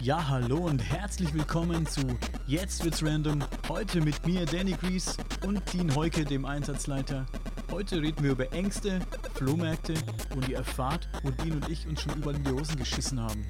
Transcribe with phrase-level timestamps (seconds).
[0.00, 2.00] Ja, hallo und herzlich willkommen zu
[2.46, 3.44] Jetzt wird's random.
[3.68, 7.26] Heute mit mir, Danny Gries und Dean Heuke, dem Einsatzleiter.
[7.70, 9.00] Heute reden wir über Ängste,
[9.34, 9.94] Flohmärkte
[10.34, 13.46] und ihr erfahrt, wo Dean und ich uns schon über die Hosen geschissen haben.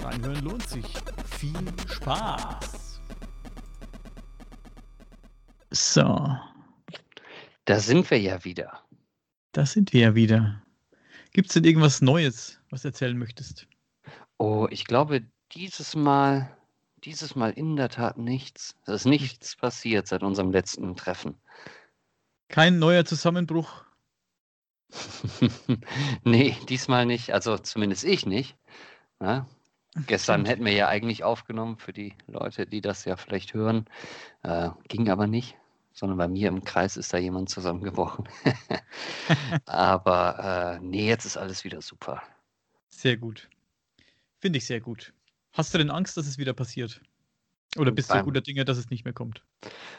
[0.00, 0.86] Reinhören lohnt sich.
[1.38, 3.00] Viel Spaß!
[5.72, 6.38] So,
[7.64, 8.80] Da sind wir ja wieder.
[9.52, 10.62] da sind wir ja wieder.
[11.32, 13.66] Gibt's denn irgendwas Neues, was du erzählen möchtest?
[14.38, 15.22] Oh, ich glaube,
[15.52, 16.56] dieses Mal,
[17.04, 18.76] dieses Mal in der Tat nichts.
[18.86, 21.36] Es ist nichts passiert seit unserem letzten Treffen.
[22.48, 23.84] Kein neuer Zusammenbruch.
[26.24, 27.32] nee, diesmal nicht.
[27.32, 28.56] Also zumindest ich nicht.
[29.20, 29.46] Ja?
[30.06, 30.48] Gestern Stimmt.
[30.48, 33.86] hätten wir ja eigentlich aufgenommen für die Leute, die das ja vielleicht hören.
[34.42, 35.56] Äh, ging aber nicht,
[35.92, 38.28] sondern bei mir im Kreis ist da jemand zusammengebrochen.
[39.66, 42.22] aber äh, nee, jetzt ist alles wieder super.
[42.88, 43.48] Sehr gut.
[44.40, 45.12] Finde ich sehr gut.
[45.54, 47.00] Hast du denn Angst, dass es wieder passiert?
[47.76, 49.42] Oder bist du guter Dinge, dass es nicht mehr kommt?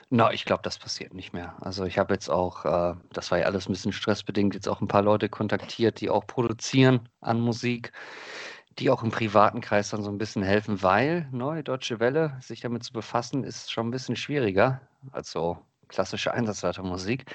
[0.09, 1.55] Na, ich glaube, das passiert nicht mehr.
[1.61, 4.81] Also ich habe jetzt auch, äh, das war ja alles ein bisschen stressbedingt, jetzt auch
[4.81, 7.91] ein paar Leute kontaktiert, die auch produzieren an Musik,
[8.79, 12.61] die auch im privaten Kreis dann so ein bisschen helfen, weil Neue Deutsche Welle, sich
[12.61, 15.57] damit zu befassen, ist schon ein bisschen schwieriger als so
[15.87, 17.25] klassische Einsatzleitermusik.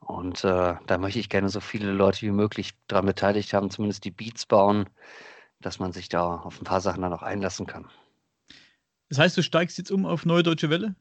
[0.00, 4.04] Und äh, da möchte ich gerne so viele Leute wie möglich daran beteiligt haben, zumindest
[4.04, 4.88] die Beats bauen,
[5.62, 7.88] dass man sich da auf ein paar Sachen dann auch einlassen kann.
[9.08, 10.94] Das heißt, du steigst jetzt um auf Neue Deutsche Welle?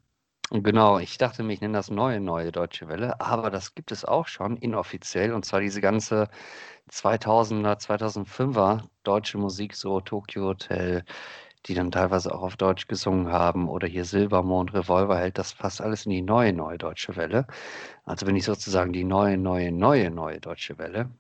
[0.54, 4.04] Genau, ich dachte mir, ich nenne das neue, neue Deutsche Welle, aber das gibt es
[4.04, 6.28] auch schon inoffiziell und zwar diese ganze
[6.92, 11.06] 2000er, 2005er deutsche Musik, so Tokyo Hotel,
[11.68, 16.06] die dann teilweise auch auf Deutsch gesungen haben oder hier Silbermond, Revolverheld, das passt alles
[16.06, 17.48] in die neue, neue Deutsche Welle.
[18.06, 21.12] Also bin ich sozusagen die neue, neue, neue, neue Deutsche Welle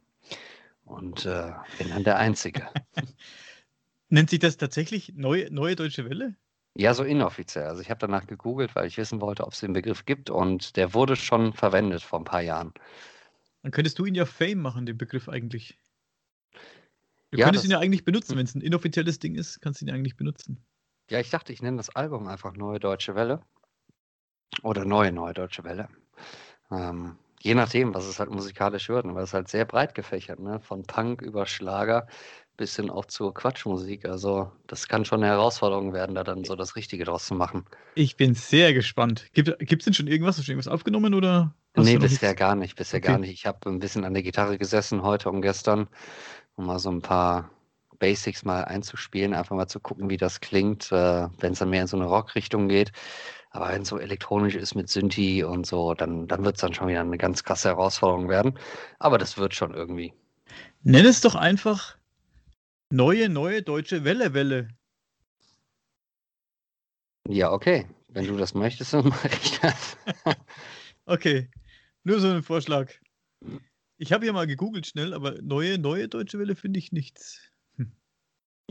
[0.86, 2.68] und äh, bin dann der Einzige.
[4.10, 6.36] Nennt sich das tatsächlich Neue, Neue Deutsche Welle?
[6.76, 7.66] Ja, so inoffiziell.
[7.68, 10.76] Also ich habe danach gegoogelt, weil ich wissen wollte, ob es den Begriff gibt und
[10.78, 12.74] der wurde schon verwendet vor ein paar Jahren.
[13.64, 15.80] Dann könntest du ihn ja Fame machen, den Begriff eigentlich.
[17.32, 19.86] Du Ja, könntest ihn ja eigentlich benutzen, wenn es ein inoffizielles Ding ist, kannst du
[19.86, 20.64] ihn ja eigentlich benutzen.
[21.12, 23.46] Ja, ich dachte, ich nenne das Album einfach Neue Deutsche Welle.
[24.64, 25.88] Oder Neue Neue Deutsche Welle.
[26.72, 30.60] Ähm, je nachdem, was es halt musikalisch wird, weil es halt sehr breit gefächert, ne?
[30.60, 32.08] Von Punk über Schlager
[32.58, 34.06] bis hin auch zur Quatschmusik.
[34.06, 37.66] Also das kann schon eine Herausforderung werden, da dann so das Richtige draus zu machen.
[37.96, 39.28] Ich bin sehr gespannt.
[39.34, 40.36] Gibt es denn schon irgendwas?
[40.38, 41.56] Hast du schon irgendwas aufgenommen oder?
[41.76, 42.36] nee, bisher nichts?
[42.36, 43.12] gar nicht, bisher Okay.
[43.12, 43.32] gar nicht.
[43.32, 45.88] Ich habe ein bisschen an der Gitarre gesessen heute und gestern,
[46.56, 47.52] um mal so ein paar
[48.02, 51.84] Basics mal einzuspielen, einfach mal zu gucken, wie das klingt, äh, wenn es dann mehr
[51.84, 52.92] in so eine Rock-Richtung geht.
[53.52, 56.74] Aber wenn es so elektronisch ist mit Synthi und so, dann, dann wird es dann
[56.74, 58.58] schon wieder eine ganz krasse Herausforderung werden.
[58.98, 60.14] Aber das wird schon irgendwie.
[60.82, 61.96] Nenn es doch einfach
[62.90, 64.70] Neue Neue Deutsche Welle Welle.
[67.30, 67.88] Ja, okay.
[68.08, 69.98] Wenn du das möchtest, dann mache ich das.
[71.06, 71.50] Okay,
[72.04, 72.94] nur so ein Vorschlag.
[73.98, 77.51] Ich habe hier mal gegoogelt schnell, aber Neue Neue Deutsche Welle finde ich nichts.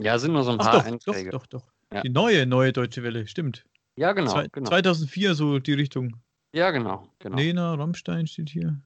[0.02, 1.30] Ja, sind nur so ein Ach paar doch, doch, Einträge.
[1.30, 1.72] doch, doch.
[1.92, 2.02] Ja.
[2.02, 3.64] Die neue Neue Deutsche Welle, stimmt.
[3.96, 4.68] Ja, genau, Zwei- genau.
[4.68, 6.16] 2004 so die Richtung.
[6.54, 7.36] Ja, genau, genau.
[7.36, 8.80] Lena, Rammstein steht hier.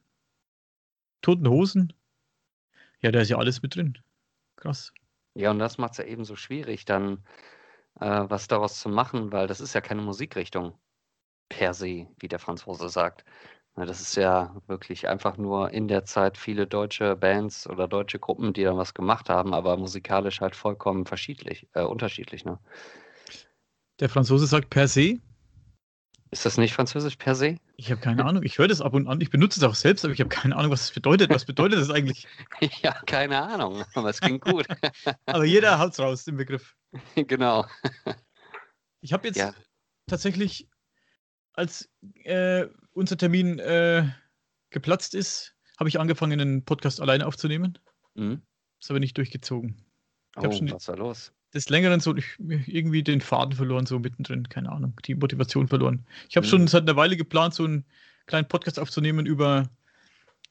[1.23, 1.93] Toten Hosen.
[3.01, 3.99] Ja, da ist ja alles mit drin.
[4.57, 4.93] Krass.
[5.35, 7.25] Ja, und das macht es ja eben so schwierig, dann
[8.01, 10.79] äh, was daraus zu machen, weil das ist ja keine Musikrichtung
[11.49, 13.25] per se, wie der Franzose sagt.
[13.77, 18.53] Das ist ja wirklich einfach nur in der Zeit viele deutsche Bands oder deutsche Gruppen,
[18.53, 22.45] die dann was gemacht haben, aber musikalisch halt vollkommen verschiedlich, äh, unterschiedlich.
[22.45, 22.59] Ne?
[23.99, 25.19] Der Franzose sagt per se.
[26.31, 27.59] Ist das nicht französisch per se?
[27.77, 28.43] Ich habe keine Ahnung.
[28.45, 29.21] Ich höre das ab und an.
[29.21, 31.31] Ich benutze es auch selbst, aber ich habe keine Ahnung, was das bedeutet.
[31.31, 32.27] Was bedeutet das eigentlich?
[32.83, 34.67] ja, keine Ahnung, aber es klingt gut.
[35.27, 36.77] Aber jeder haut's raus, den Begriff.
[37.15, 37.67] genau.
[39.01, 39.53] Ich habe jetzt Ja.
[40.07, 40.69] tatsächlich,
[41.53, 41.89] als
[42.25, 44.09] äh, unser Termin äh,
[44.71, 47.79] geplatzt ist, habe ich angefangen, einen Podcast alleine aufzunehmen.
[48.15, 48.43] Mhm.
[48.81, 49.77] Ist aber nicht durchgezogen.
[50.37, 51.33] Ich Oh, schon was war los?
[51.53, 56.05] Des Längeren so ich, irgendwie den Faden verloren, so mittendrin, keine Ahnung, die Motivation verloren.
[56.29, 56.51] Ich habe Mhm.
[56.51, 57.85] schon seit einer Weile geplant, so einen
[58.27, 59.69] kleinen Podcast aufzunehmen über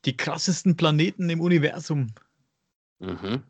[0.06, 2.14] die krassesten Planeten im Universum.
[3.00, 3.44] Mhm.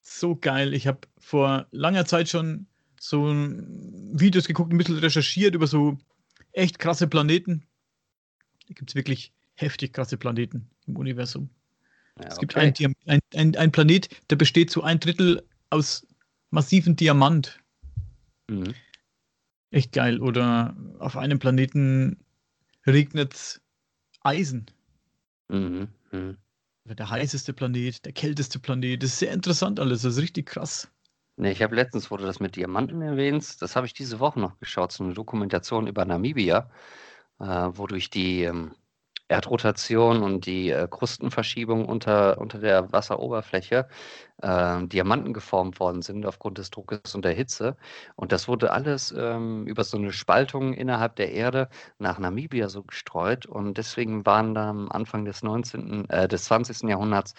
[0.00, 0.74] So geil.
[0.74, 2.66] Ich habe vor langer Zeit schon
[3.00, 5.98] so Videos geguckt, ein bisschen recherchiert über so
[6.52, 7.64] echt krasse Planeten.
[8.68, 11.50] Da gibt es wirklich heftig krasse Planeten im Universum.
[12.18, 12.72] Ja, Es gibt okay.
[12.78, 16.06] einen, ein, ein, ein Planet, der besteht zu ein Drittel aus
[16.50, 17.60] massiven Diamant.
[18.48, 18.74] Mhm.
[19.70, 20.20] Echt geil.
[20.20, 22.18] Oder auf einem Planeten
[22.86, 23.60] regnet
[24.20, 24.66] Eisen.
[25.48, 25.88] Mhm.
[26.12, 26.36] Mhm.
[26.84, 29.02] Der heißeste Planet, der kälteste Planet.
[29.02, 30.02] Das ist sehr interessant alles.
[30.02, 30.90] Das ist richtig krass.
[31.36, 34.40] Nee, ich habe letztens, wo du das mit Diamanten erwähnst, das habe ich diese Woche
[34.40, 36.68] noch geschaut, so eine Dokumentation über Namibia,
[37.40, 38.72] äh, wo durch die ähm,
[39.28, 43.86] Erdrotation und die äh, Krustenverschiebung unter, unter der Wasseroberfläche
[44.40, 47.76] äh, Diamanten geformt worden sind aufgrund des Druckes und der Hitze.
[48.16, 51.68] Und das wurde alles ähm, über so eine Spaltung innerhalb der Erde
[51.98, 53.44] nach Namibia so gestreut.
[53.44, 56.88] Und deswegen waren da am Anfang des 19., äh, des 20.
[56.88, 57.34] Jahrhunderts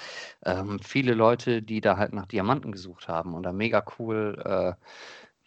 [0.45, 4.73] ähm, viele Leute, die da halt nach Diamanten gesucht haben und da mega cool äh,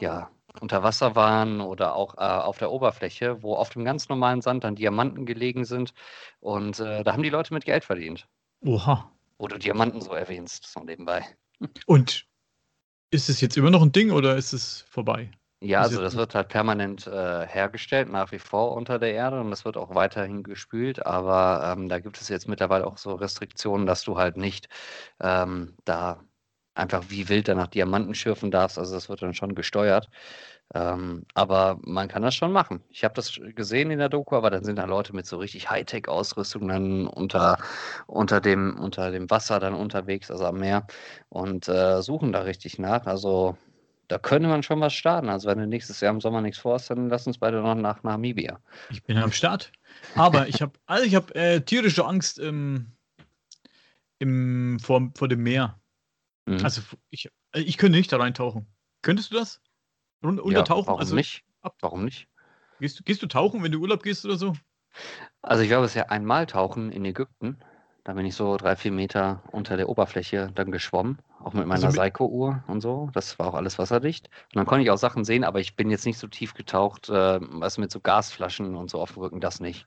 [0.03, 4.43] ja, unter Wasser waren oder auch äh, auf der Oberfläche, wo auf dem ganz normalen
[4.43, 5.93] Sand dann Diamanten gelegen sind.
[6.41, 8.29] Und äh, da haben die Leute mit Geld verdient.
[8.61, 9.11] Oha.
[9.39, 11.25] Wo du Diamanten so erwähnst, so nebenbei.
[11.87, 12.27] Und
[13.11, 15.31] ist es jetzt immer noch ein Ding oder ist es vorbei?
[15.61, 19.51] Ja, also das wird halt permanent äh, hergestellt, nach wie vor unter der Erde und
[19.51, 23.87] das wird auch weiterhin gespült, aber ähm, da gibt es jetzt mittlerweile auch so Restriktionen,
[23.87, 24.69] dass du halt nicht
[25.21, 26.25] ähm, da
[26.75, 30.09] einfach wie wild danach Diamanten schürfen darfst, also das wird dann schon gesteuert.
[30.75, 32.83] Ähm, aber man kann das schon machen.
[32.89, 35.69] Ich habe das gesehen in der Doku, aber dann sind da Leute mit so richtig
[35.69, 37.59] Hightech-Ausrüstung dann unter,
[38.07, 40.87] unter, dem, unter dem Wasser dann unterwegs, also am Meer
[41.29, 43.05] und äh, suchen da richtig nach.
[43.07, 43.59] Also
[44.09, 45.29] da könnte man schon was starten.
[45.29, 48.03] Also wenn du nächstes Jahr im Sommer nichts vorhast, dann lass uns beide noch nach
[48.03, 48.59] Namibia.
[48.91, 49.73] Ich bin am Start.
[50.15, 52.93] Aber ich habe also habe äh, tierische Angst im,
[54.19, 55.79] im, vor, vor dem Meer.
[56.47, 56.65] Mhm.
[56.65, 58.67] Also ich, äh, ich könnte nicht da reintauchen.
[59.03, 59.61] Könntest du das?
[60.25, 60.87] Run ja, untertauchen?
[60.89, 61.45] warum also nicht?
[61.61, 62.29] ab- Warum nicht?
[62.81, 64.55] Gehst, du- gehst du tauchen, wenn du Urlaub gehst oder so?
[65.41, 67.59] Also ich war bisher einmal tauchen in Ägypten.
[68.05, 71.87] Da bin ich so drei, vier Meter unter der Oberfläche dann geschwommen, auch mit meiner
[71.87, 73.11] mit- Seiko-Uhr und so.
[73.13, 74.27] Das war auch alles wasserdicht.
[74.27, 77.09] Und dann konnte ich auch Sachen sehen, aber ich bin jetzt nicht so tief getaucht,
[77.09, 79.87] äh, was mit so Gasflaschen und so auf dem Rücken, das nicht.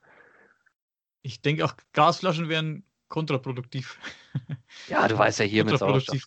[1.22, 4.00] Ich denke auch, Gasflaschen wären kontraproduktiv.
[4.90, 5.80] Ja, du weißt ja hier mit.
[5.80, 6.25] Sauerstoff.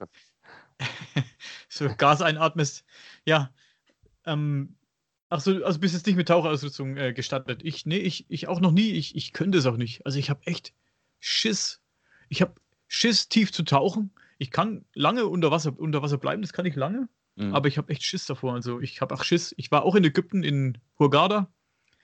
[1.69, 2.85] so Gas einatmest.
[3.27, 3.53] Ja.
[4.25, 4.77] Ähm,
[5.29, 7.61] ach so, also bist jetzt nicht mit Tauchausrüstung äh, gestattet.
[7.63, 8.93] Ich, nee, ich, ich auch noch nie.
[8.93, 10.07] Ich, ich könnte es auch nicht.
[10.07, 10.73] Also ich habe echt
[11.21, 11.83] Schiss.
[12.31, 12.55] Ich habe
[12.87, 14.13] Schiss, tief zu tauchen.
[14.39, 17.55] Ich kann lange unter Wasser, unter Wasser bleiben, das kann ich lange, Mhm.
[17.55, 18.55] aber ich habe echt Schiss davor.
[18.55, 19.55] Also ich habe auch Schiss.
[19.59, 21.53] Ich war auch in Ägypten, in Hurghada,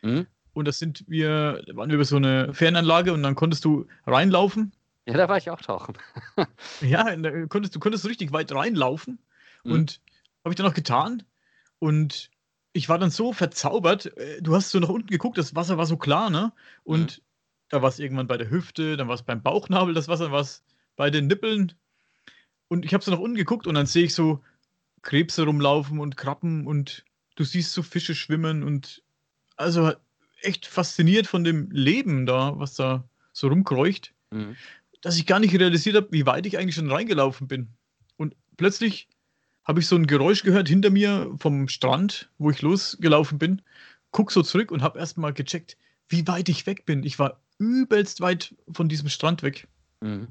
[0.02, 0.26] Mhm.
[0.54, 3.86] Und das sind wir, da waren wir über so eine Fernanlage und dann konntest du
[4.06, 4.72] reinlaufen.
[5.06, 5.98] Ja, da war ich auch tauchen.
[6.80, 9.18] Ja, da konntest, du konntest richtig weit reinlaufen.
[9.64, 9.72] Mhm.
[9.72, 10.00] Und
[10.44, 11.22] habe ich dann auch getan.
[11.78, 12.30] Und
[12.72, 14.16] ich war dann so verzaubert.
[14.16, 16.52] äh, Du hast so nach unten geguckt, das Wasser war so klar, ne?
[16.84, 17.22] Und
[17.68, 20.40] da war es irgendwann bei der Hüfte, dann war es beim Bauchnabel das Wasser, war
[20.40, 20.62] es
[20.96, 21.72] bei den Nippeln.
[22.68, 24.42] Und ich habe so nach unten geguckt und dann sehe ich so
[25.02, 27.04] Krebse rumlaufen und Krabben und
[27.36, 29.02] du siehst so Fische schwimmen und
[29.56, 29.92] also
[30.42, 34.56] echt fasziniert von dem Leben da, was da so rumkreucht Mhm.
[35.00, 37.68] dass ich gar nicht realisiert habe, wie weit ich eigentlich schon reingelaufen bin.
[38.16, 39.08] Und plötzlich
[39.62, 43.62] habe ich so ein Geräusch gehört hinter mir vom Strand, wo ich losgelaufen bin.
[44.10, 45.76] Guck so zurück und habe erstmal gecheckt,
[46.08, 47.04] wie weit ich weg bin.
[47.04, 49.68] Ich war übelst weit von diesem Strand weg.
[50.00, 50.28] Mhm.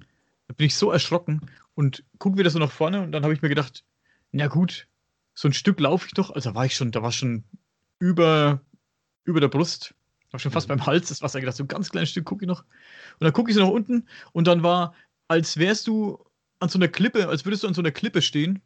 [0.47, 1.41] Da bin ich so erschrocken
[1.75, 3.83] und guck wieder so nach vorne und dann habe ich mir gedacht,
[4.31, 4.88] na gut,
[5.33, 6.31] so ein Stück laufe ich doch.
[6.31, 7.44] Also da war ich schon, da war schon
[7.99, 8.61] über,
[9.23, 9.93] über der Brust,
[10.31, 10.77] war schon fast Mhm.
[10.77, 12.63] beim Hals das Wasser gedacht, so ein ganz kleines Stück gucke ich noch.
[12.63, 14.93] Und dann gucke ich so nach unten und dann war,
[15.27, 16.23] als wärst du
[16.59, 18.61] an so einer Klippe, als würdest du an so einer Klippe stehen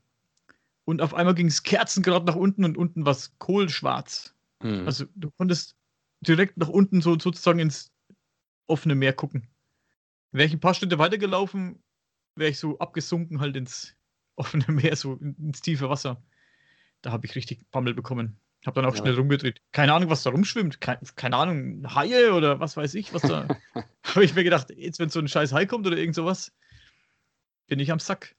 [0.85, 4.33] und auf einmal ging es kerzengrad nach unten und unten war es kohlschwarz.
[4.63, 4.85] Mhm.
[4.85, 5.75] Also du konntest
[6.21, 7.91] direkt nach unten so sozusagen ins
[8.67, 9.47] offene Meer gucken.
[10.31, 11.81] Wäre ich ein paar Schritte weitergelaufen,
[12.35, 13.95] wäre ich so abgesunken halt ins
[14.35, 16.21] offene Meer, so in- ins tiefe Wasser.
[17.01, 18.39] Da habe ich richtig Bammel bekommen.
[18.65, 19.01] Habe dann auch Ja.
[19.01, 19.61] schnell rumgedreht.
[19.71, 20.81] Keine Ahnung, was da rumschwimmt.
[20.81, 23.47] Keine, keine Ahnung, Haie oder was weiß ich, was da.
[24.03, 26.51] habe ich mir gedacht, jetzt wenn so ein scheiß Hai kommt oder irgend sowas,
[27.67, 28.35] bin ich am Sack.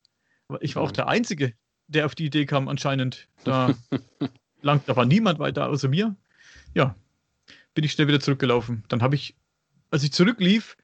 [0.49, 1.53] Aber ich war auch der Einzige,
[1.87, 3.29] der auf die Idee kam, anscheinend.
[3.45, 3.75] Da,
[4.63, 6.17] lang, da war niemand weiter außer mir.
[6.75, 6.95] Ja,
[7.75, 8.85] bin ich schnell wieder zurückgelaufen.
[8.89, 9.37] Dann habe ich,
[9.91, 10.77] als ich zurücklief,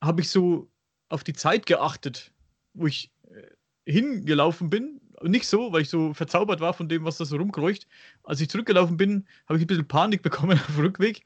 [0.00, 0.70] habe ich so
[1.08, 2.32] auf die Zeit geachtet,
[2.74, 5.00] wo ich äh, hingelaufen bin.
[5.22, 7.86] Nicht so, weil ich so verzaubert war von dem, was da so rumkreucht.
[8.22, 11.24] Als ich zurückgelaufen bin, habe ich ein bisschen Panik bekommen auf dem Rückweg.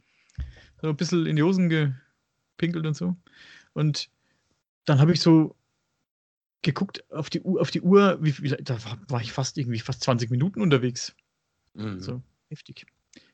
[0.80, 3.16] So ein bisschen in die Hosen gepinkelt und so.
[3.72, 4.08] Und
[4.84, 5.54] dann habe ich so
[6.62, 9.80] geguckt auf die Uhr, auf die Uhr wie, wie, da war, war ich fast irgendwie
[9.80, 11.14] fast 20 Minuten unterwegs.
[11.74, 12.00] Mhm.
[12.00, 12.86] So, heftig.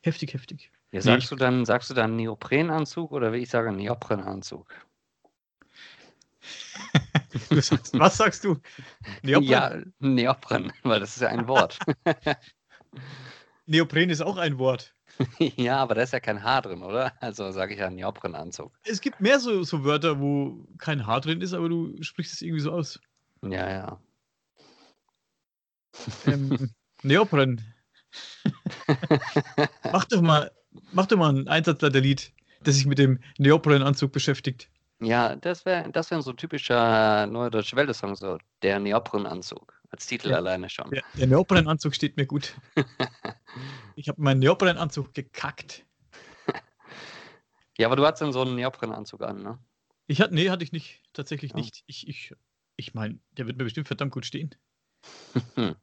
[0.03, 0.71] Heftig, heftig.
[0.93, 4.75] Ja, Nee, sagst, ich- du dann, sagst du dann Neoprenanzug oder wie ich sage, Neoprenanzug?
[7.51, 8.57] Sagst, was sagst du?
[9.23, 9.49] Neopren?
[9.49, 11.79] Ja, Neopren, weil das ist ja ein Wort.
[13.67, 14.95] Neopren ist auch ein Wort.
[15.39, 17.13] ja, aber da ist ja kein Haar drin, oder?
[17.21, 18.73] Also sage ich ja Neoprenanzug.
[18.85, 22.43] Es gibt mehr so, so Wörter, wo kein Haar drin ist, aber du sprichst es
[22.43, 23.01] irgendwie so aus.
[23.43, 24.01] Ja, ja.
[26.27, 26.71] Ähm,
[27.03, 27.63] Neopren.
[29.93, 30.51] mach doch mal,
[30.93, 32.33] mach doch mal ein Einsatzleiterlied,
[32.63, 34.71] das sich mit dem Neoprenanzug beschäftigt.
[35.01, 39.81] Ja, das wäre das wär so ein typischer Neue Deutsche Welle-Song, so der Neoprenanzug.
[39.91, 40.37] Als Titel Ja.
[40.37, 40.91] alleine schon.
[40.91, 42.55] Der, der Neoprenanzug steht mir gut.
[43.97, 45.85] Ich habe meinen Neoprenanzug gekackt.
[47.77, 49.59] Ja, aber du hattest dann so einen Neoprenanzug an, ne?
[50.07, 51.03] Ich hatte, nee, hatte ich nicht.
[51.13, 51.57] Tatsächlich Ja.
[51.57, 51.83] nicht.
[51.87, 52.33] Ich, ich,
[52.77, 54.55] ich meine, der wird mir bestimmt verdammt gut stehen.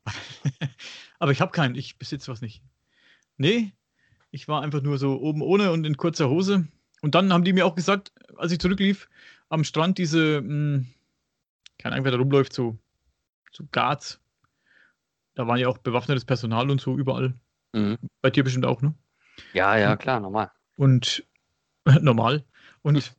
[1.19, 1.75] Aber ich habe keinen.
[1.75, 2.63] Ich besitze was nicht.
[3.37, 3.73] Nee,
[4.31, 6.67] ich war einfach nur so oben ohne und in kurzer Hose.
[7.05, 9.07] Und dann haben die mir auch gesagt, als ich zurücklief,
[9.49, 10.85] am Strand diese, mh,
[11.77, 12.79] keine Ahnung, wer da rumläuft, so,
[13.51, 14.19] so Guards.
[15.35, 17.35] Da waren ja auch bewaffnetes Personal und so überall.
[17.73, 17.99] Mhm.
[18.23, 18.95] Bei dir bestimmt auch, ne?
[19.53, 20.49] Ja, ja, klar, normal.
[20.77, 21.23] Und
[22.01, 22.43] normal.
[22.81, 23.15] Und,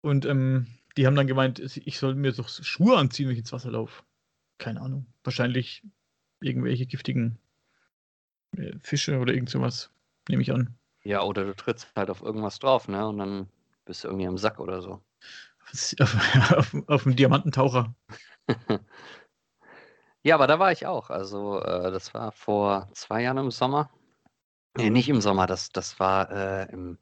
[0.00, 3.52] und ähm, die haben dann gemeint, ich soll mir doch Schuhe anziehen, wenn ich ins
[3.52, 4.02] Wasser laufe.
[4.58, 5.06] Keine Ahnung.
[5.22, 5.84] Wahrscheinlich
[6.40, 7.38] irgendwelche giftigen
[8.56, 9.92] äh, Fische oder irgend sowas,
[10.28, 10.76] nehme ich an.
[11.06, 13.06] Ja, oder du trittst halt auf irgendwas drauf, ne?
[13.06, 13.48] Und dann
[13.84, 15.00] bist du irgendwie am Sack oder so.
[15.70, 15.94] Auf,
[16.56, 17.94] auf, auf dem Diamantentaucher.
[20.24, 21.08] Ja, aber da war ich auch.
[21.10, 23.88] Also, äh, das war vor zwei Jahren im Sommer.
[24.76, 26.98] Nee, nicht im Sommer, das, das war äh, im,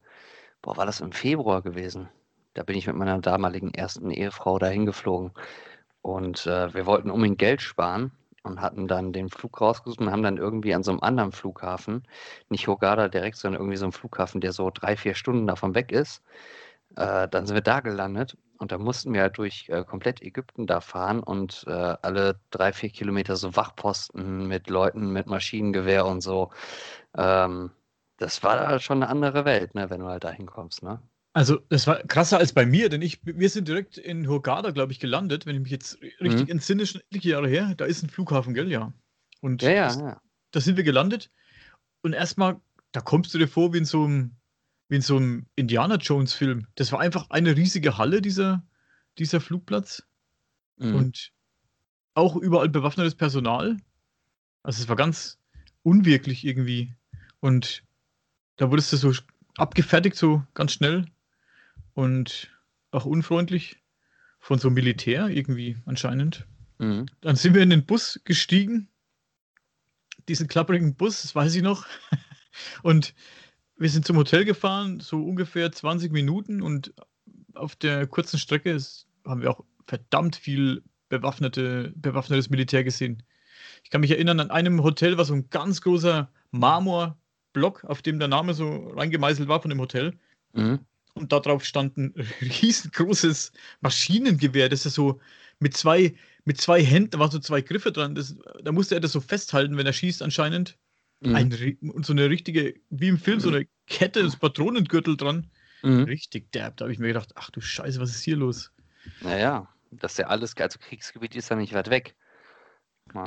[0.61, 2.11] boah, war das im Februar gewesen.
[2.53, 5.33] Da bin ich mit meiner damaligen ersten Ehefrau dahin geflogen.
[6.03, 8.13] Und äh, wir wollten unbedingt Geld sparen
[8.45, 12.07] und hatten dann den Flug rausgesucht und haben dann irgendwie an so einem anderen Flughafen,
[12.51, 15.93] nicht Hurghada direkt, sondern irgendwie so einem Flughafen, der so drei, vier Stunden davon weg
[15.93, 16.23] ist.
[16.97, 20.67] Äh, dann sind wir da gelandet und da mussten wir halt durch äh, komplett Ägypten
[20.67, 21.71] da fahren und äh,
[22.03, 26.51] alle drei, vier Kilometer so Wachposten mit Leuten mit Maschinengewehr und so.
[27.17, 27.73] Ähm,
[28.19, 31.03] das war da schon eine andere Welt, ne, wenn du halt da hinkommst, ne?
[31.37, 34.93] Also, das war krasser als bei mir, denn ich, wir sind direkt in Hurghada, glaube
[34.93, 36.53] ich, gelandet, wenn ich mich jetzt richtig Mhm.
[36.53, 37.75] entsinne, schon etliche Jahre her.
[37.77, 38.71] Da ist ein Flughafen, gell?
[38.71, 38.93] Ja.
[39.41, 40.21] Und Ja, ja, das, ja.
[40.53, 41.31] da sind wir gelandet
[42.03, 42.61] und erstmal,
[42.93, 44.37] da kommst du dir vor wie in so einem,
[44.89, 46.69] wie in so einem Indiana Jones Film.
[46.77, 48.65] Das war einfach eine riesige Halle, dieser,
[49.19, 50.05] dieser Flugplatz.
[50.77, 50.95] Mhm.
[50.95, 51.33] Und
[52.15, 53.77] auch überall bewaffnetes Personal.
[54.63, 55.39] Also es war ganz
[55.83, 56.95] unwirklich irgendwie.
[57.41, 57.83] Und
[58.57, 59.13] da wurdest du so
[59.57, 61.07] abgefertigt, so ganz schnell.
[61.95, 62.51] Und
[62.91, 63.83] auch unfreundlich
[64.39, 66.47] von so einem Militär irgendwie anscheinend.
[66.79, 67.07] Mhm.
[67.21, 68.89] Dann sind wir in den Bus gestiegen.
[70.29, 71.87] Diesen klapprigen Bus, das weiß ich noch.
[72.83, 73.15] Und
[73.77, 76.63] wir sind zum Hotel gefahren, so ungefähr 20 Minuten.
[76.63, 76.95] Und
[77.55, 83.23] auf der kurzen Strecke ist, haben wir auch verdammt viel bewaffnete, bewaffnetes Militär gesehen.
[83.83, 88.19] Ich kann mich erinnern, an einem Hotel war so ein ganz großer Marmorblock, auf dem
[88.19, 90.19] der Name so reingemeißelt war von dem Hotel.
[90.53, 90.81] Mhm.
[91.15, 95.21] Und darauf stand ein riesengroßes Maschinengewehr, das ist so
[95.61, 98.15] mit zwei, mit zwei Händen, da waren so zwei Griffe dran.
[98.15, 100.77] Das, da musste er das so festhalten, wenn er schießt, anscheinend.
[101.21, 101.35] Mhm.
[101.35, 105.51] Ein, so eine richtige, wie im Film, so eine Kette, das Patronengürtel dran.
[105.83, 106.05] Mhm.
[106.05, 106.77] Richtig derb.
[106.77, 108.73] Da habe ich mir gedacht, ach du Scheiße, was ist hier los?
[109.21, 112.17] Naja, das ist ja alles, also Kriegsgebiet ist ja nicht weit weg.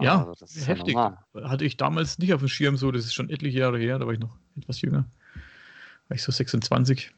[0.01, 0.95] Ja, also das ist heftig.
[0.95, 1.23] Ja.
[1.43, 4.05] Hatte ich damals nicht auf dem Schirm so, das ist schon etliche Jahre her, da
[4.05, 5.05] war ich noch etwas jünger.
[6.07, 7.11] War ich so 26.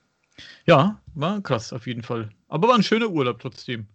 [0.66, 2.30] Ja, war krass auf jeden Fall.
[2.48, 3.88] Aber war ein schöner Urlaub trotzdem.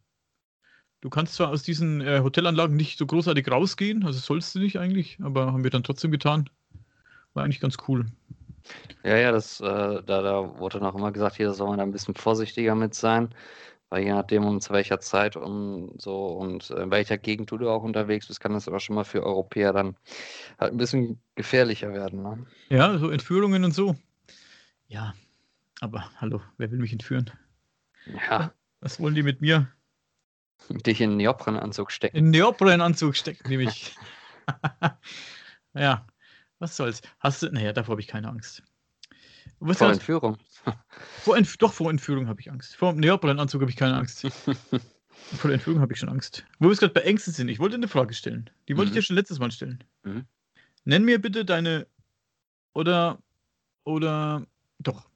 [1.00, 4.78] Du kannst zwar aus diesen äh, Hotelanlagen nicht so großartig rausgehen, also sollst du nicht
[4.78, 6.48] eigentlich, aber haben wir dann trotzdem getan.
[7.34, 8.06] War eigentlich ganz cool.
[9.02, 11.92] Ja, ja, das, äh, da, da wurde noch immer gesagt, hier soll man da ein
[11.92, 13.34] bisschen vorsichtiger mit sein,
[13.90, 17.82] weil je nachdem, um zu welcher Zeit und so und in welcher Gegend du auch
[17.82, 19.96] unterwegs bist, kann das aber schon mal für Europäer dann
[20.58, 22.22] halt ein bisschen gefährlicher werden.
[22.22, 22.46] Ne?
[22.70, 23.94] Ja, so Entführungen und so.
[24.88, 25.12] Ja,
[25.80, 27.30] aber hallo, wer will mich entführen?
[28.06, 29.68] Ja, Was wollen die mit mir?
[30.70, 32.16] dich in einen Neoprenanzug stecken.
[32.16, 33.96] In Neoprenanzug stecken, nämlich.
[35.74, 36.06] ja,
[36.58, 37.02] was soll's.
[37.18, 37.50] Hast du.
[37.50, 38.62] Naja, davor habe ich keine Angst.
[39.58, 40.38] Was Vor Entführung.
[41.22, 42.76] vor Entf doch, vor Entführung habe ich Angst.
[42.76, 44.22] Vor dem Neoprenanzug habe ich keine Angst.
[45.36, 46.44] Vor der Entführung habe ich schon Angst.
[46.58, 48.50] Wo wir es gerade bei Ängsten sind, ich wollte eine Frage stellen.
[48.68, 48.98] Die wollte Mhm.
[48.98, 49.82] ich dir schon letztes Mal stellen.
[50.02, 50.26] Mhm.
[50.84, 51.86] Nenn mir bitte deine.
[52.74, 53.18] Oder.
[53.84, 54.44] Oder.
[54.80, 55.08] Doch.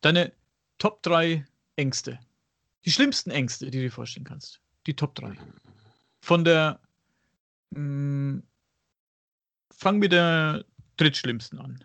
[0.00, 0.32] Deine
[0.78, 1.44] Top 3
[1.76, 2.18] Ängste.
[2.84, 4.60] Die schlimmsten Ängste, die du dir vorstellen kannst.
[4.86, 5.36] Die Top 3.
[6.20, 6.80] Von der.
[7.70, 8.42] Mh,
[9.72, 10.64] fang mit der
[10.96, 11.84] drittschlimmsten an.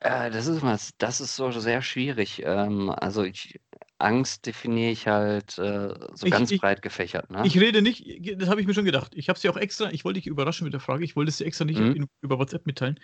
[0.00, 2.42] Äh, das ist was, das ist so sehr schwierig.
[2.44, 3.60] Ähm, also ich,
[3.98, 7.30] Angst definiere ich halt äh, so Ich- ganz ich- breit gefächert.
[7.30, 7.42] Ne?
[7.46, 8.04] Ich rede nicht,
[8.40, 9.12] das habe ich mir schon gedacht.
[9.14, 11.38] Ich habe dir auch extra, ich wollte dich überraschen mit der Frage, ich wollte es
[11.38, 11.92] dir extra nicht Mhm.
[11.96, 13.00] in, über WhatsApp mitteilen.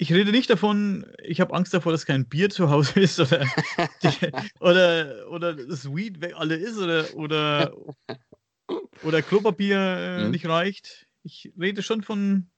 [0.00, 3.46] Ich rede nicht davon, ich habe Angst davor, dass kein Bier zu Hause ist oder,
[4.02, 7.74] die, oder, oder das Weed weg alle ist oder, oder,
[9.02, 10.30] oder Klopapier äh, Mhm.
[10.30, 11.06] nicht reicht.
[11.22, 12.50] Ich rede schon von,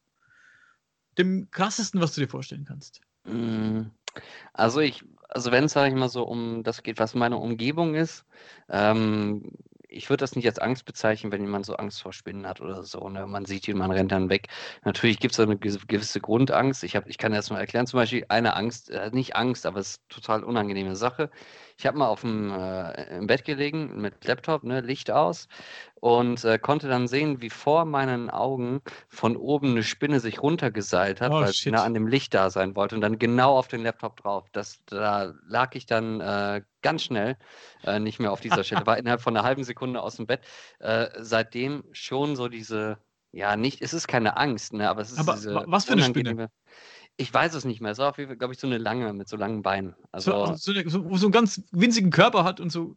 [1.18, 3.00] dem krassesten, was du dir vorstellen kannst?
[3.24, 3.82] Mm,
[4.52, 7.94] also ich, also wenn es, sage ich mal, so um das geht, was meine Umgebung
[7.94, 8.24] ist,
[8.68, 9.50] ähm,
[9.92, 12.82] ich würde das nicht als Angst bezeichnen, wenn jemand so Angst vor Spinnen hat oder
[12.82, 13.08] so.
[13.08, 13.26] Ne?
[13.26, 14.48] Man sieht ihn, man rennt dann weg.
[14.84, 16.82] Natürlich gibt es eine gewisse Grundangst.
[16.84, 17.86] Ich, hab, ich kann das mal erklären.
[17.86, 21.30] Zum Beispiel eine Angst, äh, nicht Angst, aber es ist eine total unangenehme Sache.
[21.78, 25.48] Ich habe mal auf dem, äh, im Bett gelegen mit Laptop, ne, Licht aus
[25.94, 31.20] und äh, konnte dann sehen, wie vor meinen Augen von oben eine Spinne sich runtergeseilt
[31.20, 31.72] hat, Oh, weil sie shit.
[31.72, 34.48] nah an dem Licht da sein wollte und dann genau auf den Laptop drauf.
[34.52, 37.36] Das, da lag ich dann äh, ganz schnell
[37.82, 40.40] äh, nicht mehr auf dieser Stelle, war innerhalb von einer halben Sekunde aus dem Bett.
[40.80, 42.98] Äh, seitdem schon so diese,
[43.32, 45.92] ja, nicht, es ist keine Angst, ne, aber es ist Aber diese wa- was für
[45.94, 46.36] eine Spinne?
[47.16, 47.92] Ich weiß es nicht mehr.
[47.92, 49.94] Es war auf jeden Fall, glaube ich, so eine lange mit so langen Beinen.
[50.10, 52.96] Also, So, so, eine- so, wo so einen ganz winzigen Körper hat und so.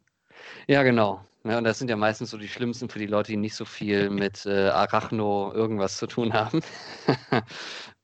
[0.68, 1.24] ja, genau.
[1.44, 3.64] Ja, und das sind ja meistens so die schlimmsten für die Leute, die nicht so
[3.64, 6.60] viel mit äh, Arachno irgendwas zu tun haben.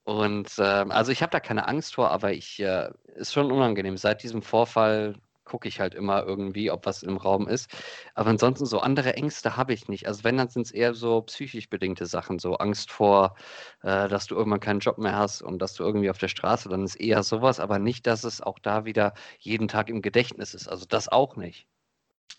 [0.04, 3.97] und ähm, also ich habe da keine Angst vor, aber ich äh, ist schon unangenehm.
[3.97, 7.70] Seit diesem Vorfall gucke ich halt immer irgendwie, ob was im Raum ist.
[8.14, 10.06] Aber ansonsten so andere Ängste habe ich nicht.
[10.06, 13.37] Also wenn, dann sind es eher so psychisch bedingte Sachen, so Angst vor,
[13.82, 16.68] äh, dass du irgendwann keinen Job mehr hast und dass du irgendwie auf der Straße,
[16.68, 20.54] dann ist eher sowas, aber nicht, dass es auch da wieder jeden Tag im Gedächtnis
[20.54, 20.68] ist.
[20.68, 21.66] Also das auch nicht.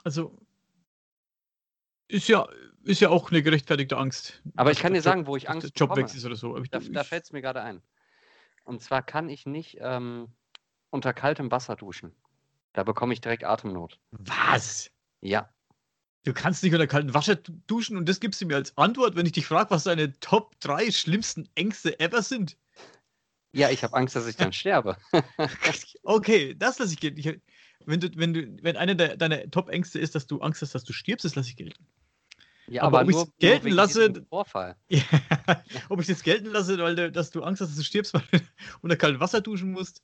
[0.03, 0.38] Also
[2.07, 2.48] ist ja,
[2.83, 4.41] ist ja auch eine gerechtfertigte Angst.
[4.55, 6.03] Aber ich kann dir sagen, Job- wo ich Angst der Job bekomme.
[6.03, 6.60] wechselst oder so.
[6.60, 7.81] Da, da fällt es mir gerade ein.
[8.65, 10.29] Und zwar kann ich nicht ähm,
[10.89, 12.15] unter kaltem Wasser duschen.
[12.74, 14.00] Da bekomme ich direkt Atemnot.
[14.12, 14.92] was?
[15.22, 15.50] Ja.
[16.25, 19.15] Du kannst nicht unter kaltem Wasser du- duschen und das gibst du mir als Antwort,
[19.15, 22.58] wenn ich dich frage, was deine Top 3 schlimmsten Ängste ever sind.
[23.51, 24.98] Ja, ich habe Angst, dass ich dann sterbe.
[26.03, 27.20] Okay, das lasse ich gelten.
[27.20, 27.39] Ich,
[27.86, 30.84] wenn, du, wenn, du, wenn eine der, deiner Top-Ängste ist, dass du Angst hast, dass
[30.86, 31.86] du stirbst, das lasse ich gelten.
[32.68, 34.77] Ja, Aber aber, ob nur, nur gelten lasse- Vorfall.
[34.89, 35.03] Ja,
[35.89, 38.24] ob ich das gelten lasse, weil du, dass du Angst hast, dass du stirbst, weil
[38.32, 38.39] du
[38.82, 40.01] unter kaltem Wasser duschen musst.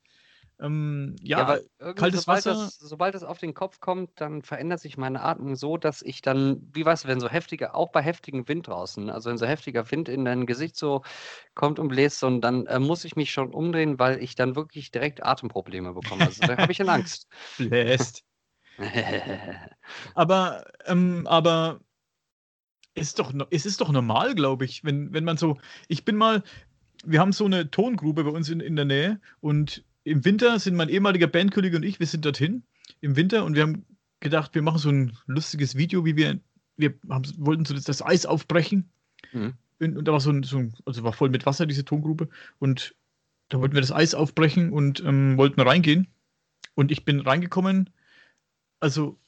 [0.62, 4.82] Ähm, ja, irgendwie kaltes sobald Wasser- Das, sobald es auf den Kopf kommt, dann verändert
[4.82, 8.02] sich meine Atmung so, dass ich dann, wie weißt du, wenn so heftiger, auch bei
[8.02, 11.02] heftigem Wind draußen, also wenn so heftiger Wind in dein Gesicht so
[11.56, 14.92] kommt und bläst, und dann äh, muss ich mich schon umdrehen, weil ich dann wirklich
[14.92, 16.26] direkt Atemprobleme bekomme.
[16.26, 17.28] Also da habe ich dann Angst.
[17.58, 18.24] bläst.
[20.16, 21.80] Aber, ähm, aber
[22.96, 25.58] es ist doch, es ist doch normal, glaube ich, wenn, wenn man so,
[25.88, 26.44] ich bin mal,
[27.06, 30.76] wir haben so eine Tongrube bei uns in, in der Nähe und im Winter sind
[30.76, 32.64] mein ehemaliger Bandkollege und ich, wir sind dorthin
[33.02, 33.86] im Winter und wir haben
[34.20, 36.40] gedacht, wir machen so ein lustiges Video, wie wir,
[36.78, 38.90] wir haben, wollten so das, Eis aufbrechen
[39.34, 39.54] Mhm.
[39.80, 42.30] und, und da war so ein, so ein, also war voll mit Wasser, diese Tongrube
[42.58, 42.96] und
[43.50, 46.08] da wollten wir das Eis aufbrechen und ähm, wollten reingehen
[46.76, 47.90] und ich bin reingekommen,
[48.80, 49.20] also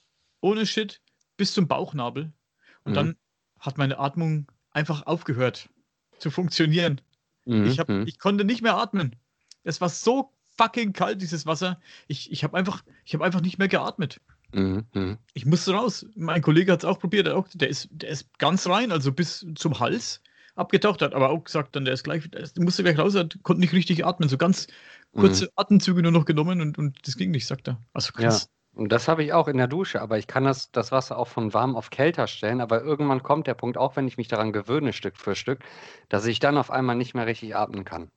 [0.41, 1.01] ohne Shit,
[1.37, 2.31] bis zum Bauchnabel.
[2.83, 2.95] Und Mhm.
[2.95, 3.15] dann
[3.59, 5.69] hat meine Atmung einfach aufgehört
[6.19, 7.01] zu funktionieren.
[7.45, 8.05] Mhm, Ich, hab, mhm.
[8.07, 9.15] ich konnte nicht mehr atmen.
[9.63, 11.79] Es war so fucking kalt, dieses Wasser.
[12.07, 14.21] Ich, ich habe einfach, ich hab einfach nicht mehr geatmet.
[14.53, 15.17] Mhm, mhm.
[15.33, 16.05] Ich musste raus.
[16.15, 17.29] Mein Kollege hat es auch probiert.
[17.29, 20.21] Auch, der, ist, der ist ganz rein, also bis zum Hals
[20.55, 23.61] abgetaucht, hat aber auch gesagt, dann der ist gleich, der musste gleich raus, hat, konnte
[23.61, 24.29] nicht richtig atmen.
[24.29, 24.67] So ganz
[25.15, 27.81] kurze Atemzüge nur noch genommen und, und das ging nicht, sagt er.
[27.93, 28.49] Also krass.
[28.73, 31.27] Und das habe ich auch in der Dusche, aber ich kann das, das Wasser auch
[31.27, 32.61] von warm auf kälter stellen.
[32.61, 35.59] Aber irgendwann kommt der Punkt, auch wenn ich mich daran gewöhne, Stück für Stück,
[36.07, 38.11] dass ich dann auf einmal nicht mehr richtig atmen kann.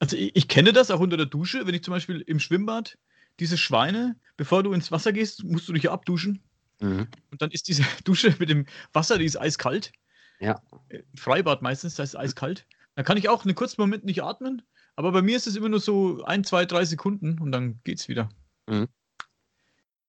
[0.00, 2.98] Also ich, ich kenne das auch unter der Dusche, wenn ich zum Beispiel im Schwimmbad
[3.38, 6.42] diese Schweine, bevor du ins Wasser gehst, musst du dich ja abduschen.
[6.80, 7.06] Mhm.
[7.30, 9.92] Und dann ist diese Dusche mit dem Wasser, die ist eiskalt.
[10.40, 10.60] Ja.
[10.88, 12.66] Äh, Freibad meistens, das heißt eiskalt.
[12.96, 14.62] Dann kann ich auch einen kurzen Moment nicht atmen,
[14.96, 18.08] aber bei mir ist es immer nur so ein, zwei, drei Sekunden und dann geht's
[18.08, 18.28] wieder.
[18.66, 18.88] Mhm.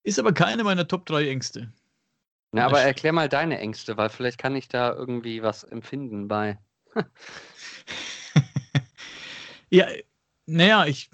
[0.03, 1.71] Ist aber keine meiner Top 3 Ängste.
[2.51, 6.57] Na, aber erklär mal deine Ängste, weil vielleicht kann ich da irgendwie was empfinden bei.
[9.71, 9.87] Ja,
[10.45, 11.09] naja, ich,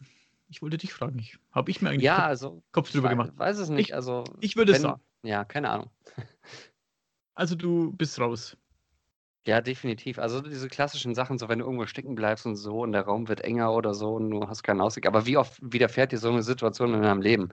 [0.49, 1.19] ich wollte dich fragen.
[1.19, 2.63] Ich, Habe ich mir eigentlich Ja, Kopf, also.
[2.71, 3.31] Kopf Ich drüber gemacht.
[3.35, 3.89] weiß es nicht.
[3.89, 5.91] Ich- also, Ich würde wenn, sagen, ja, keine Ahnung.
[7.35, 8.57] also du bist raus.
[9.45, 10.19] Ja, definitiv.
[10.19, 13.29] Also diese klassischen Sachen, so wenn du irgendwo stecken bleibst und so und der Raum
[13.29, 15.05] wird enger oder so und du hast keinen Ausweg.
[15.07, 17.49] Aber wie oft widerfährt dir so eine Situation in deinem Leben?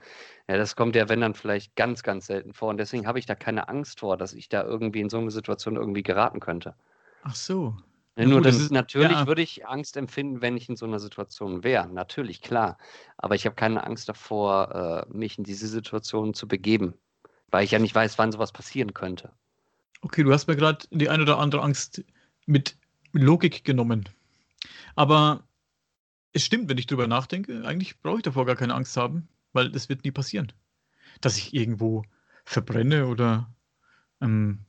[0.48, 2.70] Ja, das kommt ja, wenn dann vielleicht ganz, ganz selten vor.
[2.70, 5.30] Und deswegen habe ich da keine Angst vor, dass ich da irgendwie in so eine
[5.30, 6.74] Situation irgendwie geraten könnte.
[7.22, 7.76] Ach so.
[8.16, 9.27] Ja, nur das ist- natürlich ja.
[9.27, 11.88] würde ich Angst empfinden, wenn ich in so einer Situation wäre.
[11.88, 12.79] Natürlich, klar.
[13.16, 16.94] Aber ich habe keine Angst davor, äh, mich in diese Situation zu begeben.
[17.50, 19.33] Weil ich ja nicht weiß, wann sowas passieren könnte.
[20.00, 22.05] Okay, du hast mir gerade die eine oder andere Angst
[22.46, 22.77] mit
[23.12, 24.09] Logik genommen.
[24.96, 25.44] Aber
[26.33, 29.70] es stimmt, wenn ich drüber nachdenke, eigentlich brauche ich davor gar keine Angst haben, weil
[29.70, 30.53] das wird nie passieren.
[31.20, 32.03] Dass ich irgendwo
[32.44, 33.53] verbrenne oder
[34.20, 34.61] ähm,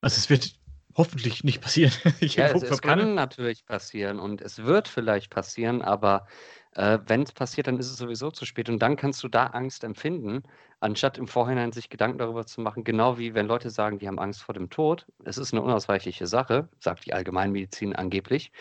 [0.00, 0.58] also es wird
[0.94, 1.92] hoffentlich nicht passieren.
[2.20, 6.26] ja, es, es kann natürlich passieren und es wird vielleicht passieren, aber
[6.72, 9.46] äh, wenn es passiert, dann ist es sowieso zu spät und dann kannst du da
[9.46, 10.42] Angst empfinden,
[10.80, 14.18] anstatt im Vorhinein sich Gedanken darüber zu machen, genau wie wenn Leute sagen, die haben
[14.18, 15.06] Angst vor dem Tod.
[15.24, 18.52] Es ist eine unausweichliche Sache, sagt die Allgemeinmedizin angeblich.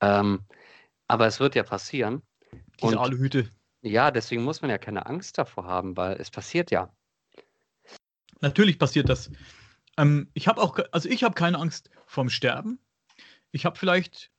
[0.00, 0.44] Ähm,
[1.06, 2.22] aber es wird ja passieren.
[2.80, 3.48] Diese und, Aluhüte.
[3.82, 6.92] Ja, deswegen muss man ja keine Angst davor haben, weil es passiert ja.
[8.40, 9.30] Natürlich passiert das.
[9.98, 12.78] Ähm, ich habe auch, also ich habe keine Angst vorm Sterben.
[13.50, 14.30] Ich habe vielleicht,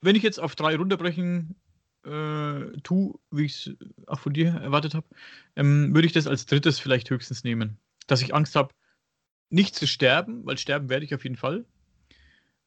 [0.00, 1.56] wenn ich jetzt auf drei runterbrechen
[2.04, 5.06] äh, tue, wie ich es auch von dir erwartet habe,
[5.56, 7.78] ähm, würde ich das als drittes vielleicht höchstens nehmen.
[8.06, 8.74] Dass ich Angst habe,
[9.50, 11.64] nicht zu sterben, weil sterben werde ich auf jeden Fall.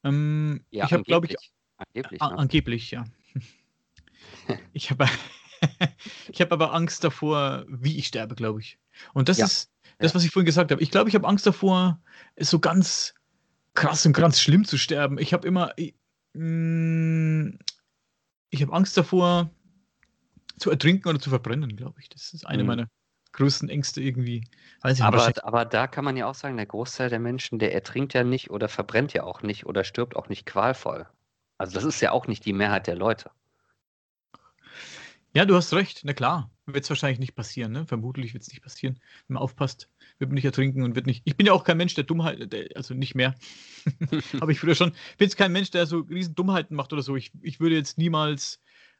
[0.04, 1.36] Ähm, ja, ich habe, glaube ich,
[1.76, 2.38] angeblich, ne?
[2.38, 3.06] angeblich, ja.
[4.74, 5.08] ich habe
[6.30, 8.80] ich habe aber Angst davor, wie ich sterbe, glaube ich.
[9.14, 9.46] Und das ja.
[9.46, 10.82] ist das, was ich vorhin gesagt habe.
[10.82, 12.00] Ich glaube, ich habe Angst davor,
[12.40, 13.14] so ganz
[13.74, 15.18] krass und ganz schlimm zu sterben.
[15.18, 15.96] Ich habe immer, ich,
[16.34, 17.58] mm,
[18.50, 19.50] ich habe Angst davor,
[20.58, 22.10] zu ertrinken oder zu verbrennen, glaube ich.
[22.10, 22.68] Das ist eine mhm.
[22.68, 22.88] meiner
[23.34, 24.44] größten Ängste irgendwie.
[24.82, 27.74] Weiß ich aber, aber da kann man ja auch sagen, der Großteil der Menschen, der
[27.74, 31.06] ertrinkt ja nicht oder verbrennt ja auch nicht oder stirbt auch nicht qualvoll.
[31.60, 33.32] Also das ist ja auch nicht die Mehrheit der Leute.
[35.38, 36.50] Ja, du hast recht, na klar.
[36.66, 37.86] Wird es wahrscheinlich nicht passieren, ne?
[37.86, 38.96] Vermutlich wird es nicht passieren.
[39.28, 41.22] Wenn man aufpasst, wird man nicht ertrinken und wird nicht.
[41.26, 43.36] Ich bin ja auch kein Mensch, der Dummheit, der, also nicht mehr.
[44.40, 47.16] Aber ich würde schon, bin jetzt kein Mensch, der so riesen Dummheiten macht oder so.
[47.16, 48.60] Ich, ich würde jetzt niemals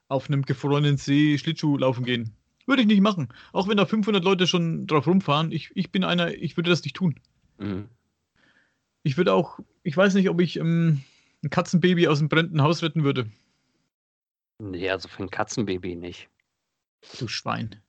[0.10, 2.36] auf einem gefrorenen See Schlittschuh laufen gehen.
[2.68, 3.30] Würde ich nicht machen.
[3.52, 5.52] Auch wenn da 500 Leute schon drauf rumfahren.
[5.52, 7.20] Ich, ich bin einer, ich würde das nicht tun.
[7.58, 7.90] Mhm.
[9.02, 11.02] Ich würde auch, ich weiß nicht, ob ich ähm,
[11.44, 13.26] ein Katzenbaby aus dem brennenden Haus retten würde.
[14.60, 16.30] Nee, also für ein Katzenbaby nicht.
[17.20, 17.82] Du Schwein.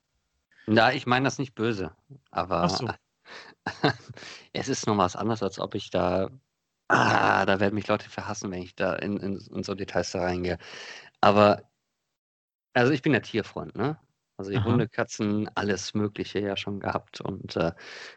[0.67, 1.97] Na, ich meine das nicht böse,
[2.31, 2.89] aber so.
[4.53, 6.31] es ist noch was anderes, als ob ich da.
[6.89, 10.23] Ah, da werden mich Leute verhassen, wenn ich da in, in, in so Details da
[10.23, 10.59] reingehe.
[11.21, 11.63] Aber,
[12.73, 13.99] also ich bin ja Tierfreund, ne?
[14.39, 14.65] Also die Aha.
[14.65, 17.21] Hunde, Katzen, alles Mögliche ja schon gehabt.
[17.21, 17.73] Und äh,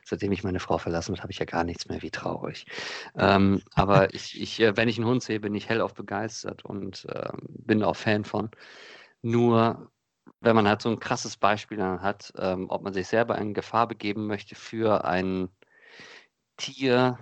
[0.06, 2.68] seitdem ich meine Frau verlassen habe, habe ich ja gar nichts mehr, wie traurig.
[3.18, 7.06] Ähm, aber ich, ich, äh, wenn ich einen Hund sehe, bin ich hellauf begeistert und
[7.06, 8.52] äh, bin auch Fan von.
[9.24, 9.92] Nur,
[10.42, 13.54] wenn man halt so ein krasses Beispiel dann hat, ähm, ob man sich selber in
[13.56, 15.50] Gefahr begeben möchte für ein
[16.58, 17.18] Tier,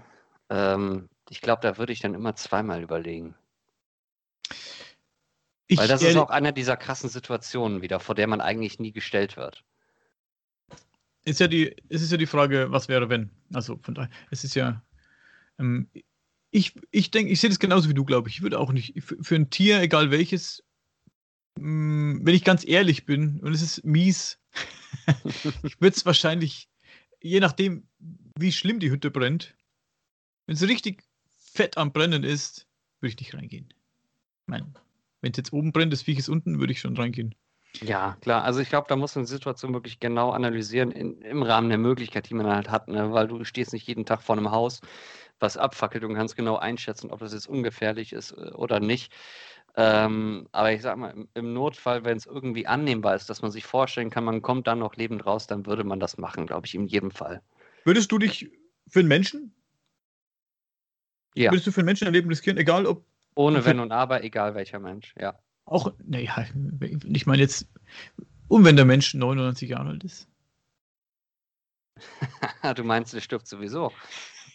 [0.49, 3.35] ähm, ich glaube, da würde ich dann immer zweimal überlegen.
[5.71, 8.91] Ich, Weil das ist auch eine dieser krassen Situationen wieder, vor der man eigentlich nie
[8.91, 9.63] gestellt wird.
[11.25, 13.29] Ist ja die, es ist ja die Frage, was wäre, wenn?
[13.53, 14.83] Also von daher, es ist ja.
[15.59, 15.87] Ähm,
[16.49, 18.37] ich ich denke, ich sehe das genauso wie du, glaube ich.
[18.37, 20.63] Ich würde auch nicht, für, für ein Tier, egal welches,
[21.59, 24.39] mh, mm, wenn ich ganz ehrlich bin, und es ist mies,
[25.63, 26.67] ich würde es wahrscheinlich,
[27.21, 27.87] je nachdem,
[28.39, 29.53] wie schlimm die Hütte brennt,
[30.47, 31.03] wenn es richtig
[31.37, 32.65] fett am Brennen ist,
[33.01, 33.67] würde ich nicht reingehen.
[33.69, 34.73] Ich meine,
[35.21, 37.35] wenn es jetzt oben brennt, das Viech ist unten, würde ich schon reingehen.
[37.81, 38.43] Ja, klar.
[38.43, 41.77] Also ich glaube, da muss man die Situation wirklich genau analysieren in, im Rahmen der
[41.77, 43.11] Möglichkeit, die man halt hat, ne?
[43.13, 44.81] weil du stehst nicht jeden Tag vor einem Haus,
[45.39, 49.13] was abfackelt und kannst genau einschätzen, ob das jetzt ungefährlich ist äh, oder nicht.
[49.75, 53.51] Ähm, aber ich sag mal, im, im Notfall, wenn es irgendwie annehmbar ist, dass man
[53.51, 56.65] sich vorstellen kann, man kommt dann noch lebend raus, dann würde man das machen, glaube
[56.65, 57.41] ich, in jedem Fall.
[57.85, 58.49] Würdest du dich
[58.87, 59.53] für einen Menschen?
[61.35, 61.51] Ja.
[61.51, 63.05] Würdest du für einen Menschen ein Leben riskieren, egal ob
[63.39, 65.39] ohne Wenn und Aber, egal welcher Mensch, ja.
[65.63, 66.45] Auch, naja,
[67.05, 67.69] ich meine jetzt,
[68.49, 70.27] und wenn der Mensch 99 Jahre alt ist.
[72.75, 73.93] du meinst, der stirbt sowieso.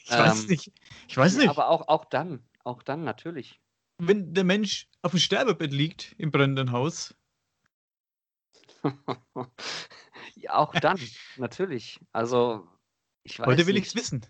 [0.04, 0.70] Ich ähm, weiß nicht.
[1.08, 1.48] Ich weiß nicht.
[1.48, 3.58] Aber auch, auch dann, auch dann natürlich.
[3.96, 7.14] Wenn der Mensch auf dem Sterbebett liegt im brennenden Haus.
[10.34, 11.00] ja, auch dann,
[11.38, 12.00] natürlich.
[12.12, 12.68] Also,
[13.22, 14.26] ich weiß Heute will ich es wissen.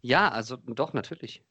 [0.00, 1.42] Ja, also doch, natürlich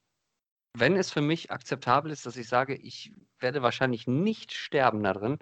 [0.79, 5.13] wenn es für mich akzeptabel ist, dass ich sage, ich werde wahrscheinlich nicht sterben da
[5.13, 5.39] drin,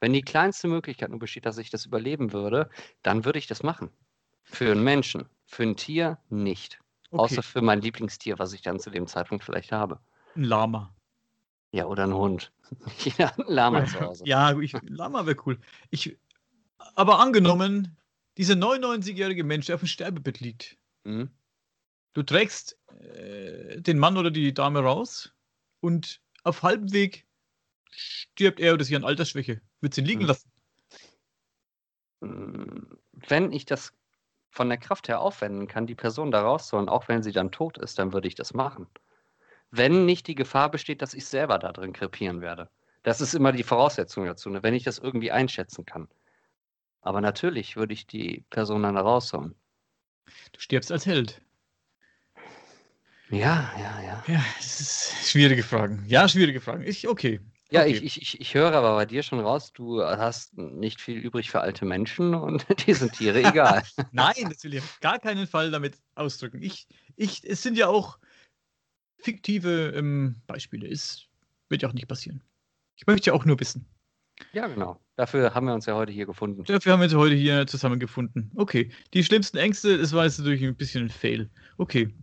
[0.00, 2.68] wenn die kleinste Möglichkeit nur besteht, dass ich das überleben würde,
[3.02, 3.90] dann würde ich das machen.
[4.42, 6.80] Für einen Menschen, für ein Tier nicht.
[7.10, 7.22] Okay.
[7.22, 10.00] Außer für mein Lieblingstier, was ich dann zu dem Zeitpunkt vielleicht habe.
[10.36, 10.94] Ein Lama.
[11.70, 12.52] Ja, oder ein Hund.
[13.18, 14.24] ja, ein Lama zu Hause.
[14.26, 15.58] Ja, ich, Lama wäre cool.
[15.90, 16.18] Ich,
[16.94, 17.96] aber angenommen,
[18.36, 21.30] dieser 99-jährige Mensch, der auf dem Sterbebett liegt, mhm.
[22.14, 25.32] Du trägst äh, den Mann oder die Dame raus
[25.80, 27.26] und auf halbem Weg
[27.90, 29.60] stirbt er oder sie an Altersschwäche.
[29.80, 30.28] Wird sie liegen hm.
[30.28, 30.52] lassen?
[32.20, 33.92] Hm, wenn ich das
[34.50, 37.76] von der Kraft her aufwenden kann, die Person da rauszuholen, auch wenn sie dann tot
[37.78, 38.86] ist, dann würde ich das machen.
[39.70, 42.70] Wenn nicht die Gefahr besteht, dass ich selber da drin krepieren werde.
[43.02, 44.62] Das ist immer die Voraussetzung dazu, ne?
[44.62, 46.08] wenn ich das irgendwie einschätzen kann.
[47.00, 49.54] Aber natürlich würde ich die Person dann da rausholen.
[50.52, 51.42] Du stirbst als Held.
[53.34, 54.22] Ja, ja, ja.
[54.28, 56.04] Ja, es ist schwierige Fragen.
[56.06, 56.84] Ja, schwierige Fragen.
[56.84, 57.40] Ich, okay.
[57.68, 57.90] Ja, okay.
[57.90, 61.60] ich, ich, ich, höre aber bei dir schon raus, du hast nicht viel übrig für
[61.60, 63.82] alte Menschen und die sind Tiere egal.
[64.12, 66.62] Nein, das will ich auf gar keinen Fall damit ausdrücken.
[66.62, 68.18] Ich, ich, es sind ja auch
[69.18, 70.86] fiktive ähm, Beispiele.
[70.86, 71.26] Es
[71.68, 72.40] wird ja auch nicht passieren.
[72.94, 73.84] Ich möchte ja auch nur wissen.
[74.52, 75.00] Ja, genau.
[75.16, 76.62] Dafür haben wir uns ja heute hier gefunden.
[76.62, 78.52] Dafür haben wir uns heute hier zusammengefunden.
[78.54, 78.92] Okay.
[79.12, 81.50] Die schlimmsten Ängste, das war jetzt natürlich ein bisschen ein Fail.
[81.78, 82.14] Okay.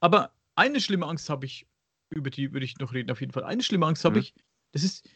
[0.00, 1.66] Aber eine schlimme Angst habe ich,
[2.10, 3.44] über die würde ich noch reden, auf jeden Fall.
[3.44, 4.22] Eine schlimme Angst habe Mhm.
[4.22, 4.34] ich,
[4.72, 5.08] das ist,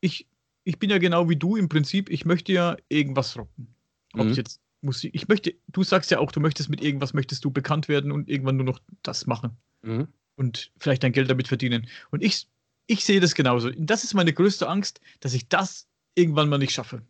[0.00, 0.26] ich,
[0.64, 3.74] ich bin ja genau wie du im Prinzip, ich möchte ja irgendwas rocken.
[4.14, 4.30] Ob Mhm.
[4.30, 7.50] es jetzt Musik, ich möchte, du sagst ja auch, du möchtest mit irgendwas, möchtest du
[7.50, 10.08] bekannt werden und irgendwann nur noch das machen Mhm.
[10.36, 11.88] und vielleicht dein Geld damit verdienen.
[12.10, 12.48] Und ich,
[12.86, 13.70] ich sehe das genauso.
[13.70, 17.02] Das ist meine größte Angst, dass ich das irgendwann mal nicht schaffe.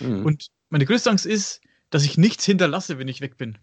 [0.00, 0.24] Mhm.
[0.24, 3.58] Und meine größte Angst ist, dass ich nichts hinterlasse, wenn ich weg bin.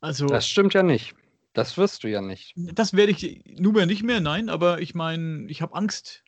[0.00, 1.14] Also, Das stimmt ja nicht.
[1.58, 2.54] Das wirst du ja nicht.
[2.56, 6.22] das werde ich nunmehr nicht mehr, nein, aber ich meine, ich habe Angst.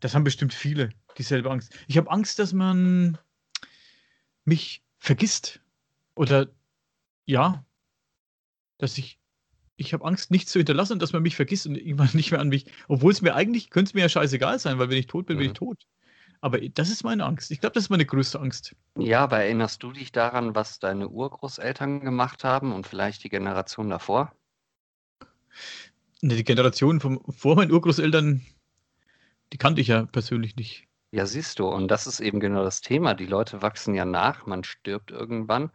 [0.00, 0.88] Das haben bestimmt viele,
[1.18, 1.76] dieselbe Angst.
[1.86, 3.18] Ich habe Angst, dass man
[4.44, 5.60] mich vergisst.
[6.14, 6.48] Oder
[7.26, 7.64] ja,
[8.78, 9.18] dass ich.
[9.76, 12.40] Ich habe Angst, nichts zu hinterlassen und dass man mich vergisst und irgendwann nicht mehr
[12.40, 12.66] an mich.
[12.88, 15.36] Obwohl es mir eigentlich, könnte es mir ja scheißegal sein, weil wenn ich tot bin,
[15.38, 15.52] bin Mhm.
[15.52, 15.86] ich tot.
[16.42, 17.50] Aber das ist meine Angst.
[17.50, 18.74] Ich glaube, das ist meine größte Angst.
[18.96, 23.90] Ja, aber erinnerst du dich daran, was deine Urgroßeltern gemacht haben und vielleicht die Generation
[23.90, 24.32] davor?
[26.22, 28.42] Die Generation vom, vor meinen Urgroßeltern,
[29.52, 30.86] die kannte ich ja persönlich nicht.
[31.12, 33.14] Ja, siehst du, und das ist eben genau das Thema.
[33.14, 35.70] Die Leute wachsen ja nach, man stirbt irgendwann.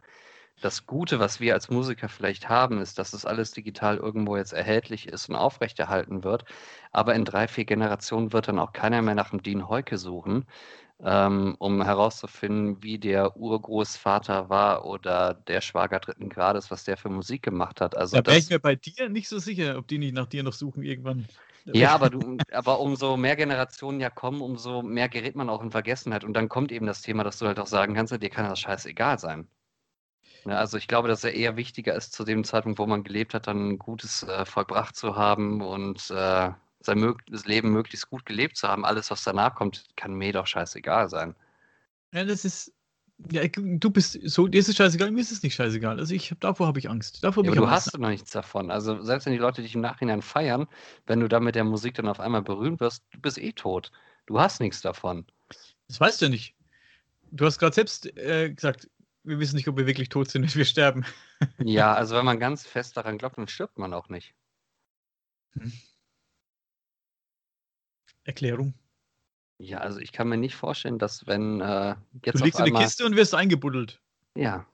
[0.62, 4.54] Das Gute, was wir als Musiker vielleicht haben, ist, dass es alles digital irgendwo jetzt
[4.54, 6.46] erhältlich ist und aufrechterhalten wird.
[6.92, 10.46] Aber in drei, vier Generationen wird dann auch keiner mehr nach dem Dean Heuke suchen,
[11.02, 17.10] ähm, um herauszufinden, wie der Urgroßvater war oder der Schwager dritten Grades, was der für
[17.10, 17.96] Musik gemacht hat.
[17.96, 20.42] Also Da wäre ich mir bei dir nicht so sicher, ob die nicht nach dir
[20.42, 21.26] noch suchen irgendwann.
[21.66, 25.70] ja, aber du, aber umso mehr Generationen ja kommen, umso mehr gerät man auch in
[25.70, 26.24] Vergessenheit.
[26.24, 28.60] Und dann kommt eben das Thema, dass du halt auch sagen kannst, dir kann das
[28.60, 29.48] scheißegal sein.
[30.46, 33.34] Ja, also ich glaube, dass er eher wichtiger ist, zu dem Zeitpunkt, wo man gelebt
[33.34, 36.52] hat, dann ein gutes äh, vollbracht zu haben und äh,
[36.86, 38.84] sein mög das Leben möglichst gut gelebt zu haben.
[38.84, 41.34] Alles, was danach kommt, kann mir doch scheißegal sein.
[42.12, 42.72] Ja, das ist.
[43.30, 45.98] Ja, du bist so, dir ist es scheißegal, mir ist es nicht scheißegal.
[45.98, 47.24] Also ich davor habe ich Angst.
[47.24, 48.70] Davor Ja, aber du hast noch nichts davon.
[48.70, 50.66] Also selbst wenn die Leute dich im Nachhinein feiern,
[51.06, 53.90] wenn du dann mit der Musik dann auf einmal berühmt wirst, du bist eh tot.
[54.26, 55.24] Du hast nichts davon.
[55.88, 56.54] Das weißt du nicht.
[57.30, 58.90] Du hast gerade selbst äh, gesagt,
[59.24, 61.04] wir wissen nicht, ob wir wirklich tot sind, wenn wir sterben.
[61.58, 64.34] Ja, also wenn man ganz fest daran glaubt, dann stirbt man auch nicht.
[68.26, 68.74] Erklärung.
[69.58, 72.66] Ja, also ich kann mir nicht vorstellen, dass wenn äh, Du jetzt liegst auf in
[72.66, 74.00] einmal, der Kiste und wirst eingebuddelt.
[74.34, 74.66] ja,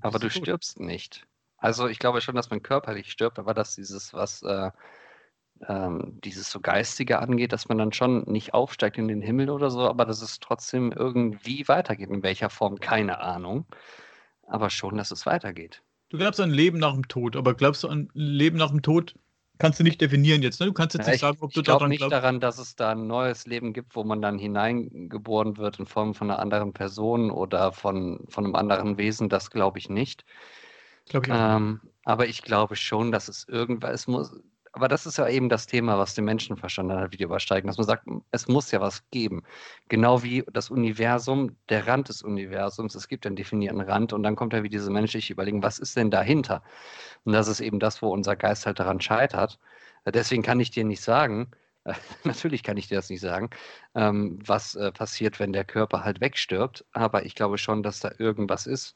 [0.00, 0.42] aber du tot.
[0.42, 1.26] stirbst nicht.
[1.58, 4.70] Also ich glaube schon, dass man körperlich stirbt, aber dass dieses, was äh,
[5.68, 9.70] ähm, dieses so geistige angeht, dass man dann schon nicht aufsteigt in den Himmel oder
[9.70, 12.10] so, aber dass es trotzdem irgendwie weitergeht.
[12.10, 13.66] In welcher Form, keine Ahnung.
[14.46, 15.82] Aber schon, dass es weitergeht.
[16.08, 19.16] Du glaubst an Leben nach dem Tod, aber glaubst du an Leben nach dem Tod,
[19.58, 20.60] kannst du nicht definieren jetzt.
[20.60, 20.66] Ne?
[20.66, 22.10] Du kannst jetzt Ja, nicht ich sagen, ob du ich glaube daran nicht glaubst.
[22.10, 26.14] daran, dass es da ein neues Leben gibt, wo man dann hineingeboren wird in Form
[26.14, 29.28] von einer anderen Person oder von, von einem anderen Wesen.
[29.28, 30.24] Das glaube ich nicht.
[31.08, 31.34] Glaub ich.
[31.34, 34.32] Ähm, aber ich glaube schon, dass es irgendwas muss.
[34.76, 37.86] Aber das ist ja eben das Thema, was den Menschenverstand halt wieder übersteigen, dass man
[37.86, 39.42] sagt, es muss ja was geben.
[39.88, 44.36] Genau wie das Universum, der Rand des Universums, es gibt einen definierten Rand und dann
[44.36, 46.62] kommt ja wie diese menschliche Überlegung, was ist denn dahinter?
[47.24, 49.58] Und das ist eben das, wo unser Geist halt daran scheitert.
[50.04, 51.50] Äh, Deswegen kann ich dir nicht sagen,
[51.84, 53.48] äh, natürlich kann ich dir das nicht sagen,
[53.94, 58.12] ähm, was äh, passiert, wenn der Körper halt wegstirbt, aber ich glaube schon, dass da
[58.18, 58.94] irgendwas ist.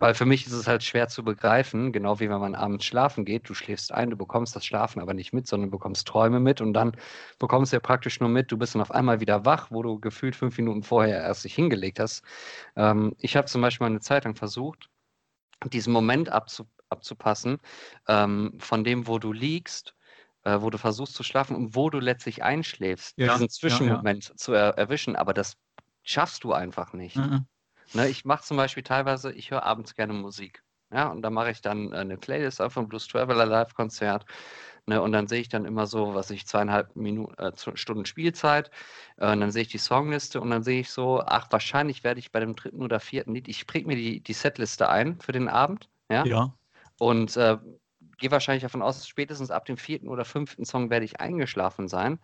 [0.00, 3.24] Weil für mich ist es halt schwer zu begreifen, genau wie wenn man abends schlafen
[3.24, 3.48] geht.
[3.48, 6.72] Du schläfst ein, du bekommst das Schlafen aber nicht mit, sondern bekommst Träume mit und
[6.72, 6.92] dann
[7.38, 9.98] bekommst du ja praktisch nur mit, du bist dann auf einmal wieder wach, wo du
[10.00, 12.22] gefühlt fünf Minuten vorher erst dich hingelegt hast.
[12.76, 14.88] Ähm, ich habe zum Beispiel mal eine Zeit lang versucht,
[15.72, 17.58] diesen Moment abzu abzupassen,
[18.08, 19.94] ähm, von dem, wo du liegst,
[20.44, 24.04] äh, wo du versuchst zu schlafen und wo du letztlich einschläfst, Ja, ja, diesen ja.
[24.06, 25.56] Zwischenmoment zu er erwischen, aber das
[26.02, 27.16] schaffst du einfach nicht.
[27.16, 27.46] Mhm.
[27.94, 30.62] Ne, ich mache zum Beispiel teilweise, ich höre abends gerne Musik.
[30.90, 34.24] Ja, und da mache ich dann äh, eine Playlist auf vom Blues Traveler Live-Konzert.
[34.86, 38.70] Ne, und dann sehe ich dann immer so, was ich, zweieinhalb Minuten, äh, Stunden Spielzeit.
[39.18, 42.20] Äh, und dann sehe ich die Songliste und dann sehe ich so, ach, wahrscheinlich werde
[42.20, 45.32] ich bei dem dritten oder vierten Lied, ich präge mir die, die Setliste ein für
[45.32, 45.90] den Abend.
[46.10, 46.24] Ja.
[46.24, 46.54] Ja.
[46.98, 47.58] Und äh,
[48.18, 52.18] gehe wahrscheinlich davon aus, spätestens ab dem vierten oder fünften Song werde ich eingeschlafen sein.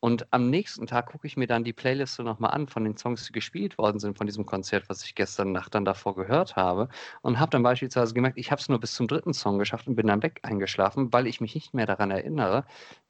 [0.00, 3.26] Und am nächsten Tag gucke ich mir dann die Playliste nochmal an von den Songs,
[3.26, 6.88] die gespielt worden sind von diesem Konzert, was ich gestern Nacht dann davor gehört habe.
[7.22, 9.96] Und habe dann beispielsweise gemerkt, ich habe es nur bis zum dritten Song geschafft und
[9.96, 12.64] bin dann weg eingeschlafen, weil ich mich nicht mehr daran erinnere,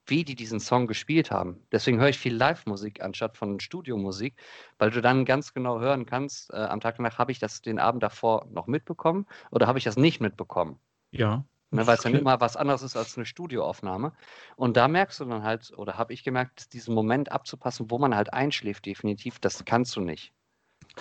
[0.07, 1.67] wie die diesen Song gespielt haben.
[1.73, 4.37] Deswegen höre ich viel Live-Musik anstatt von Studiomusik,
[4.79, 7.79] weil du dann ganz genau hören kannst, äh, am Tag danach, habe ich das den
[7.79, 10.79] Abend davor noch mitbekommen oder habe ich das nicht mitbekommen.
[11.11, 11.45] Ja.
[11.71, 14.13] Ne, weil es dann immer was anderes ist als eine Studioaufnahme.
[14.55, 18.15] Und da merkst du dann halt, oder habe ich gemerkt, diesen Moment abzupassen, wo man
[18.15, 20.33] halt einschläft, definitiv, das kannst du nicht.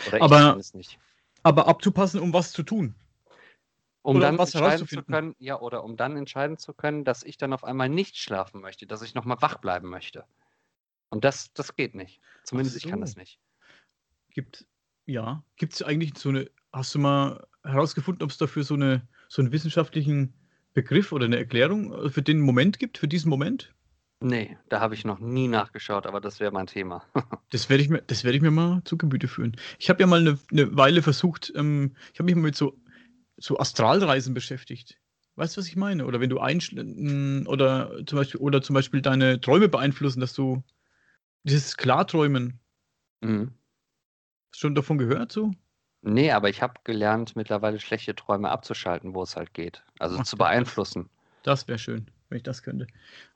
[0.07, 0.97] Oder aber, nicht.
[1.43, 2.95] Aber abzupassen, um was zu tun.
[4.01, 7.23] Um oder dann was entscheiden zu können, ja, oder um dann entscheiden zu können, dass
[7.23, 10.25] ich dann auf einmal nicht schlafen möchte, dass ich nochmal wach bleiben möchte.
[11.09, 12.21] Und das, das geht nicht.
[12.43, 12.85] Zumindest so.
[12.85, 13.39] ich kann das nicht.
[14.31, 14.67] Gibt,
[15.05, 19.07] ja, gibt es eigentlich so eine, hast du mal herausgefunden, ob es dafür so, eine,
[19.27, 20.33] so einen wissenschaftlichen
[20.75, 23.73] Begriff oder eine Erklärung äh, für den Moment gibt, für diesen Moment?
[24.19, 27.03] Nee, da habe ich noch nie nachgeschaut, aber das wäre mein Thema.
[27.51, 29.55] das werde ich, mir, werd ich mir mal zu Gemüte führen.
[29.79, 32.79] Ich habe ja mal eine, eine Weile versucht, ähm, ich habe mich mal mit so,
[33.37, 34.99] so Astralreisen beschäftigt.
[35.35, 36.05] Weißt du, was ich meine?
[36.05, 40.63] Oder wenn du einschläfst oder zum Beispiel oder zum Beispiel deine Träume beeinflussen, dass du
[41.43, 42.59] dieses Klarträumen.
[43.21, 43.51] Mhm.
[44.51, 45.51] Hast du schon davon gehört so?
[46.07, 49.83] Nee, aber ich habe gelernt, mittlerweile schlechte Träume abzuschalten, wo es halt geht.
[49.97, 51.09] Also Ach, zu beeinflussen.
[51.41, 52.85] Das wäre schön, wenn ich das könnte.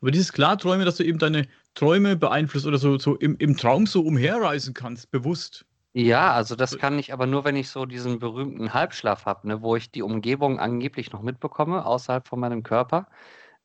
[0.02, 3.88] Aber dieses Klarträume, dass du eben deine Träume beeinflusst oder so, so im, im Traum
[3.88, 5.66] so umherreisen kannst, bewusst.
[5.94, 9.64] Ja, also das kann ich aber nur, wenn ich so diesen berühmten Halbschlaf habe, ne,
[9.64, 13.08] wo ich die Umgebung angeblich noch mitbekomme, außerhalb von meinem Körper.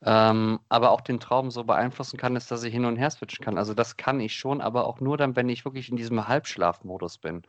[0.07, 3.43] Ähm, aber auch den Traum so beeinflussen kann, ist, dass ich hin und her switchen
[3.43, 3.57] kann.
[3.57, 7.17] Also das kann ich schon, aber auch nur dann, wenn ich wirklich in diesem Halbschlafmodus
[7.17, 7.43] bin,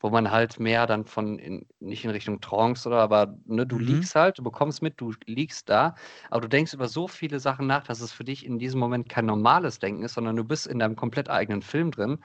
[0.00, 3.76] wo man halt mehr dann von, in, nicht in Richtung Trance oder, aber ne, du
[3.76, 3.84] mhm.
[3.84, 5.96] liegst halt, du bekommst mit, du liegst da,
[6.30, 9.10] aber du denkst über so viele Sachen nach, dass es für dich in diesem Moment
[9.10, 12.20] kein normales Denken ist, sondern du bist in deinem komplett eigenen Film drin.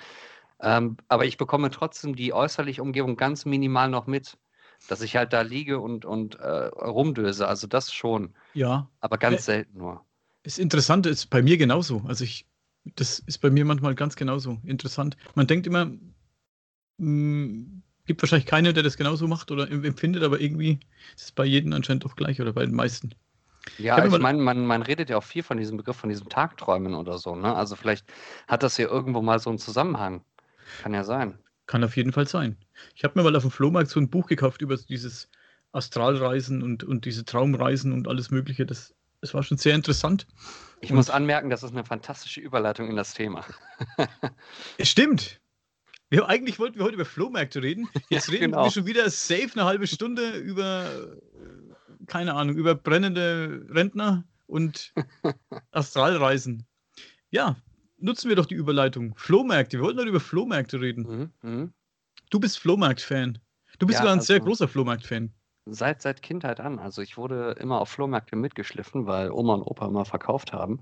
[0.61, 4.37] Ähm, aber ich bekomme trotzdem die äußerliche Umgebung ganz minimal noch mit
[4.87, 7.47] dass ich halt da liege und, und äh, rumdöse.
[7.47, 8.33] Also das schon.
[8.53, 8.89] Ja.
[8.99, 10.05] Aber ganz äh, selten nur.
[10.43, 12.03] Das Interessante ist bei mir genauso.
[12.07, 12.47] Also ich,
[12.95, 15.15] das ist bei mir manchmal ganz genauso interessant.
[15.35, 15.99] Man denkt immer, mh,
[16.97, 20.79] hm, gibt wahrscheinlich keinen, der das genauso macht oder empfindet, aber irgendwie
[21.15, 23.15] ist es bei jedem anscheinend doch gleich oder bei den meisten.
[23.77, 26.27] Ja, ich, ich meine, man, man redet ja auch viel von diesem Begriff, von diesem
[26.27, 27.35] Tagträumen oder so.
[27.35, 27.55] Ne?
[27.55, 28.05] Also vielleicht
[28.47, 30.25] hat das ja irgendwo mal so einen Zusammenhang.
[30.81, 31.39] Kann ja sein.
[31.65, 32.57] Kann auf jeden Fall sein.
[32.95, 35.29] Ich habe mir mal auf dem Flohmarkt so ein Buch gekauft über dieses
[35.71, 38.65] Astralreisen und, und diese Traumreisen und alles Mögliche.
[38.65, 40.27] Das, das war schon sehr interessant.
[40.81, 43.45] Ich und muss anmerken, das ist eine fantastische Überleitung in das Thema.
[44.77, 45.41] es stimmt.
[46.09, 47.89] Wir, eigentlich wollten wir heute über Flohmärkte reden.
[48.09, 48.65] Jetzt ja, reden genau.
[48.65, 51.17] wir schon wieder safe eine halbe Stunde über,
[52.05, 54.93] keine Ahnung, über brennende Rentner und
[55.71, 56.67] Astralreisen.
[57.31, 57.55] Ja,
[57.97, 59.15] nutzen wir doch die Überleitung.
[59.15, 59.77] Flohmärkte.
[59.77, 61.31] Wir wollten doch über Flohmärkte reden.
[61.41, 61.69] Mhm, mh.
[62.29, 63.39] Du bist Flohmarkt-Fan.
[63.79, 65.31] Du bist ja, sogar ein also, sehr großer Flohmarkt-Fan.
[65.65, 66.79] Seit, seit Kindheit an.
[66.79, 70.81] Also ich wurde immer auf Flohmärkte mitgeschliffen, weil Oma und Opa immer verkauft haben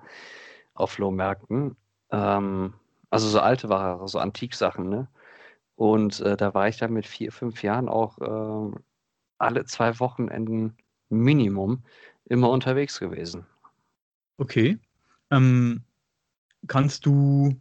[0.73, 1.75] auf Flohmärkten.
[2.11, 2.73] Ähm,
[3.09, 5.07] also so alte Ware, so Antiksachen, ne?
[5.75, 8.77] Und äh, da war ich dann mit vier, fünf Jahren auch äh,
[9.37, 10.77] alle zwei Wochenenden
[11.09, 11.83] Minimum
[12.25, 13.45] immer unterwegs gewesen.
[14.37, 14.77] Okay.
[15.31, 15.83] Ähm,
[16.67, 17.59] kannst du,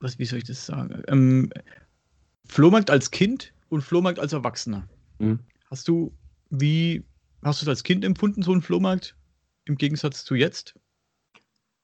[0.00, 1.02] was, wie soll ich das sagen?
[1.08, 1.50] Ähm,
[2.46, 4.88] Flohmarkt als Kind und Flohmarkt als Erwachsener.
[5.18, 5.40] Mhm.
[5.70, 6.12] Hast du,
[6.50, 7.04] wie
[7.42, 9.16] hast du es als Kind empfunden, so ein Flohmarkt,
[9.64, 10.74] im Gegensatz zu jetzt?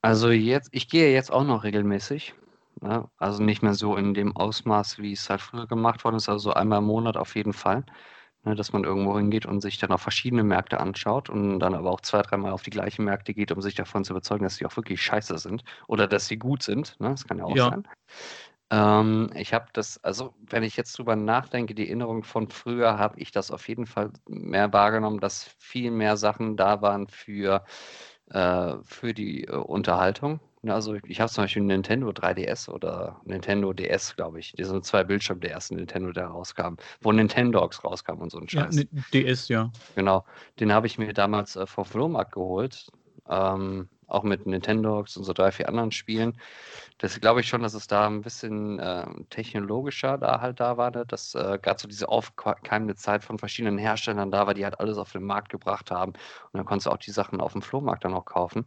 [0.02, 2.34] Also jetzt, ich gehe jetzt auch noch regelmäßig.
[2.80, 3.08] Ne?
[3.16, 6.52] Also nicht mehr so in dem Ausmaß, wie es halt früher gemacht worden ist, also
[6.52, 7.84] einmal im Monat auf jeden Fall
[8.44, 11.90] ne, dass man irgendwo hingeht und sich dann auch verschiedene Märkte anschaut und dann aber
[11.90, 14.66] auch zwei, dreimal auf die gleichen Märkte geht, um sich davon zu überzeugen, dass sie
[14.66, 16.98] auch wirklich scheiße sind oder dass sie gut sind.
[17.00, 17.10] Ne?
[17.10, 17.70] Das kann ja auch ja.
[17.70, 17.88] sein.
[18.70, 23.18] Ähm, ich habe das, also wenn ich jetzt drüber nachdenke, die Erinnerung von früher, habe
[23.18, 27.64] ich das auf jeden Fall mehr wahrgenommen, dass viel mehr Sachen da waren für,
[28.30, 30.40] äh, für die äh, Unterhaltung.
[30.66, 34.52] Also ich habe zum Beispiel Nintendo 3DS oder Nintendo DS, glaube ich.
[34.52, 38.48] Die sind zwei Bildschirme der ersten Nintendo, der rauskam, wo Nintendogs rauskam und so ein
[38.48, 38.76] Scheiß.
[38.76, 39.70] Ja, DS, ja.
[39.94, 40.24] Genau.
[40.58, 42.90] Den habe ich mir damals äh, vom Flohmarkt geholt.
[43.30, 46.38] Ähm, auch mit Nintendogs und so drei, vier anderen Spielen.
[46.98, 50.90] Das glaube ich schon, dass es da ein bisschen äh, technologischer da halt da war,
[50.90, 51.04] ne?
[51.06, 54.98] dass äh, gerade so diese aufkeimende Zeit von verschiedenen Herstellern da war, die halt alles
[54.98, 56.12] auf den Markt gebracht haben.
[56.12, 58.64] Und dann konntest du auch die Sachen auf dem Flohmarkt dann auch kaufen.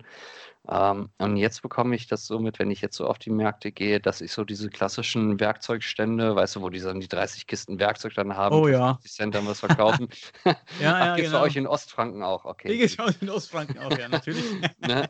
[0.70, 3.72] Ähm, und jetzt bekomme ich das so mit, wenn ich jetzt so auf die Märkte
[3.72, 7.80] gehe, dass ich so diese klassischen Werkzeugstände, weißt du, wo die dann die 30 Kisten
[7.80, 8.94] Werkzeug dann haben, oh, ja.
[8.94, 10.08] 50 Cent dann was verkaufen.
[10.46, 11.40] ja, ja, gibt es genau.
[11.42, 12.68] bei euch in Ostfranken auch, okay.
[12.68, 14.44] Die gibt es bei euch in Ostfranken auch, ja, natürlich.
[14.88, 15.10] ne?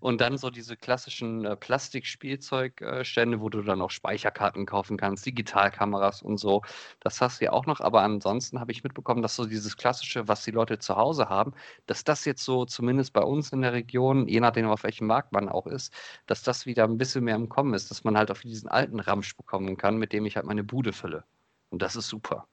[0.00, 6.22] Und dann so diese klassischen äh, Plastikspielzeugstände, wo du dann auch Speicherkarten kaufen kannst, Digitalkameras
[6.22, 6.62] und so.
[7.00, 10.28] Das hast du ja auch noch, aber ansonsten habe ich mitbekommen, dass so dieses klassische,
[10.28, 11.52] was die Leute zu Hause haben,
[11.86, 15.32] dass das jetzt so zumindest bei uns in der Region, je nachdem auf welchem Markt
[15.32, 15.92] man auch ist,
[16.26, 19.00] dass das wieder ein bisschen mehr im Kommen ist, dass man halt auf diesen alten
[19.00, 21.24] Ramsch bekommen kann, mit dem ich halt meine Bude fülle.
[21.70, 22.46] Und das ist super.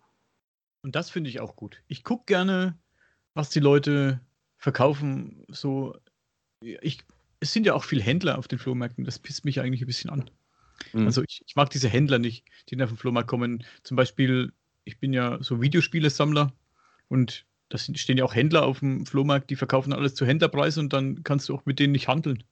[0.81, 1.83] Und das finde ich auch gut.
[1.87, 2.77] Ich gucke gerne,
[3.33, 4.21] was die Leute
[4.57, 5.45] verkaufen.
[5.49, 5.97] So,
[6.61, 7.03] ich,
[7.39, 9.05] es sind ja auch viele Händler auf den Flohmärkten.
[9.05, 10.29] Das pisst mich eigentlich ein bisschen an.
[10.93, 11.05] Mhm.
[11.05, 13.65] Also ich, ich, mag diese Händler nicht, die auf den Flohmarkt kommen.
[13.83, 14.53] Zum Beispiel,
[14.85, 16.53] ich bin ja so Videospielesammler
[17.09, 20.91] und da stehen ja auch Händler auf dem Flohmarkt, die verkaufen alles zu Händlerpreis und
[20.91, 22.43] dann kannst du auch mit denen nicht handeln.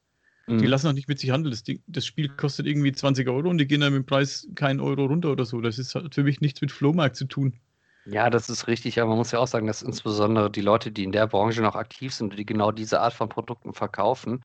[0.47, 0.59] Mhm.
[0.59, 1.51] Die lassen auch nicht mit sich handeln.
[1.51, 4.80] Das, das, Spiel kostet irgendwie 20 Euro und die gehen dann mit dem Preis keinen
[4.80, 5.59] Euro runter oder so.
[5.59, 7.59] Das ist halt für mich nichts mit Flohmarkt zu tun.
[8.09, 11.03] Ja, das ist richtig, aber man muss ja auch sagen, dass insbesondere die Leute, die
[11.03, 14.41] in der Branche noch aktiv sind und die genau diese Art von Produkten verkaufen,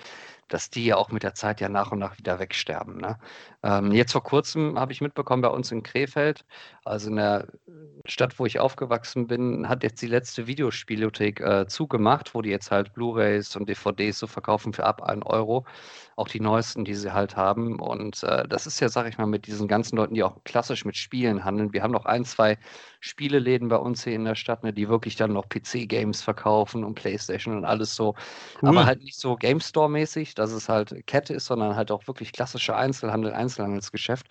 [0.48, 2.98] dass die ja auch mit der Zeit ja nach und nach wieder wegsterben.
[2.98, 3.18] Ne?
[3.62, 6.44] Ähm, jetzt vor kurzem habe ich mitbekommen, bei uns in Krefeld,
[6.84, 7.48] also in der
[8.06, 12.70] Stadt, wo ich aufgewachsen bin, hat jetzt die letzte Videospielothek äh, zugemacht, wo die jetzt
[12.72, 15.64] halt Blu-rays und DVDs so verkaufen für ab 1 Euro.
[16.16, 17.80] Auch die neuesten, die sie halt haben.
[17.80, 20.84] Und äh, das ist ja, sag ich mal, mit diesen ganzen Leuten, die auch klassisch
[20.84, 21.72] mit Spielen handeln.
[21.72, 22.58] Wir haben noch ein, zwei
[23.00, 26.94] Spieleläden bei uns hier in der Stadt, ne, die wirklich dann noch PC-Games verkaufen und
[26.94, 28.14] Playstation und alles so.
[28.60, 28.68] Cool.
[28.68, 29.60] Aber halt nicht so Game
[30.32, 34.26] Store-mäßig, dass es halt Kette ist, sondern halt auch wirklich klassischer Einzelhandel, Einzelhandelsgeschäft.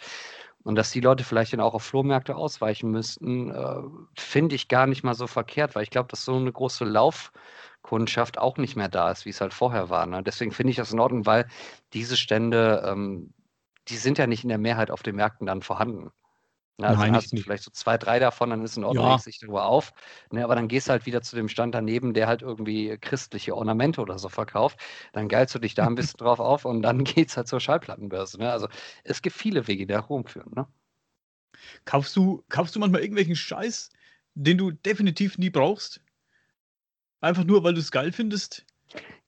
[0.64, 3.82] Und dass die Leute vielleicht dann auch auf Flohmärkte ausweichen müssten, äh,
[4.16, 8.38] finde ich gar nicht mal so verkehrt, weil ich glaube, dass so eine große Laufkundschaft
[8.38, 10.06] auch nicht mehr da ist, wie es halt vorher war.
[10.06, 10.22] Ne?
[10.24, 11.48] Deswegen finde ich das in Ordnung, weil
[11.94, 13.34] diese Stände, ähm,
[13.88, 16.12] die sind ja nicht in der Mehrheit auf den Märkten dann vorhanden.
[16.82, 19.18] Ne, also Nein, hast du vielleicht so zwei, drei davon, dann ist in Ordnung, ja.
[19.18, 19.94] dich darüber auf.
[20.32, 23.56] Ne, aber dann gehst du halt wieder zu dem Stand daneben, der halt irgendwie christliche
[23.56, 24.80] Ornamente oder so verkauft.
[25.14, 28.40] Dann geilst du dich da ein bisschen drauf auf und dann geht's halt zur Schallplattenbörse.
[28.40, 28.52] Ne?
[28.52, 28.68] Also
[29.04, 30.52] es gibt viele Wege, die nach Rom führen.
[30.56, 30.66] Ne?
[31.86, 33.92] Kaufst du, kaufst du manchmal irgendwelchen Scheiß,
[34.34, 36.02] den du definitiv nie brauchst?
[37.20, 38.66] Einfach nur, weil du es geil findest?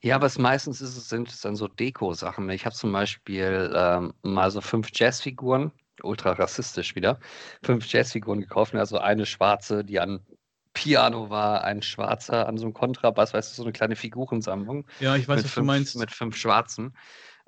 [0.01, 2.49] Ja, aber es meistens ist es, sind es dann so Deko-Sachen.
[2.49, 5.71] Ich habe zum Beispiel ähm, mal so fünf Jazzfiguren
[6.03, 7.19] ultra rassistisch wieder,
[7.63, 8.75] fünf Jazzfiguren gekauft.
[8.75, 10.25] Also eine schwarze, die an
[10.73, 14.87] Piano war, ein schwarzer an so einem Kontrabass, weißt du, so eine kleine Figurensammlung.
[14.99, 15.95] Ja, ich weiß, was fünf, du meinst.
[15.97, 16.95] Mit fünf schwarzen.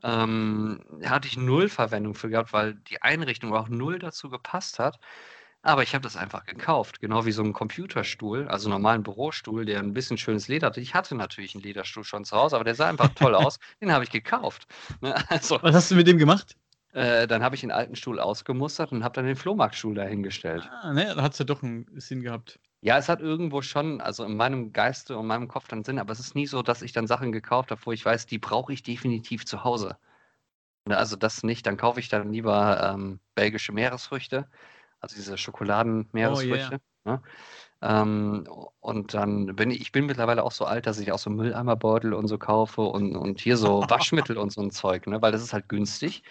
[0.04, 5.00] Ähm, hatte ich null Verwendung für gehabt, weil die Einrichtung auch null dazu gepasst hat.
[5.64, 9.80] Aber ich habe das einfach gekauft, genau wie so ein Computerstuhl, also normalen Bürostuhl, der
[9.80, 10.80] ein bisschen schönes Leder hatte.
[10.80, 13.58] Ich hatte natürlich einen Lederstuhl schon zu Hause, aber der sah einfach toll aus.
[13.82, 14.68] Den habe ich gekauft.
[15.02, 16.56] Ne, also, Was hast du mit dem gemacht?
[16.96, 20.70] Äh, dann habe ich den alten Stuhl ausgemustert und habe dann den Flohmarktstuhl dahingestellt.
[20.82, 22.58] Ah, ne, da hat es ja doch einen Sinn gehabt.
[22.80, 26.14] Ja, es hat irgendwo schon, also in meinem Geiste und meinem Kopf dann Sinn, aber
[26.14, 28.72] es ist nie so, dass ich dann Sachen gekauft habe, wo ich weiß, die brauche
[28.72, 29.98] ich definitiv zu Hause.
[30.86, 34.48] Ne, also das nicht, dann kaufe ich dann lieber ähm, belgische Meeresfrüchte,
[35.02, 36.80] also diese Schokoladen-Meeresfrüchte.
[37.04, 37.18] Oh, yeah.
[37.18, 37.24] ne?
[37.86, 38.48] Ähm,
[38.80, 42.14] und dann bin ich, ich bin mittlerweile auch so alt, dass ich auch so Mülleimerbeutel
[42.14, 45.22] und so kaufe und, und hier so Waschmittel und so ein Zeug, ne?
[45.22, 46.24] weil das ist halt günstig.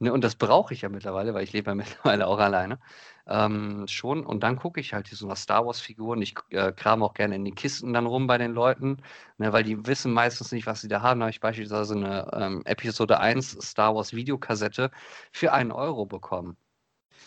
[0.00, 0.12] Ne?
[0.12, 2.78] Und das brauche ich ja mittlerweile, weil ich lebe ja mittlerweile auch alleine.
[3.26, 4.24] Ähm, schon.
[4.24, 6.20] Und dann gucke ich halt so nach Star Wars-Figuren.
[6.20, 8.98] Ich äh, kram auch gerne in die Kisten dann rum bei den Leuten,
[9.38, 9.52] ne?
[9.52, 11.20] weil die wissen meistens nicht, was sie da haben.
[11.20, 14.90] Da habe ich beispielsweise eine ähm, Episode 1 Star Wars Videokassette
[15.32, 16.56] für einen Euro bekommen.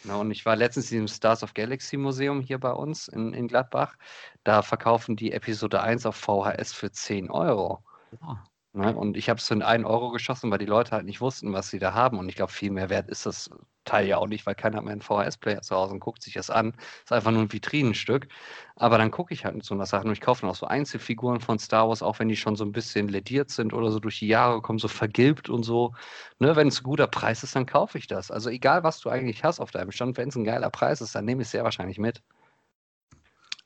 [0.04, 3.48] Ja, und ich war letztens im Stars of Galaxy Museum hier bei uns in, in
[3.48, 3.98] Gladbach.
[4.44, 7.84] Da verkaufen die Episode 1 auf VHS für 10 Euro.
[8.20, 8.51] Ja.
[8.74, 8.96] Ne?
[8.96, 11.70] Und ich habe es in 1 Euro geschossen, weil die Leute halt nicht wussten, was
[11.70, 12.18] sie da haben.
[12.20, 13.50] Und ich glaube, viel mehr wert ist das
[13.84, 16.36] Teil ja auch nicht, weil keiner hat mehr einen VHS-Player zu Hause und guckt sich
[16.36, 16.74] das an.
[17.04, 18.28] Ist einfach nur ein Vitrinenstück.
[18.76, 21.42] Aber dann gucke ich halt mit so einer Sache und ich kaufe auch so Einzelfiguren
[21.42, 24.20] von Star Wars, auch wenn die schon so ein bisschen lediert sind oder so durch
[24.20, 25.94] die Jahre kommen, so vergilbt und so.
[26.40, 28.32] Ne, wenn es ein guter Preis ist, dann kaufe ich das.
[28.32, 31.14] Also egal, was du eigentlich hast auf deinem Stand, wenn es ein geiler Preis ist,
[31.16, 32.22] dann nehme ich es sehr wahrscheinlich mit.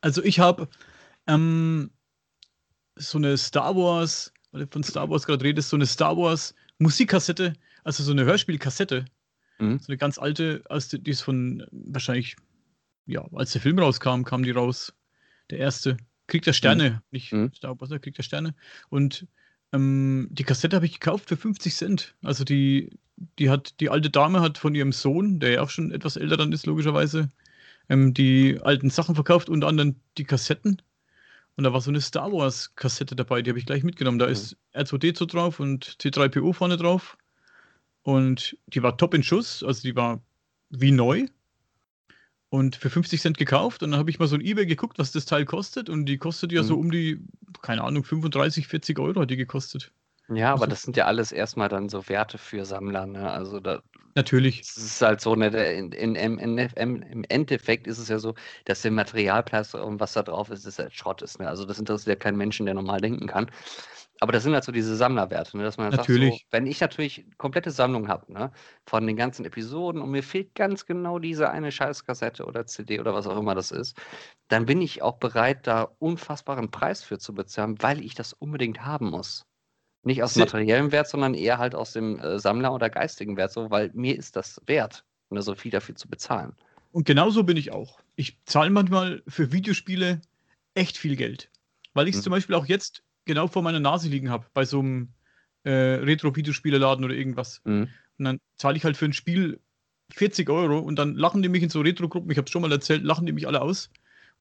[0.00, 0.68] Also ich habe
[1.26, 1.90] ähm,
[2.96, 6.54] so eine Star Wars weil du von Star Wars gerade redest, so eine Star Wars
[6.78, 7.52] Musikkassette,
[7.84, 9.04] also so eine Hörspielkassette.
[9.58, 9.78] Mhm.
[9.78, 12.36] So eine ganz alte, die ist von wahrscheinlich,
[13.04, 14.94] ja, als der Film rauskam, kam die raus.
[15.50, 15.98] Der erste.
[16.26, 16.98] Kriegt der Sterne, mhm.
[17.10, 17.52] nicht mhm.
[17.54, 18.54] Star Wars, kriegt der Sterne.
[18.88, 19.26] Und
[19.72, 22.14] ähm, die Kassette habe ich gekauft für 50 Cent.
[22.22, 22.98] Also die,
[23.38, 26.38] die hat, die alte Dame hat von ihrem Sohn, der ja auch schon etwas älter
[26.38, 27.30] dann ist, logischerweise,
[27.90, 30.80] ähm, die alten Sachen verkauft, unter anderem die Kassetten.
[31.56, 34.18] Und da war so eine Star Wars-Kassette dabei, die habe ich gleich mitgenommen.
[34.18, 34.32] Da mhm.
[34.32, 37.16] ist R2D2 drauf und C3PO vorne drauf.
[38.02, 40.20] Und die war top in Schuss, also die war
[40.70, 41.26] wie neu.
[42.50, 43.82] Und für 50 Cent gekauft.
[43.82, 45.88] Und dann habe ich mal so ein Ebay geguckt, was das Teil kostet.
[45.88, 46.66] Und die kostet ja mhm.
[46.66, 47.20] so um die,
[47.62, 49.92] keine Ahnung, 35, 40 Euro hat die gekostet.
[50.28, 53.06] Ja, aber also, das sind ja alles erstmal dann so Werte für Sammler.
[53.06, 53.30] Ne?
[53.30, 53.82] Also da,
[54.16, 54.60] Natürlich.
[54.60, 58.80] Es ist halt so, ne, in, in, in, im Endeffekt ist es ja so, dass
[58.80, 61.38] der Materialpreis und was da drauf ist, ist halt Schrott ist.
[61.38, 61.46] Ne?
[61.46, 63.50] Also das interessiert ja keinen Menschen, der normal denken kann.
[64.20, 65.64] Aber das sind halt so diese Sammlerwerte, ne?
[65.64, 66.30] dass man natürlich.
[66.30, 68.52] sagt, so, wenn ich natürlich komplette Sammlung habe, ne,
[68.86, 73.12] von den ganzen Episoden und mir fehlt ganz genau diese eine Scheißkassette oder CD oder
[73.12, 73.98] was auch immer das ist,
[74.48, 78.80] dann bin ich auch bereit, da unfassbaren Preis für zu bezahlen, weil ich das unbedingt
[78.84, 79.45] haben muss.
[80.06, 83.70] Nicht aus materiellem Wert, sondern eher halt aus dem äh, Sammler- oder geistigen Wert, so,
[83.72, 86.52] weil mir ist das wert, ne, so viel dafür zu bezahlen.
[86.92, 87.98] Und genauso bin ich auch.
[88.14, 90.20] Ich zahle manchmal für Videospiele
[90.74, 91.50] echt viel Geld.
[91.92, 92.24] Weil ich es mhm.
[92.24, 95.08] zum Beispiel auch jetzt genau vor meiner Nase liegen habe, bei so einem
[95.64, 97.60] äh, Retro-Videospieleladen oder irgendwas.
[97.64, 97.88] Mhm.
[98.18, 99.58] Und dann zahle ich halt für ein Spiel
[100.12, 102.70] 40 Euro und dann lachen die mich in so Retro-Gruppen, ich habe es schon mal
[102.70, 103.90] erzählt, lachen die mich alle aus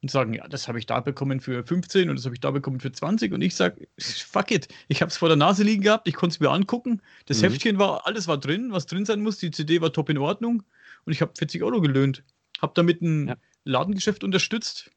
[0.02, 2.52] und sagen, ja, das habe ich da bekommen für 15 und das habe ich da
[2.52, 5.82] bekommen für 20 und ich sage, fuck it, ich habe es vor der Nase liegen
[5.82, 7.46] gehabt, ich konnte es mir angucken, das mhm.
[7.46, 10.64] Heftchen war, alles war drin, was drin sein muss, die CD war top in Ordnung.
[11.06, 12.24] Und ich habe 40 Euro gelöhnt,
[12.62, 13.38] habe damit ein ja.
[13.64, 14.92] Ladengeschäft unterstützt.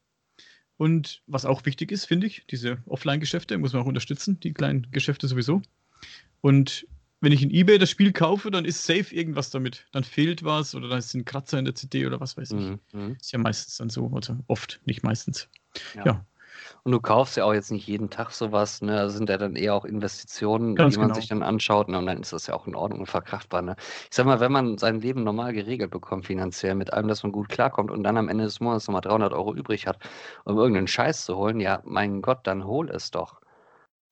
[0.77, 4.87] Und was auch wichtig ist, finde ich, diese Offline-Geschäfte muss man auch unterstützen, die kleinen
[4.91, 5.61] Geschäfte sowieso.
[6.41, 6.87] Und
[7.21, 9.85] wenn ich in eBay das Spiel kaufe, dann ist safe irgendwas damit.
[9.91, 12.59] Dann fehlt was oder dann ist ein Kratzer in der CD oder was weiß ich.
[12.59, 12.79] Mhm.
[12.93, 13.17] mhm.
[13.19, 15.49] Ist ja meistens dann so, also oft, nicht meistens.
[15.95, 16.05] Ja.
[16.05, 16.25] ja.
[16.83, 18.95] Und du kaufst ja auch jetzt nicht jeden Tag sowas, ne?
[18.95, 21.19] Das sind ja dann eher auch Investitionen, Ganz die man genau.
[21.19, 21.97] sich dann anschaut, ne?
[21.97, 23.75] Und dann ist das ja auch in Ordnung und verkraftbar, ne?
[24.09, 27.31] Ich sag mal, wenn man sein Leben normal geregelt bekommt finanziell, mit allem, dass man
[27.31, 29.99] gut klarkommt und dann am Ende des Monats nochmal 300 Euro übrig hat,
[30.45, 33.41] um irgendeinen Scheiß zu holen, ja, mein Gott, dann hol es doch.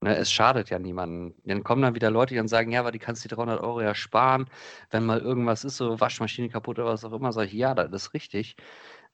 [0.02, 1.34] Ne, es schadet ja niemandem.
[1.44, 3.82] Dann kommen dann wieder Leute, die dann sagen, ja, aber die kannst die 300 Euro
[3.82, 4.48] ja sparen,
[4.92, 7.92] wenn mal irgendwas ist, so Waschmaschine kaputt oder was auch immer, sage ich, ja, das
[7.92, 8.56] ist richtig.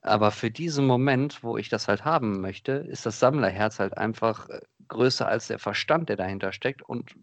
[0.02, 4.50] Aber für diesen Moment, wo ich das halt haben möchte, ist das Sammlerherz halt einfach
[4.50, 4.60] äh,
[4.90, 6.82] größer als der Verstand, der dahinter steckt.
[6.82, 7.16] Und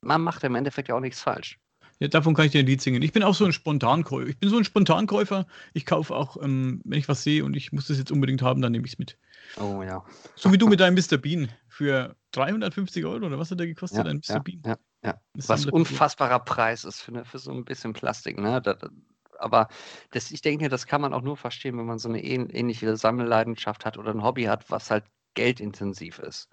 [0.00, 1.58] man macht im Endeffekt ja auch nichts falsch.
[2.00, 3.02] Ja, davon kann ich dir ein Lied singen.
[3.02, 4.28] Ich bin auch so ein Spontankäufer.
[4.28, 5.46] Ich bin so ein Spontankäufer.
[5.74, 8.62] Ich kaufe auch, ähm, wenn ich was sehe und ich muss das jetzt unbedingt haben,
[8.62, 9.18] dann nehme ich es mit.
[9.56, 10.04] Oh ja.
[10.36, 11.16] So wie du mit deinem Mr.
[11.16, 14.34] Bean für 350 Euro oder was hat der gekostet, ja, ein Mr.
[14.34, 14.62] Ja, Bean?
[14.64, 15.20] Ja, ja.
[15.34, 18.60] Was unfassbarer Preis ist für, für so ein bisschen Plastik, ne?
[18.60, 18.78] Das,
[19.38, 19.68] aber
[20.10, 23.84] das, ich denke, das kann man auch nur verstehen, wenn man so eine ähnliche Sammelleidenschaft
[23.84, 26.48] hat oder ein Hobby hat, was halt geldintensiv ist.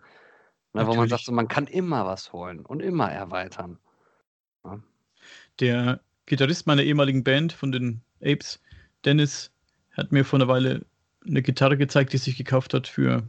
[0.74, 3.80] Ne, wo man sagt, so, man kann immer was holen und immer erweitern.
[4.66, 4.80] Ja.
[5.60, 8.62] Der Gitarrist meiner ehemaligen Band von den Apes,
[9.06, 9.52] Dennis,
[9.94, 10.86] hat mir vor einer Weile
[11.28, 13.24] eine Gitarre gezeigt, die sich gekauft hat für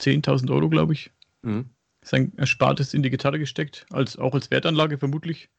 [0.00, 1.10] 10.000 Euro, glaube ich.
[1.42, 1.70] Mhm.
[2.02, 5.50] Sein Erspartes in die Gitarre gesteckt, als, auch als Wertanlage vermutlich.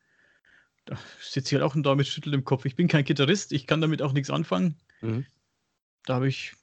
[0.86, 2.66] Da sitze ich halt auch ein damit schüttelt im Kopf.
[2.66, 4.76] Ich bin kein Gitarrist, ich kann damit auch nichts anfangen.
[5.02, 5.26] Mhm.
[6.06, 6.54] Da habe ich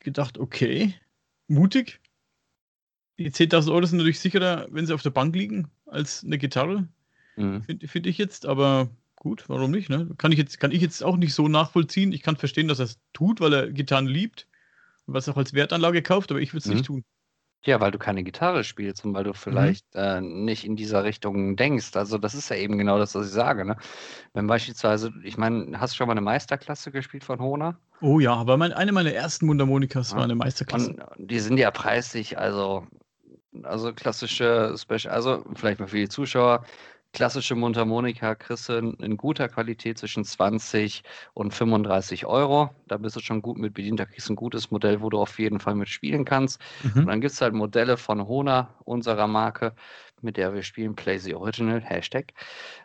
[0.00, 0.94] gedacht, okay,
[1.46, 2.00] mutig.
[3.18, 6.86] Die 10.000 Euro sind natürlich sicherer, wenn sie auf der Bank liegen, als eine Gitarre.
[7.36, 7.62] Mhm.
[7.62, 9.88] Finde find ich jetzt, aber gut, warum nicht?
[9.88, 10.10] Ne?
[10.18, 12.12] Kann, ich jetzt, kann ich jetzt auch nicht so nachvollziehen.
[12.12, 14.47] Ich kann verstehen, dass er es tut, weil er Gitarren liebt
[15.08, 16.74] was auch als Wertanlage kauft, aber ich würde es mhm.
[16.74, 17.04] nicht tun.
[17.64, 20.00] Ja, weil du keine Gitarre spielst und weil du vielleicht mhm.
[20.00, 21.96] äh, nicht in dieser Richtung denkst.
[21.96, 23.64] Also das ist ja eben genau das, was ich sage.
[23.64, 23.76] Ne?
[24.32, 27.76] Wenn beispielsweise, ich meine, hast du schon mal eine Meisterklasse gespielt von Hona?
[28.00, 30.18] Oh ja, aber mein, eine meiner ersten Mundharmonikas ja.
[30.18, 30.92] war eine Meisterklasse.
[30.92, 32.86] Und die sind ja preislich, also,
[33.64, 36.64] also klassische Special, also vielleicht mal für die Zuschauer,
[37.12, 41.02] klassische Mundharmonika kriegst du in guter Qualität zwischen 20
[41.34, 42.70] und 35 Euro.
[42.86, 44.00] Da bist du schon gut mit bedient.
[44.00, 46.60] Da kriegst du ein gutes Modell, wo du auf jeden Fall mitspielen kannst.
[46.82, 47.00] Mhm.
[47.00, 49.74] Und dann gibt es halt Modelle von Hona, unserer Marke,
[50.20, 52.32] mit der wir spielen, Play the Original, Hashtag,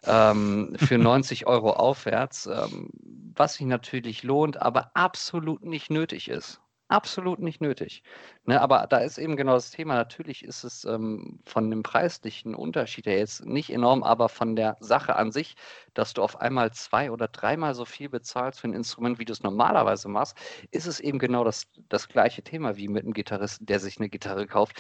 [0.06, 2.90] ähm, für 90 Euro aufwärts, ähm,
[3.36, 6.63] was sich natürlich lohnt, aber absolut nicht nötig ist
[6.94, 8.04] absolut nicht nötig.
[8.46, 9.96] Ne, aber da ist eben genau das Thema.
[9.96, 14.78] Natürlich ist es ähm, von dem preislichen Unterschied her jetzt nicht enorm, aber von der
[14.80, 15.56] Sache an sich,
[15.96, 19.34] dass du auf einmal zwei oder dreimal so viel bezahlst für ein Instrument, wie du
[19.34, 20.38] es normalerweise machst,
[20.70, 24.10] ist es eben genau das, das gleiche Thema wie mit einem Gitarristen, der sich eine
[24.10, 24.80] Gitarre kauft,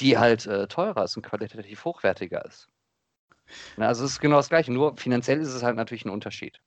[0.00, 2.68] die halt äh, teurer ist und qualitativ hochwertiger ist.
[3.78, 6.60] Ne, also es ist genau das gleiche, nur finanziell ist es halt natürlich ein Unterschied.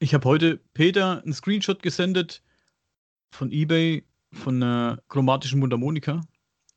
[0.00, 2.42] Ich habe heute Peter einen Screenshot gesendet
[3.30, 6.20] von eBay von einer chromatischen Mundharmonika.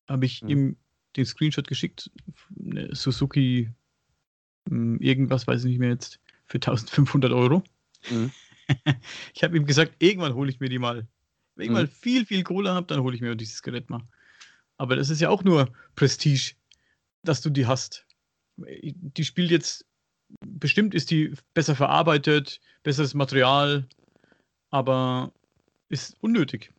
[0.07, 0.49] Habe ich mhm.
[0.49, 0.77] ihm
[1.15, 2.11] den Screenshot geschickt.
[2.59, 3.69] Eine Suzuki,
[4.67, 7.63] hm, irgendwas weiß ich nicht mehr jetzt, für 1500 Euro.
[8.09, 8.31] Mhm.
[9.33, 11.07] ich habe ihm gesagt, irgendwann hole ich mir die mal.
[11.55, 11.75] Wenn ich mhm.
[11.75, 14.01] mal viel, viel Kohle habe, dann hole ich mir dieses Gerät mal.
[14.77, 16.55] Aber das ist ja auch nur Prestige,
[17.23, 18.05] dass du die hast.
[18.57, 19.85] Die spielt jetzt,
[20.45, 23.87] bestimmt ist die besser verarbeitet, besseres Material,
[24.71, 25.31] aber
[25.93, 26.73] ist unnötig.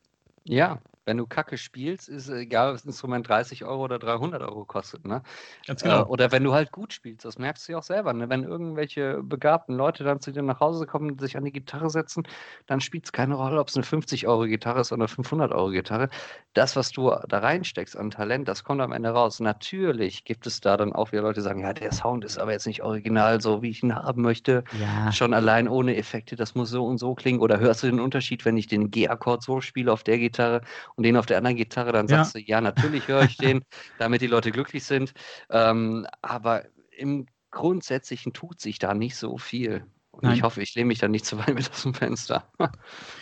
[0.44, 4.64] Ja, wenn du Kacke spielst, ist egal, ob das Instrument 30 Euro oder 300 Euro
[4.64, 5.04] kostet.
[5.04, 5.22] Ne?
[5.66, 6.02] Ganz genau.
[6.02, 8.12] Äh, oder wenn du halt gut spielst, das merkst du ja auch selber.
[8.12, 8.28] Ne?
[8.28, 11.90] Wenn irgendwelche begabten Leute dann zu dir nach Hause kommen und sich an die Gitarre
[11.90, 12.26] setzen,
[12.66, 16.08] dann spielt es keine Rolle, ob es eine 50-Euro-Gitarre ist oder eine 500-Euro-Gitarre.
[16.54, 19.40] Das, was du da reinsteckst an Talent, das kommt am Ende raus.
[19.40, 22.52] Natürlich gibt es da dann auch wieder Leute, die sagen, ja, der Sound ist aber
[22.52, 24.64] jetzt nicht original, so wie ich ihn haben möchte.
[24.80, 25.12] Ja.
[25.12, 27.40] Schon allein ohne Effekte, das muss so und so klingen.
[27.40, 30.62] Oder hörst du den Unterschied, wenn ich den G-Akkord so spiele auf der Gitarre
[30.96, 32.18] und den auf der anderen Gitarre, dann Ja.
[32.18, 33.64] sagst du, ja, natürlich höre ich den,
[33.98, 35.12] damit die Leute glücklich sind.
[35.50, 39.84] Ähm, aber im Grundsätzlichen tut sich da nicht so viel.
[40.10, 40.36] Und Nein.
[40.36, 42.48] ich hoffe, ich lehne mich da nicht zu weit mit aus dem Fenster.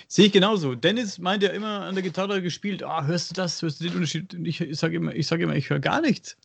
[0.09, 0.75] Sehe ich genauso.
[0.75, 3.95] Dennis meint ja immer an der Gitarre gespielt, ah, hörst du das, hörst du den
[3.95, 4.35] Unterschied?
[4.35, 6.37] Und ich sage immer, ich sage immer, ich höre gar nichts.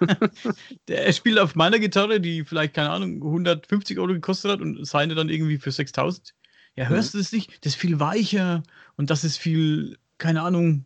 [0.88, 4.84] der er spielt auf meiner Gitarre, die vielleicht, keine Ahnung, 150 Euro gekostet hat und
[4.84, 6.34] seine dann irgendwie für 6000.
[6.74, 7.64] Ja, hörst du das nicht?
[7.64, 8.62] Das ist viel weicher
[8.96, 10.84] und das ist viel, keine Ahnung,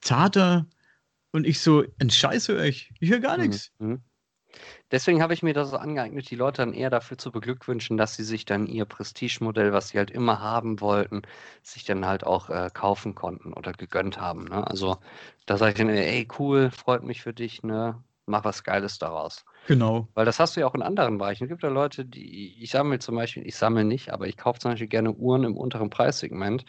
[0.00, 0.66] zarter.
[1.32, 2.92] Und ich so, ein Scheiß höre ich.
[3.00, 3.72] Ich höre gar nichts.
[3.78, 4.02] Mhm.
[4.90, 8.14] Deswegen habe ich mir das so angeeignet, die Leute dann eher dafür zu beglückwünschen, dass
[8.14, 11.22] sie sich dann ihr Prestige-Modell, was sie halt immer haben wollten,
[11.62, 14.44] sich dann halt auch äh, kaufen konnten oder gegönnt haben.
[14.44, 14.66] Ne?
[14.66, 14.96] Also
[15.44, 18.02] da sage ich dann, ey, cool, freut mich für dich, ne?
[18.26, 19.44] Mach was Geiles daraus.
[19.66, 20.08] Genau.
[20.14, 21.44] Weil das hast du ja auch in anderen Bereichen.
[21.44, 24.60] Es gibt ja Leute, die, ich sammle zum Beispiel, ich sammle nicht, aber ich kaufe
[24.60, 26.64] zum Beispiel gerne Uhren im unteren Preissegment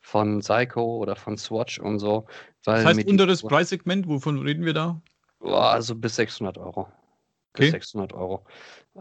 [0.00, 2.26] von Seiko oder von Swatch und so.
[2.64, 5.00] Das heißt, unteres Preissegment, wovon reden wir da?
[5.40, 6.88] Boah, also bis 600 Euro.
[7.54, 7.70] Bis Okay.
[7.70, 8.44] 600 Euro.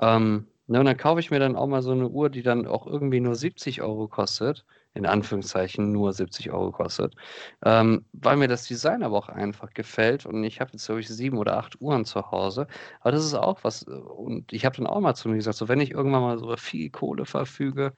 [0.01, 2.65] Ähm, ne, und dann kaufe ich mir dann auch mal so eine Uhr, die dann
[2.67, 4.65] auch irgendwie nur 70 Euro kostet.
[4.93, 7.15] In Anführungszeichen nur 70 Euro kostet.
[7.63, 10.25] Ähm, weil mir das Design aber auch einfach gefällt.
[10.25, 12.65] Und ich habe jetzt, glaube ich, sieben oder acht Uhren zu Hause.
[13.01, 13.83] Aber das ist auch was.
[13.87, 16.39] äh, Und ich habe dann auch mal zu mir gesagt, so wenn ich irgendwann mal
[16.39, 17.93] so viel Kohle verfüge,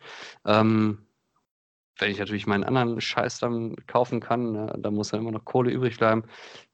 [0.45, 1.05] ähm,
[1.99, 5.45] wenn ich natürlich meinen anderen Scheiß dann kaufen kann, ne, da muss dann immer noch
[5.45, 6.23] Kohle übrig bleiben.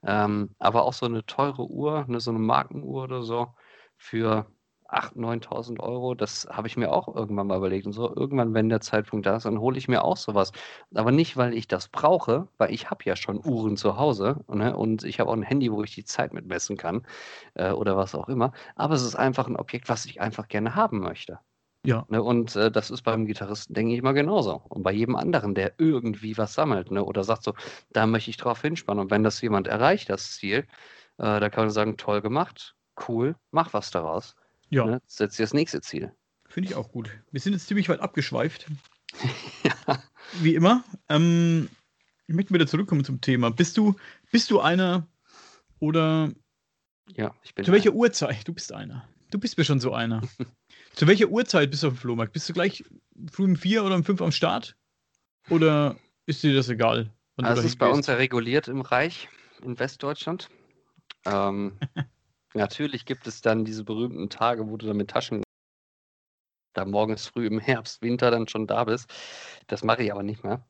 [0.03, 3.47] Ähm, aber auch so eine teure Uhr, ne, so eine Markenuhr oder so,
[3.97, 4.47] für
[4.88, 7.88] 8.000, 9.000 Euro, das habe ich mir auch irgendwann mal überlegt.
[7.88, 10.51] Und so, irgendwann, wenn der Zeitpunkt da ist, dann hole ich mir auch sowas.
[10.93, 14.76] Aber nicht, weil ich das brauche, weil ich habe ja schon Uhren zu Hause ne,
[14.78, 17.05] und ich habe auch ein Handy, wo ich die Zeit mitmessen kann
[17.55, 18.53] äh, oder was auch immer.
[18.76, 21.39] Aber es ist einfach ein Objekt, was ich einfach gerne haben möchte.
[21.88, 22.06] Ja.
[22.10, 24.62] Ne, und äh, das ist beim Gitarristen, denke ich mal, genauso.
[24.70, 27.54] Und bei jedem anderen, der irgendwie was sammelt ne, oder sagt so,
[27.92, 29.04] da möchte ich drauf hinspannen.
[29.06, 30.66] Und wenn das jemand erreicht, das Ziel,
[31.18, 32.76] äh, da kann man sagen, toll gemacht,
[33.08, 34.36] cool, mach was daraus.
[34.70, 36.12] Ja, Ne, setz dir das nächste Ziel.
[36.48, 37.10] finde ich auch gut.
[37.32, 38.66] Wir sind jetzt ziemlich weit abgeschweift.
[40.42, 40.84] Wie immer.
[41.10, 41.70] Ähm,
[42.28, 43.52] ich möchte wieder zurückkommen zum Thema.
[43.52, 43.96] Bist du,
[44.32, 45.08] bist du einer
[45.80, 46.32] oder
[47.16, 48.48] Ja, ich bin zu welcher Uhrzeit?
[48.48, 49.08] Du bist einer.
[49.32, 50.22] Du bist mir schon so einer.
[50.96, 52.34] zu welcher Uhrzeit bist du auf dem Flohmarkt?
[52.34, 52.84] Bist du gleich
[53.32, 54.76] früh um vier oder um fünf am Start?
[55.50, 57.12] Oder ist dir das egal?
[57.38, 57.98] Also es dahin ist bei gehst?
[57.98, 59.30] uns ja reguliert im Reich,
[59.62, 60.50] in Westdeutschland.
[61.26, 61.78] Ähm,
[62.54, 65.43] natürlich gibt es dann diese berühmten Tage, wo du dann mit Taschen
[66.74, 69.12] da morgens früh im Herbst, Winter dann schon da bist.
[69.68, 70.68] Das mache ich aber nicht mehr.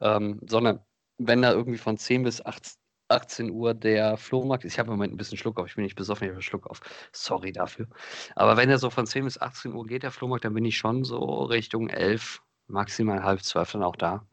[0.00, 0.80] Ähm, sondern
[1.18, 2.81] wenn da irgendwie von 10 bis 18,
[3.12, 5.84] 18 Uhr der Flohmarkt ist, ich habe im Moment ein bisschen Schluck auf, ich bin
[5.84, 6.80] nicht besoffen, ich habe Schluck auf.
[7.12, 7.86] Sorry dafür.
[8.34, 10.76] Aber wenn er so von 10 bis 18 Uhr geht, der Flohmarkt, dann bin ich
[10.76, 14.26] schon so Richtung 11, maximal halb zwölf dann auch da.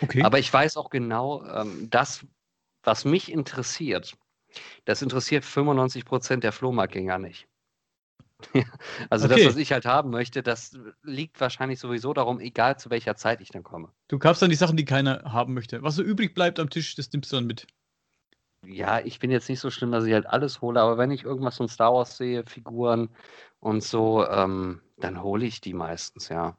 [0.00, 0.22] Okay.
[0.22, 2.24] Aber ich weiß auch genau, ähm, das,
[2.84, 4.16] was mich interessiert,
[4.84, 7.48] das interessiert 95 Prozent der Flohmarktgänger nicht.
[9.10, 9.44] also Okay.
[9.44, 13.40] das, was ich halt haben möchte, das liegt wahrscheinlich sowieso darum, egal zu welcher Zeit
[13.40, 13.92] ich dann komme.
[14.08, 15.82] du kaufst dann die Sachen, die keiner haben möchte.
[15.82, 17.66] Was so übrig bleibt am Tisch, das nimmst du dann mit.
[18.64, 21.24] Ja, ich bin jetzt nicht so schlimm, dass ich halt alles hole, aber wenn ich
[21.24, 23.08] irgendwas von Star Wars sehe, Figuren
[23.60, 26.56] und so, ähm, dann hole ich die meistens, ja.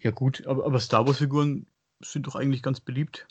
[0.00, 1.66] Ja, gut, aber, aber Star Wars-Figuren
[2.00, 3.26] sind doch eigentlich ganz beliebt.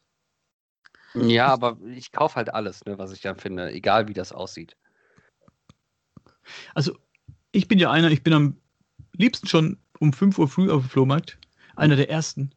[1.16, 4.78] Ja, aber ich kaufe halt alles, ne, was ich dann finde, egal wie das aussieht.
[6.76, 6.98] Also,
[7.52, 8.58] ich bin ja einer, ich bin am
[9.14, 11.38] liebsten schon um 5 Uhr früh auf dem Flohmarkt.
[11.76, 12.52] Einer der ersten.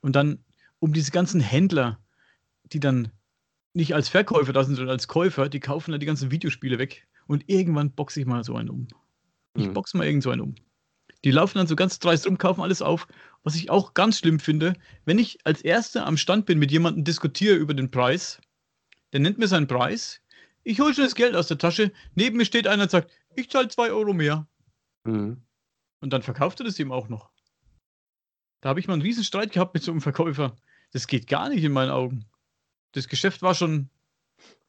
[0.00, 0.44] Und dann
[0.78, 1.98] um diese ganzen Händler,
[2.64, 3.10] die dann
[3.74, 7.06] nicht als Verkäufer da sind, sondern als Käufer, die kaufen dann die ganzen Videospiele weg.
[7.26, 8.88] Und irgendwann boxe ich mal so einen um.
[9.56, 9.74] Ich Mhm.
[9.74, 10.54] boxe mal irgend so einen um.
[11.24, 13.06] Die laufen dann so ganz dreist rum, kaufen alles auf.
[13.42, 14.74] Was ich auch ganz schlimm finde,
[15.04, 18.40] wenn ich als Erster am Stand bin, mit jemandem diskutiere über den Preis,
[19.12, 20.20] der nennt mir seinen Preis,
[20.62, 23.50] ich hole schon das Geld aus der Tasche, neben mir steht einer und sagt, ich
[23.50, 24.46] zahle 2 Euro mehr.
[25.04, 25.42] Mhm.
[26.00, 27.30] Und dann verkauft er das ihm auch noch.
[28.62, 30.56] Da habe ich mal einen riesen Streit gehabt mit so einem Verkäufer.
[30.92, 32.26] Das geht gar nicht in meinen Augen.
[32.92, 33.88] Das Geschäft war schon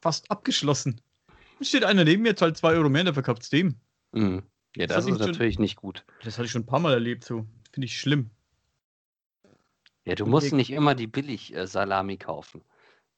[0.01, 1.01] fast abgeschlossen.
[1.59, 3.79] Da steht einer neben mir, zahlt 2 Euro mehr, der verkauft es dem.
[4.11, 4.43] Mhm.
[4.75, 6.05] Ja, das, Das ist hatte ich schon- natürlich nicht gut.
[6.23, 7.45] Das hatte ich schon ein paar Mal erlebt, so.
[7.73, 8.29] Finde ich schlimm.
[10.05, 12.63] Ja, du musst nicht immer die Billig-Salami kaufen.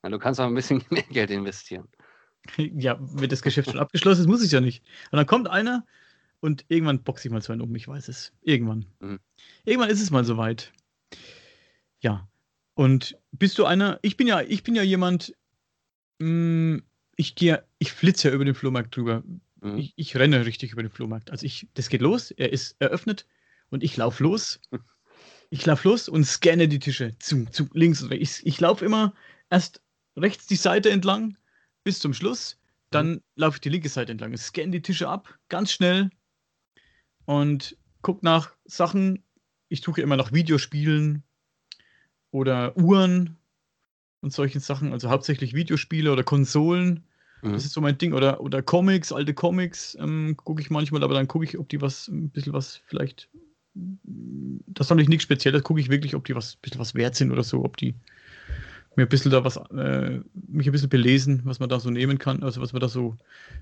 [0.03, 1.87] Ja, du kannst auch ein bisschen mehr Geld investieren.
[2.57, 4.83] Ja, wenn das Geschäft schon abgeschlossen ist, muss ich ja nicht.
[5.11, 5.85] Und dann kommt einer
[6.39, 8.33] und irgendwann boxe ich mal so einen um, ich weiß es.
[8.41, 8.85] Irgendwann.
[8.99, 9.19] Mhm.
[9.63, 10.73] Irgendwann ist es mal soweit.
[12.01, 12.27] Ja.
[12.73, 15.33] Und bist du einer, ich bin ja, ich bin ja jemand,
[16.19, 16.81] mh,
[17.15, 19.23] ich gehe, ich flitze ja über den Flohmarkt drüber.
[19.61, 19.77] Mhm.
[19.77, 21.31] Ich, ich renne richtig über den Flohmarkt.
[21.31, 23.25] Also ich, das geht los, er ist eröffnet
[23.69, 24.59] und ich laufe los.
[25.49, 28.39] Ich laufe los und scanne die Tische zu, zu links und rechts.
[28.39, 29.13] Ich, ich laufe immer
[29.49, 29.81] erst
[30.17, 31.37] rechts die Seite entlang
[31.83, 32.57] bis zum Schluss.
[32.89, 34.37] Dann laufe ich die linke Seite entlang.
[34.37, 36.11] Scanne die Tische ab, ganz schnell
[37.25, 39.23] und gucke nach Sachen.
[39.69, 41.23] Ich suche immer nach Videospielen
[42.31, 43.37] oder Uhren
[44.21, 44.93] und solchen Sachen.
[44.93, 47.03] Also hauptsächlich Videospiele oder Konsolen.
[47.41, 47.53] Mhm.
[47.53, 48.13] Das ist so mein Ding.
[48.13, 51.81] Oder, oder Comics, alte Comics ähm, gucke ich manchmal, aber dann gucke ich, ob die
[51.81, 53.29] was, ein bisschen was vielleicht.
[53.73, 57.15] Das soll ich nichts Spezielles, gucke ich wirklich, ob die was, ein bisschen was wert
[57.15, 57.95] sind oder so, ob die
[58.95, 62.17] mir ein bisschen da was, äh, mich ein bisschen belesen, was man da so nehmen
[62.19, 63.17] kann, also was man da so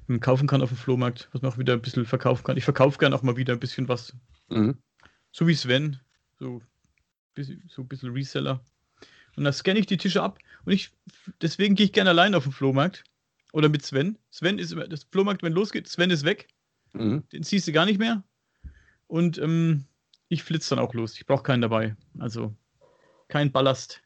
[0.10, 2.58] ähm, kaufen kann auf dem Flohmarkt, was man auch wieder ein bisschen verkaufen kann.
[2.58, 4.14] Ich verkaufe gerne auch mal wieder ein bisschen was,
[4.50, 4.78] Mhm.
[5.32, 6.00] so wie Sven,
[6.40, 6.62] so,
[7.70, 8.60] so ein bisschen Reseller.
[9.38, 10.92] Und dann scanne ich die Tische ab und ich,
[11.42, 13.04] deswegen gehe ich gerne allein auf den Flohmarkt
[13.54, 14.18] oder mit Sven.
[14.30, 16.48] Sven ist immer, das Flohmarkt, wenn losgeht, Sven ist weg,
[16.94, 17.24] Mhm.
[17.32, 18.22] den siehst du gar nicht mehr.
[19.08, 19.86] Und ähm,
[20.28, 21.16] ich flitze dann auch los.
[21.16, 21.96] Ich brauche keinen dabei.
[22.20, 22.54] Also
[23.30, 24.02] kein Ballast.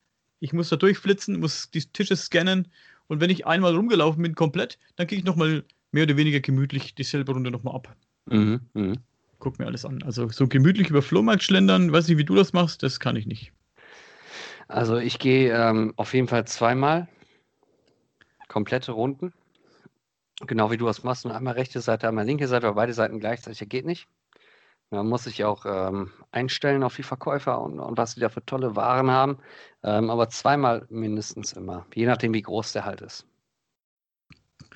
[0.46, 2.68] Ich muss da durchflitzen, muss die Tische scannen
[3.08, 6.94] und wenn ich einmal rumgelaufen bin komplett, dann gehe ich nochmal mehr oder weniger gemütlich
[6.94, 7.96] dieselbe Runde nochmal ab.
[8.28, 8.62] Mhm.
[8.76, 8.98] Mhm.
[9.40, 10.04] Guck mir alles an.
[10.04, 13.26] Also so gemütlich über Flohmarkt schlendern, weiß nicht, wie du das machst, das kann ich
[13.26, 13.54] nicht.
[14.68, 17.08] Also ich gehe ähm, auf jeden Fall zweimal
[18.48, 19.34] komplette Runden.
[20.42, 21.26] Genau wie du das machst.
[21.26, 23.58] Und einmal rechte Seite, einmal linke Seite, aber beide Seiten gleichzeitig.
[23.58, 24.08] Das geht nicht.
[24.92, 28.46] Man muss sich auch ähm, einstellen auf die Verkäufer und, und was sie da für
[28.46, 29.40] tolle Waren haben.
[29.84, 31.86] Ähm, aber zweimal mindestens immer.
[31.94, 33.28] Je nachdem, wie groß der halt ist.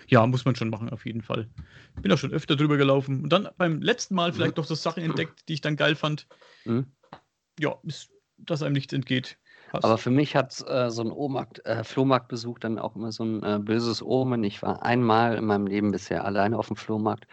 [0.08, 1.48] Ja, muss man schon machen, auf jeden Fall.
[1.96, 3.24] Ich bin auch schon öfter drüber gelaufen.
[3.24, 6.28] Und dann beim letzten Mal vielleicht noch so Sachen entdeckt, die ich dann geil fand.
[6.66, 6.88] Mhm.
[7.60, 9.38] Ja, ist, dass einem nichts entgeht.
[9.72, 9.86] Passt.
[9.86, 13.60] Aber für mich hat äh, so ein äh, Flohmarktbesuch dann auch immer so ein äh,
[13.60, 14.44] böses Omen.
[14.44, 17.28] Ich war einmal in meinem Leben bisher alleine auf dem Flohmarkt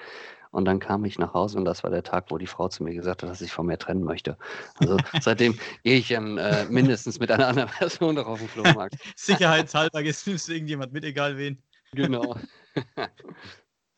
[0.51, 2.85] und dann kam ich nach Hause und das war der Tag, wo die Frau zu
[2.85, 4.37] mir gesagt hat, dass ich von mir trennen möchte.
[4.79, 8.97] Also seitdem gehe ich ähm, äh, mindestens mit einer anderen Person noch auf den Flohmarkt.
[9.17, 11.63] Sicherheitshalber, jetzt nimmst du irgendjemand mit, egal wen.
[11.93, 12.37] Genau.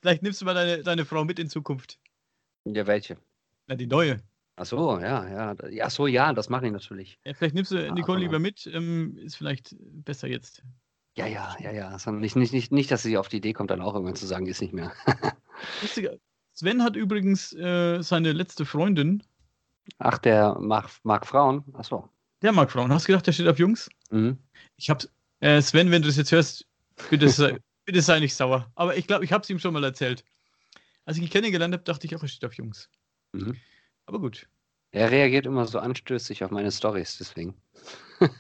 [0.01, 1.99] Vielleicht nimmst du mal deine, deine Frau mit in Zukunft.
[2.65, 3.17] Ja, welche?
[3.67, 4.19] Na, die neue.
[4.57, 5.57] Ach so, ja, ja.
[5.85, 7.19] ach so, ja, das mache ich natürlich.
[7.25, 8.67] Ja, vielleicht nimmst du Nicole Aber- lieber mit.
[8.67, 10.63] Ähm, ist vielleicht besser jetzt.
[11.17, 11.89] Ja, ja, ja, ja.
[11.89, 14.27] Also nicht, nicht, nicht, nicht, dass sie auf die Idee kommt, dann auch irgendwann zu
[14.27, 14.93] sagen, ist nicht mehr.
[15.83, 16.17] Lustiger.
[16.59, 19.23] Sven hat übrigens äh, seine letzte Freundin.
[19.99, 21.63] Ach, der mag, mag Frauen.
[21.75, 22.09] Ach so.
[22.43, 22.93] Der mag Frauen.
[22.93, 23.89] Hast du gedacht, der steht auf Jungs?
[24.11, 24.39] Mhm.
[24.77, 25.09] Ich hab's.
[25.39, 26.67] Äh, Sven, wenn du das jetzt hörst,
[27.11, 28.73] bitte sei, bitte sei nicht sauer.
[28.75, 30.25] Aber ich glaube, ich habe es ihm schon mal erzählt.
[31.05, 32.91] Als ich ihn kennengelernt habe, dachte ich auch, er steht auf Jungs.
[33.35, 33.57] Mhm.
[34.07, 34.49] Aber gut.
[34.91, 37.55] Er reagiert immer so anstößig auf meine Stories, deswegen.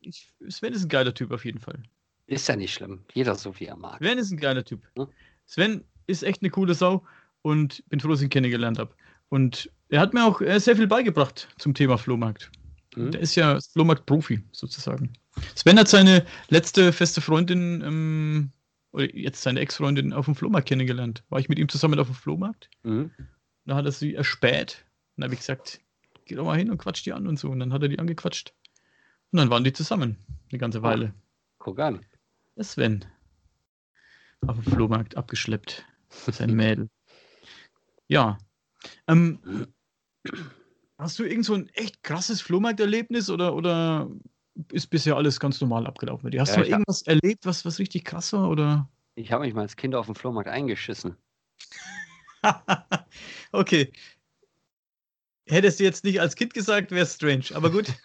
[0.00, 1.80] Ich, Sven ist ein geiler Typ auf jeden Fall.
[2.26, 3.04] Ist ja nicht schlimm.
[3.14, 3.98] Jeder so, wie er mag.
[3.98, 4.82] Sven ist ein geiler Typ.
[4.96, 5.06] Ja.
[5.44, 7.04] Sven ist echt eine coole Sau
[7.42, 8.94] und bin froh, dass ich ihn kennengelernt habe.
[9.28, 12.50] Und er hat mir auch sehr viel beigebracht zum Thema Flohmarkt.
[12.96, 13.12] Mhm.
[13.12, 15.12] Der ist ja Flohmarkt-Profi sozusagen.
[15.54, 18.50] Sven hat seine letzte feste Freundin, ähm,
[18.92, 21.22] oder jetzt seine Ex-Freundin, auf dem Flohmarkt kennengelernt.
[21.28, 22.70] War ich mit ihm zusammen auf dem Flohmarkt?
[22.82, 23.10] Mhm.
[23.66, 24.84] Da hat er sie erspäht.
[25.16, 25.80] Und dann habe ich gesagt,
[26.24, 27.50] geh doch mal hin und quatsch die an und so.
[27.50, 28.54] Und dann hat er die angequatscht.
[29.32, 30.16] Und dann waren die zusammen.
[30.50, 31.12] Eine ganze Weile.
[31.58, 32.00] Guck an.
[32.56, 33.04] Der Sven.
[34.46, 35.84] Auf dem Flohmarkt abgeschleppt.
[36.08, 36.88] Sein Mädel.
[38.08, 38.38] Ja.
[39.06, 39.66] Ähm,
[40.98, 44.08] hast du irgend so ein echt krasses Flohmarkterlebnis oder, oder
[44.72, 46.30] ist bisher alles ganz normal abgelaufen?
[46.38, 48.48] Hast Ja, du mal ich hab- irgendwas erlebt, was, was richtig krass war?
[48.48, 48.88] Oder?
[49.16, 51.16] Ich habe mich mal als Kind auf dem Flohmarkt eingeschissen.
[53.52, 53.92] okay.
[55.48, 57.44] Hättest du jetzt nicht als Kind gesagt, wäre strange.
[57.54, 57.92] Aber gut.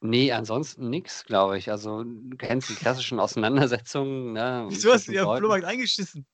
[0.00, 1.70] Nee, ansonsten nichts, glaube ich.
[1.70, 4.32] Also, du kennst die klassischen Auseinandersetzungen.
[4.32, 5.40] Ne, Wieso hast du dir auf dem Leuten.
[5.42, 6.26] Flohmarkt eingeschissen?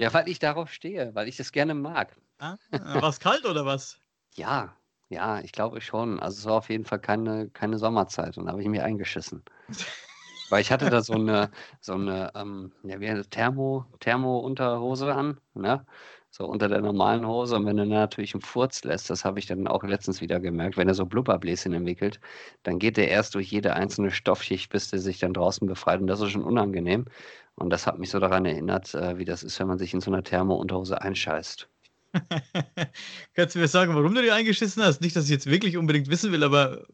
[0.00, 2.16] Ja, weil ich darauf stehe, weil ich das gerne mag.
[2.38, 3.98] Ah, war es kalt oder was?
[4.36, 4.76] Ja,
[5.08, 6.20] ja, ich glaube schon.
[6.20, 9.42] Also, es war auf jeden Fall keine, keine Sommerzeit und da habe ich mich eingeschissen.
[10.50, 11.50] Weil ich hatte da so eine,
[11.80, 15.84] so eine, ähm, ja, wie das, Thermo, Thermo-Unterhose an, ne?
[16.30, 17.56] So unter der normalen Hose.
[17.56, 20.76] Und wenn du natürlich einen Furz lässt, das habe ich dann auch letztens wieder gemerkt,
[20.76, 22.20] wenn er so Blubberbläschen entwickelt,
[22.62, 26.00] dann geht der erst durch jede einzelne Stoffschicht, bis der sich dann draußen befreit.
[26.00, 27.06] Und das ist schon unangenehm.
[27.54, 30.00] Und das hat mich so daran erinnert, äh, wie das ist, wenn man sich in
[30.00, 31.68] so einer Thermo-Unterhose einscheißt.
[33.34, 35.00] Kannst du mir sagen, warum du die eingeschissen hast?
[35.00, 36.86] Nicht, dass ich jetzt wirklich unbedingt wissen will, aber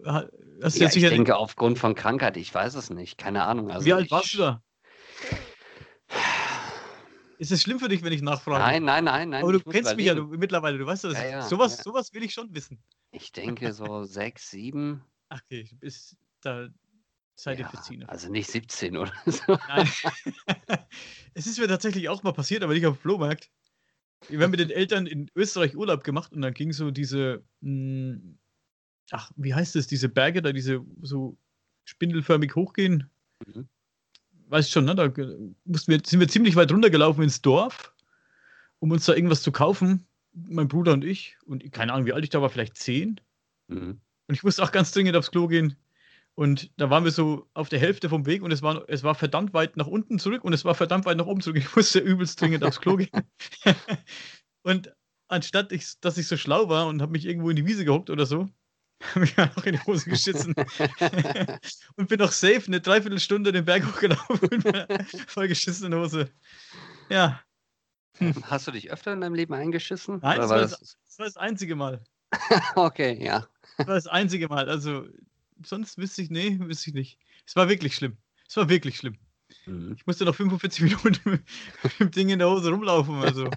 [0.63, 3.71] hast du ja, jetzt ich denke aufgrund von Krankheit, ich weiß es nicht, keine Ahnung.
[3.71, 4.63] Also Wie alt warst du da?
[7.45, 8.59] Ist es schlimm für dich, wenn ich nachfrage?
[8.59, 9.43] Nein, nein, nein, nein.
[9.43, 11.13] Aber du kennst mich ja du, mittlerweile, du weißt das.
[11.13, 11.83] Ja, ja, sowas, ja.
[11.83, 12.83] sowas will ich schon wissen.
[13.11, 15.05] Ich denke so sechs, sieben.
[15.29, 16.69] Ach, okay, du bist da
[17.35, 19.59] seid ihr ja, Also nicht 17 oder so.
[19.69, 19.87] Nein.
[21.35, 23.51] es ist mir tatsächlich auch mal passiert, aber nicht auf dem Flohmarkt.
[24.29, 28.15] Wir haben mit den Eltern in Österreich Urlaub gemacht und dann ging so diese, mh,
[28.15, 28.39] hm,
[29.11, 31.37] ach, wie heißt das, diese Berge da, diese so
[31.85, 33.11] spindelförmig hochgehen.
[33.45, 33.69] Mhm
[34.49, 35.05] weißt schon, ne, da
[35.65, 37.93] mussten wir, sind wir ziemlich weit runtergelaufen ins Dorf,
[38.79, 41.37] um uns da irgendwas zu kaufen, mein Bruder und ich.
[41.47, 43.21] Und keine Ahnung, wie alt ich da war, vielleicht zehn.
[43.69, 44.01] Mhm.
[44.27, 45.77] Und ich musste auch ganz dringend aufs Klo gehen.
[46.37, 49.15] Und da waren wir so auf der Hälfte vom Weg und es war, es war
[49.15, 51.59] verdammt weit nach unten zurück und es war verdammt weit nach oben zurück.
[51.59, 53.11] Ich musste übelst dringend aufs Klo gehen.
[54.63, 54.93] und
[55.29, 58.11] anstatt ich, dass ich so schlau war und habe mich irgendwo in die Wiese gehockt
[58.11, 58.49] oder so,
[59.15, 60.55] habe ich auch in die Hose geschissen.
[61.97, 66.31] und bin noch safe eine Dreiviertelstunde den Berg hochgelaufen mit meiner voll geschissenen Hose.
[67.09, 67.41] Ja.
[68.19, 68.35] Hm.
[68.45, 70.21] Hast du dich öfter in deinem Leben eingeschissen?
[70.23, 72.03] Nein, das war das, das, war das, einzige Mal.
[72.77, 73.47] okay, ja.
[73.79, 74.69] Das war das einzige Mal.
[74.69, 75.07] Also,
[75.65, 77.19] sonst wüsste ich, nee, wüsste ich nicht.
[77.47, 78.17] Es war wirklich schlimm.
[78.49, 79.19] Es war wirklich schlimm.
[79.67, 79.95] Mhm.
[79.97, 81.43] Ich musste noch 45 Minuten
[81.83, 83.23] mit dem Ding in der Hose rumlaufen.
[83.23, 83.51] Also.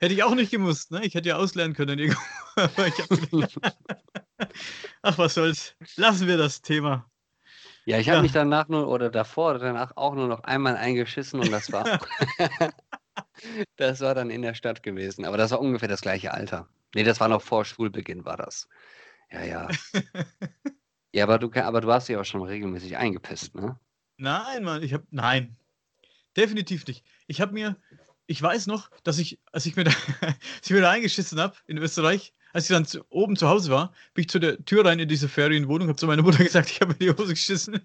[0.00, 1.04] Hätte ich auch nicht gemusst, ne?
[1.04, 1.98] Ich hätte ja auslernen können.
[5.02, 5.76] Ach, was soll's.
[5.96, 7.04] Lassen wir das Thema.
[7.84, 8.22] Ja, ich habe ja.
[8.22, 12.00] mich danach nur oder davor oder danach auch nur noch einmal eingeschissen und das war.
[13.76, 15.26] das war dann in der Stadt gewesen.
[15.26, 16.66] Aber das war ungefähr das gleiche Alter.
[16.94, 18.68] Nee, das war noch vor Schulbeginn, war das.
[19.30, 19.68] Ja, ja.
[21.12, 23.78] ja, aber du, aber du hast dich auch schon regelmäßig eingepisst, ne?
[24.16, 25.06] Nein, Mann, ich habe.
[25.10, 25.56] Nein.
[26.36, 27.04] Definitiv nicht.
[27.26, 27.76] Ich habe mir.
[28.30, 29.90] Ich weiß noch, dass ich, als ich mir da,
[30.64, 33.92] ich mir da eingeschissen habe in Österreich, als ich dann zu, oben zu Hause war,
[34.14, 36.80] bin ich zu der Tür rein in diese Ferienwohnung, habe zu meiner Mutter gesagt, ich
[36.80, 37.80] habe mir die Hose geschissen.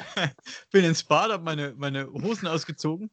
[0.72, 3.10] bin ins Bad, habe meine, meine Hosen ausgezogen.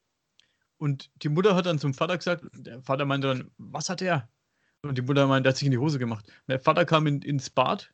[0.78, 4.30] Und die Mutter hat dann zum Vater gesagt, der Vater meinte dann, was hat er?
[4.82, 6.26] Und die Mutter meinte, er hat sich in die Hose gemacht.
[6.26, 7.92] Und der Vater kam in, ins Bad,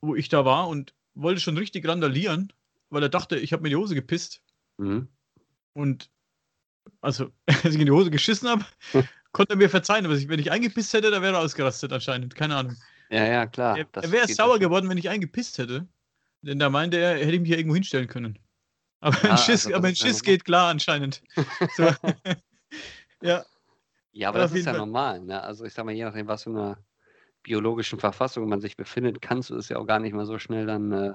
[0.00, 2.54] wo ich da war und wollte schon richtig randalieren,
[2.88, 4.40] weil er dachte, ich habe mir die Hose gepisst.
[4.78, 5.08] Mhm.
[5.74, 6.08] Und
[7.00, 8.64] also, als ich in die Hose geschissen habe,
[9.32, 12.34] konnte er mir verzeihen, aber wenn ich eingepisst hätte, dann wäre er ausgerastet anscheinend.
[12.34, 12.76] Keine Ahnung.
[13.10, 13.78] Ja, ja, klar.
[13.78, 15.86] Er, er wäre sauer geworden, wenn ich eingepisst hätte.
[16.42, 18.38] Denn da meinte er, er hätte ich mich hier irgendwo hinstellen können.
[19.00, 21.22] Aber ja, ein Schiss, also aber ein Schiss geht klar anscheinend.
[21.76, 21.84] So.
[23.22, 23.44] ja.
[24.12, 24.80] Ja, aber das ist ja Fall.
[24.80, 25.20] normal.
[25.20, 25.40] Ne?
[25.42, 26.78] Also ich sag mal, je nachdem, was für eine
[27.42, 30.66] biologischen Verfassung man sich befindet, kannst du es ja auch gar nicht mal so schnell
[30.66, 31.14] dann äh,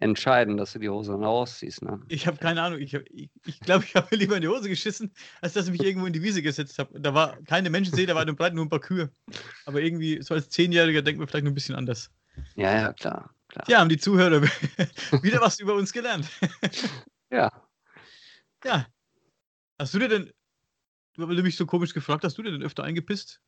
[0.00, 1.82] entscheiden, dass du die Hose dann ausziehst.
[1.82, 2.00] Ne?
[2.08, 2.80] Ich habe keine Ahnung.
[2.80, 5.72] Ich glaube, ich, ich, glaub, ich habe lieber in die Hose geschissen, als dass ich
[5.72, 6.98] mich irgendwo in die Wiese gesetzt habe.
[6.98, 9.12] Da war keine Menschenseele, da waren breit nur ein paar Kühe.
[9.66, 12.10] Aber irgendwie, so als Zehnjähriger denkt man vielleicht nur ein bisschen anders.
[12.56, 13.34] Ja, ja, klar.
[13.48, 13.64] klar.
[13.68, 14.42] Ja, haben die Zuhörer
[15.22, 16.26] wieder was über uns gelernt.
[17.30, 17.50] ja.
[18.64, 18.86] Ja.
[19.78, 20.32] Hast du dir denn,
[21.16, 23.40] weil du mich so komisch gefragt hast, du dir denn öfter eingepisst?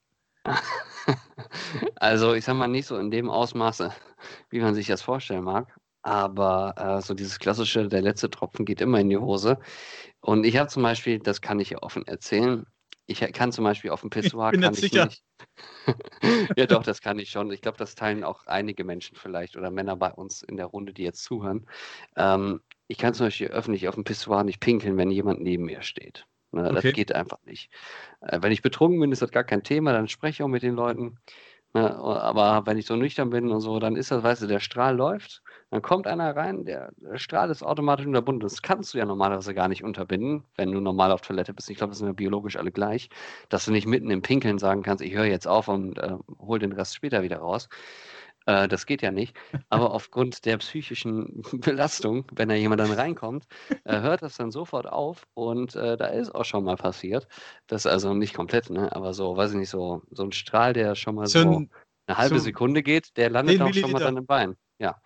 [1.96, 3.92] Also, ich sag mal, nicht so in dem Ausmaße,
[4.50, 5.74] wie man sich das vorstellen mag.
[6.03, 9.59] Aber äh, so dieses klassische, der letzte Tropfen geht immer in die Hose.
[10.20, 12.66] Und ich habe zum Beispiel, das kann ich ja offen erzählen,
[13.07, 15.07] ich kann zum Beispiel auf dem Pissoir bin kann ich sicher.
[15.07, 15.22] nicht.
[16.57, 17.50] ja, doch, das kann ich schon.
[17.50, 20.92] Ich glaube, das teilen auch einige Menschen vielleicht oder Männer bei uns in der Runde,
[20.92, 21.66] die jetzt zuhören.
[22.16, 25.82] Ähm, ich kann zum Beispiel öffentlich auf dem Pissoir nicht pinkeln, wenn jemand neben mir
[25.82, 26.26] steht.
[26.53, 26.74] Ne, okay.
[26.74, 27.70] Das geht einfach nicht.
[28.20, 30.62] Äh, wenn ich betrunken bin, ist das gar kein Thema, dann spreche ich auch mit
[30.62, 31.18] den Leuten.
[31.74, 34.60] Ne, aber wenn ich so nüchtern bin und so, dann ist das, weißt du, der
[34.60, 38.40] Strahl läuft, dann kommt einer rein, der, der Strahl ist automatisch unterbunden.
[38.40, 41.70] Das kannst du ja normalerweise gar nicht unterbinden, wenn du normal auf Toilette bist.
[41.70, 43.08] Ich glaube, das sind ja biologisch alle gleich,
[43.48, 46.58] dass du nicht mitten im Pinkeln sagen kannst, ich höre jetzt auf und äh, hol
[46.58, 47.70] den Rest später wieder raus.
[48.47, 49.36] Äh, das geht ja nicht.
[49.68, 53.47] Aber aufgrund der psychischen Belastung, wenn da jemand dann reinkommt,
[53.84, 55.26] äh, hört das dann sofort auf.
[55.34, 57.28] Und äh, da ist auch schon mal passiert.
[57.66, 58.95] Das ist also nicht komplett, ne?
[58.95, 61.70] aber so, weiß ich nicht, so, so ein Strahl, der schon mal so, so ein,
[62.07, 64.57] eine halbe so Sekunde geht, der landet auch schon mal dann im Bein.
[64.78, 65.01] Ja.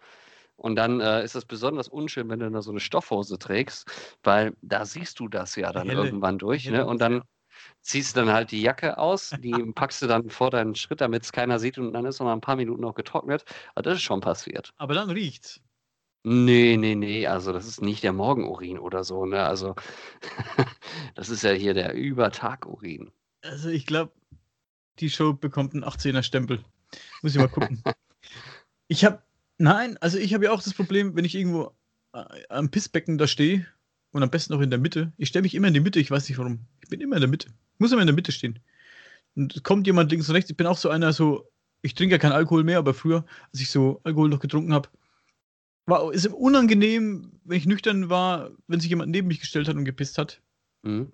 [0.56, 4.56] Und dann äh, ist es besonders unschön, wenn du da so eine Stoffhose trägst, weil
[4.62, 6.66] da siehst du das ja dann Helle, irgendwann durch.
[6.70, 6.86] Ne?
[6.86, 7.22] Und dann
[7.86, 11.32] ziehst dann halt die Jacke aus, die packst du dann vor deinen Schritt, damit es
[11.32, 13.44] keiner sieht und dann ist noch ein paar Minuten noch getrocknet.
[13.74, 14.72] Aber das ist schon passiert.
[14.76, 15.60] Aber dann riecht's.
[16.28, 19.44] Nee, nee, nee, also das ist nicht der Morgenurin oder so, ne?
[19.44, 19.76] Also
[21.14, 23.12] das ist ja hier der Übertagurin.
[23.42, 24.12] Also ich glaube,
[24.98, 26.64] die Show bekommt einen 18er Stempel.
[27.22, 27.80] Muss ich mal gucken.
[28.88, 29.22] ich habe,
[29.58, 31.70] nein, also ich habe ja auch das Problem, wenn ich irgendwo
[32.12, 33.64] äh, am Pissbecken da stehe
[34.10, 35.12] und am besten auch in der Mitte.
[35.18, 36.66] Ich stelle mich immer in die Mitte, ich weiß nicht warum.
[36.82, 37.50] Ich bin immer in der Mitte.
[37.78, 38.58] Muss immer in der Mitte stehen.
[39.34, 40.50] Und kommt jemand links und rechts.
[40.50, 41.48] Ich bin auch so einer, so,
[41.82, 44.88] ich trinke ja keinen Alkohol mehr, aber früher, als ich so Alkohol noch getrunken habe,
[45.86, 49.84] war es unangenehm, wenn ich nüchtern war, wenn sich jemand neben mich gestellt hat und
[49.84, 50.40] gepisst hat.
[50.82, 51.12] Mhm.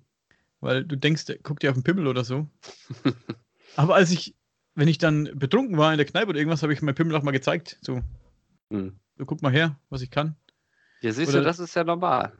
[0.60, 2.48] Weil du denkst, der guckt dir auf den Pimmel oder so.
[3.76, 4.34] aber als ich,
[4.74, 7.22] wenn ich dann betrunken war in der Kneipe oder irgendwas, habe ich meinen Pimmel auch
[7.22, 7.78] mal gezeigt.
[7.82, 8.00] So,
[8.70, 8.96] mhm.
[9.18, 10.36] so guck mal her, was ich kann.
[11.02, 12.32] Ja, siehst oder, du, das ist ja normal.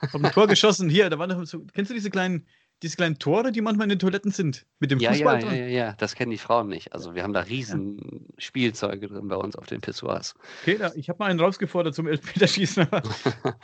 [0.00, 0.88] Hab ein Tor geschossen.
[0.88, 2.46] Hier, da waren so, kennst du diese kleinen,
[2.82, 4.66] diese kleinen Tore, die manchmal in den Toiletten sind?
[4.78, 6.92] Mit dem ja, Fußball ja, ja, ja, ja, das kennen die Frauen nicht.
[6.92, 8.34] Also wir haben da riesen ja.
[8.38, 10.34] Spielzeuge drin bei uns auf den Pissoirs.
[10.62, 13.02] Okay, da, ich habe mal einen rausgefordert zum Elfmeterschießen, aber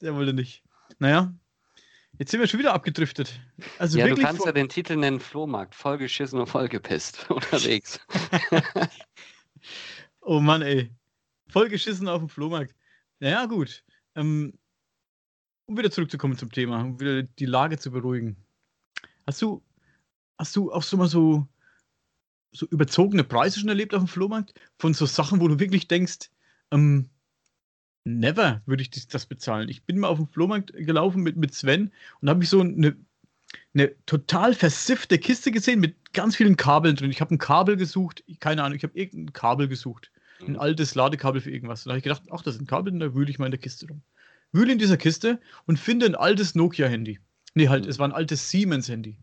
[0.00, 0.62] der wollte nicht.
[0.98, 1.34] Naja,
[2.18, 3.40] jetzt sind wir schon wieder abgedriftet.
[3.78, 8.00] Also ja, du kannst ja den Titel nennen Flohmarkt, vollgeschissen und vollgepisst unterwegs.
[10.20, 10.90] oh Mann, ey.
[11.48, 12.74] Vollgeschissen auf dem Flohmarkt.
[13.20, 13.84] Naja, gut.
[14.14, 14.58] Ähm,
[15.66, 18.36] um wieder zurückzukommen zum Thema, um wieder die Lage zu beruhigen.
[19.26, 19.62] Hast du,
[20.38, 21.46] hast du auch so mal so,
[22.52, 24.54] so überzogene Preise schon erlebt auf dem Flohmarkt?
[24.78, 26.30] Von so Sachen, wo du wirklich denkst,
[26.70, 27.10] ähm,
[28.04, 29.68] never würde ich das bezahlen.
[29.68, 32.96] Ich bin mal auf dem Flohmarkt gelaufen mit, mit Sven und habe ich so eine,
[33.74, 37.10] eine total versiffte Kiste gesehen mit ganz vielen Kabeln drin.
[37.10, 40.12] Ich habe ein Kabel gesucht, keine Ahnung, ich habe irgendein Kabel gesucht.
[40.40, 40.60] Ein mhm.
[40.60, 41.84] altes Ladekabel für irgendwas.
[41.84, 43.88] Da habe ich gedacht, ach, das sind Kabel, da wühle ich mal in der Kiste
[43.88, 44.02] rum
[44.52, 47.20] wühle in dieser Kiste und finde ein altes Nokia-Handy.
[47.54, 47.90] Nee, halt, mhm.
[47.90, 49.16] es war ein altes Siemens-Handy.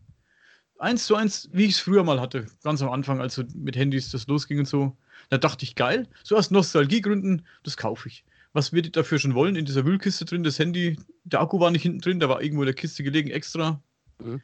[0.78, 3.76] Eins zu eins, wie ich es früher mal hatte, ganz am Anfang, als so mit
[3.76, 4.96] Handys das losging und so.
[5.30, 8.24] Da dachte ich, geil, so aus Nostalgiegründen, das kaufe ich.
[8.52, 9.56] Was würde ich dafür schon wollen?
[9.56, 12.62] In dieser Wühlkiste drin, das Handy, der Akku war nicht hinten drin, da war irgendwo
[12.62, 13.82] in der Kiste gelegen, extra.
[14.18, 14.42] Mhm.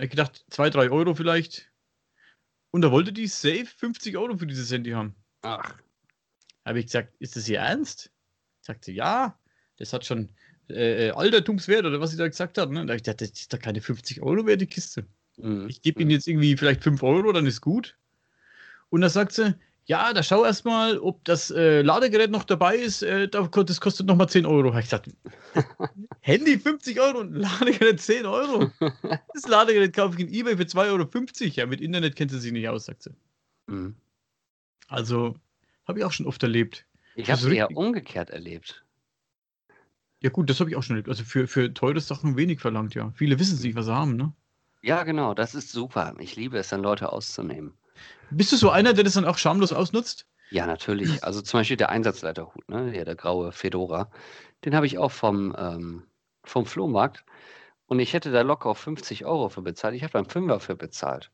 [0.00, 1.70] Ich gedacht, 2, 3 Euro vielleicht.
[2.70, 5.14] Und da wollte die safe 50 Euro für dieses Handy haben.
[5.42, 5.74] Ach.
[6.64, 8.10] Habe ich gesagt, ist das hier ernst?
[8.60, 9.38] Sagt sie, ja
[9.78, 10.28] das hat schon
[10.68, 12.70] äh, äh, Altertumswert oder was sie da gesagt hat.
[12.70, 12.84] Ne?
[12.84, 15.06] Da ich dachte, das ist doch keine 50 Euro wert, die Kiste.
[15.36, 15.66] Mhm.
[15.68, 17.96] Ich gebe ihnen jetzt irgendwie vielleicht 5 Euro, dann ist gut.
[18.90, 19.54] Und da sagt sie,
[19.86, 23.02] ja, da schau erst mal, ob das äh, Ladegerät noch dabei ist.
[23.02, 24.76] Äh, das kostet nochmal 10 Euro.
[24.76, 25.08] Ich gesagt,
[26.20, 28.70] Handy 50 Euro und Ladegerät 10 Euro.
[29.32, 31.54] Das Ladegerät kaufe ich in Ebay für 2,50 Euro.
[31.54, 33.10] Ja, mit Internet kennt sie sich nicht aus, sagt sie.
[33.66, 33.94] Mhm.
[34.88, 35.36] Also,
[35.86, 36.84] habe ich auch schon oft erlebt.
[37.14, 38.84] Ich habe es eher umgekehrt erlebt.
[40.20, 41.08] Ja, gut, das habe ich auch schon erlebt.
[41.08, 43.12] Also für, für teure Sachen wenig verlangt, ja.
[43.14, 44.32] Viele wissen nicht, was sie haben, ne?
[44.82, 46.14] Ja, genau, das ist super.
[46.18, 47.74] Ich liebe es, dann Leute auszunehmen.
[48.30, 50.26] Bist du so einer, der das dann auch schamlos ausnutzt?
[50.50, 51.22] Ja, natürlich.
[51.24, 52.96] Also zum Beispiel der Einsatzleiterhut, ne?
[52.96, 54.10] Ja, der graue Fedora.
[54.64, 56.04] Den habe ich auch vom, ähm,
[56.44, 57.24] vom Flohmarkt.
[57.86, 59.94] Und ich hätte da locker auf 50 Euro für bezahlt.
[59.94, 61.30] Ich habe dann Fünfer für bezahlt.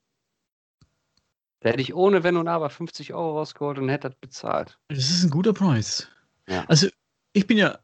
[1.60, 4.78] Da hätte ich ohne Wenn und Aber 50 Euro rausgeholt und hätte das bezahlt.
[4.88, 6.08] Das ist ein guter Preis.
[6.46, 6.64] Ja.
[6.68, 6.88] Also
[7.32, 7.78] ich bin ja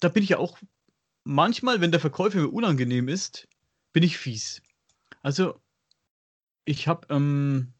[0.00, 0.58] da bin ich ja auch
[1.24, 3.48] manchmal, wenn der Verkäufer mir unangenehm ist,
[3.92, 4.62] bin ich fies.
[5.22, 5.60] Also,
[6.64, 7.72] ich habe ähm,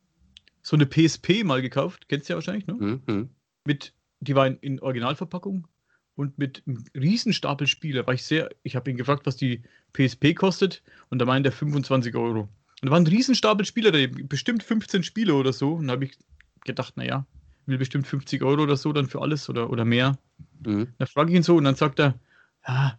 [0.63, 3.01] so eine PSP mal gekauft, kennst du ja wahrscheinlich, ne?
[3.07, 3.31] Mhm.
[3.65, 5.67] Mit, die war in, in, Originalverpackung
[6.15, 8.07] und mit einem Riesenstapel Spiele.
[8.07, 9.63] War ich sehr, ich habe ihn gefragt, was die
[9.93, 12.49] PSP kostet und da meinte er 25 Euro.
[12.83, 15.75] Und da waren ein Riesenstapel Spiele, da bestimmt 15 Spiele oder so.
[15.75, 16.19] Und da habe ich
[16.65, 17.27] gedacht, naja,
[17.67, 20.19] will bestimmt 50 Euro oder so dann für alles oder, oder mehr.
[20.65, 20.89] Mhm.
[20.99, 22.19] Da frage ich ihn so und dann sagt er,
[22.67, 22.99] ja,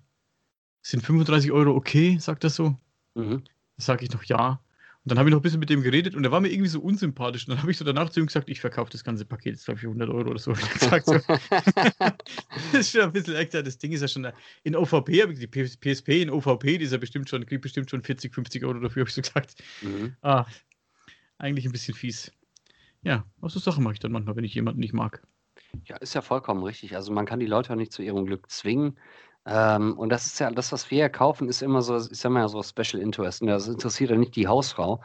[0.81, 2.77] sind 35 Euro okay, sagt er so.
[3.15, 3.43] Mhm.
[3.77, 4.61] Da sage ich noch ja.
[5.03, 6.69] Und dann habe ich noch ein bisschen mit dem geredet und er war mir irgendwie
[6.69, 7.47] so unsympathisch.
[7.47, 9.65] Und dann habe ich so danach zu ihm gesagt, ich verkaufe das ganze Paket jetzt,
[9.65, 10.53] glaube ich, für 100 Euro oder so.
[10.79, 11.13] Gesagt, so.
[11.99, 14.27] das ist schon ein bisschen echt, das Ding ist ja schon
[14.61, 18.31] in OVP, die PSP in OVP, die ist ja bestimmt schon, kriegt bestimmt schon 40,
[18.31, 19.55] 50 Euro dafür, habe ich so gesagt.
[19.81, 20.15] Mhm.
[20.21, 20.45] Ah,
[21.39, 22.31] eigentlich ein bisschen fies.
[23.01, 25.23] Ja, was so Sachen mache ich dann manchmal, wenn ich jemanden nicht mag.
[25.85, 26.95] Ja, ist ja vollkommen richtig.
[26.95, 28.97] Also man kann die Leute auch nicht zu ihrem Glück zwingen.
[29.45, 32.31] Ähm, und das ist ja das, was wir ja kaufen, ist immer so, ich sag
[32.31, 33.41] mal so Special Interest.
[33.41, 35.01] Und das interessiert ja nicht die Hausfrau,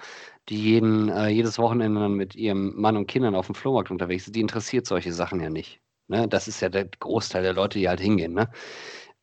[0.48, 4.26] die jeden, äh, jedes Wochenende dann mit ihrem Mann und Kindern auf dem Flohmarkt unterwegs
[4.26, 4.34] ist.
[4.36, 5.80] Die interessiert solche Sachen ja nicht.
[6.08, 6.28] Ne?
[6.28, 8.34] Das ist ja der Großteil der Leute, die halt hingehen.
[8.34, 8.50] Ne?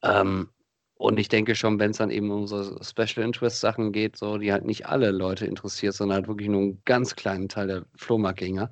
[0.04, 0.50] Ähm,
[0.96, 4.38] und ich denke schon, wenn es dann eben um so Special Interest Sachen geht, so
[4.38, 7.86] die halt nicht alle Leute interessiert, sondern halt wirklich nur einen ganz kleinen Teil der
[7.98, 8.72] Flohmarktgänger,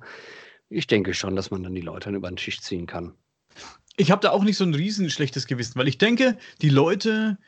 [0.72, 3.14] ich denke schon, dass man dann die Leute dann über den Tisch ziehen kann.
[3.96, 7.38] Ich habe da auch nicht so ein riesen schlechtes Gewissen, weil ich denke, die Leute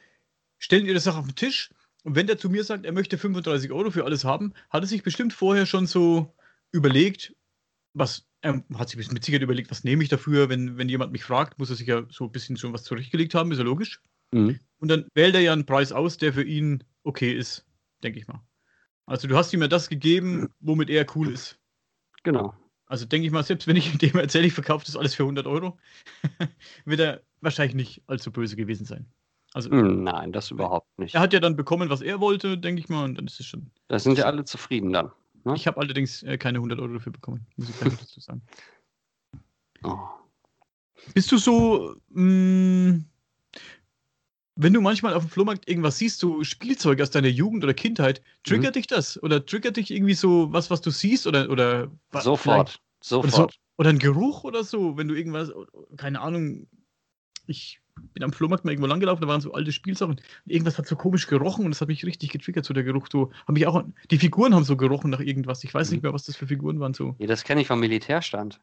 [0.59, 1.71] stellen ihre Sache auf den Tisch
[2.05, 4.87] und wenn der zu mir sagt, er möchte 35 Euro für alles haben, hat er
[4.87, 6.35] sich bestimmt vorher schon so
[6.71, 7.35] überlegt,
[7.95, 11.25] was er hat sich mit Sicherheit überlegt, was nehme ich dafür, wenn, wenn jemand mich
[11.25, 14.03] fragt, muss er sich ja so ein bisschen schon was zurechtgelegt haben, ist ja logisch.
[14.33, 14.61] Mhm.
[14.79, 17.65] Und dann wählt er ja einen Preis aus, der für ihn okay ist,
[18.03, 18.43] denke ich mal.
[19.07, 21.59] Also du hast ihm ja das gegeben, womit er cool ist.
[22.23, 22.55] Genau.
[22.87, 25.47] Also denke ich mal, selbst wenn ich dem erzähle, ich verkaufe das alles für 100
[25.47, 25.79] Euro,
[26.85, 29.07] wird er wahrscheinlich nicht allzu böse gewesen sein.
[29.55, 31.15] Also, hm, Nein, das überhaupt nicht.
[31.15, 33.47] Er hat ja dann bekommen, was er wollte, denke ich mal, und dann ist es
[33.47, 33.71] schon.
[33.89, 35.13] Da sind ja alle zufrieden dann.
[35.45, 35.55] Ne?
[35.55, 38.43] Ich habe allerdings äh, keine 100 Euro dafür bekommen, muss ich dazu sagen.
[39.85, 40.09] Oh.
[41.15, 43.05] Bist du so, mh, mm,
[44.57, 48.23] wenn du manchmal auf dem Flohmarkt irgendwas siehst, so Spielzeug aus deiner Jugend oder Kindheit,
[48.45, 48.79] triggert mhm.
[48.79, 49.21] dich das?
[49.23, 51.27] Oder triggert dich irgendwie so was, was du siehst?
[51.27, 53.35] Oder, oder Sofort, sofort.
[53.35, 55.51] Oder, so, oder ein Geruch oder so, wenn du irgendwas,
[55.97, 56.69] keine Ahnung,
[57.47, 57.81] ich
[58.13, 60.13] bin am Flohmarkt mal irgendwo langgelaufen, da waren so alte Spielsachen.
[60.13, 63.09] Und irgendwas hat so komisch gerochen und das hat mich richtig getriggert, so der Geruch.
[63.11, 65.65] So, hab ich auch, die Figuren haben so gerochen nach irgendwas.
[65.65, 66.09] Ich weiß nicht mhm.
[66.09, 66.95] mehr, was das für Figuren waren.
[66.95, 67.15] So.
[67.19, 68.61] Ja, das kenne ich vom Militärstand.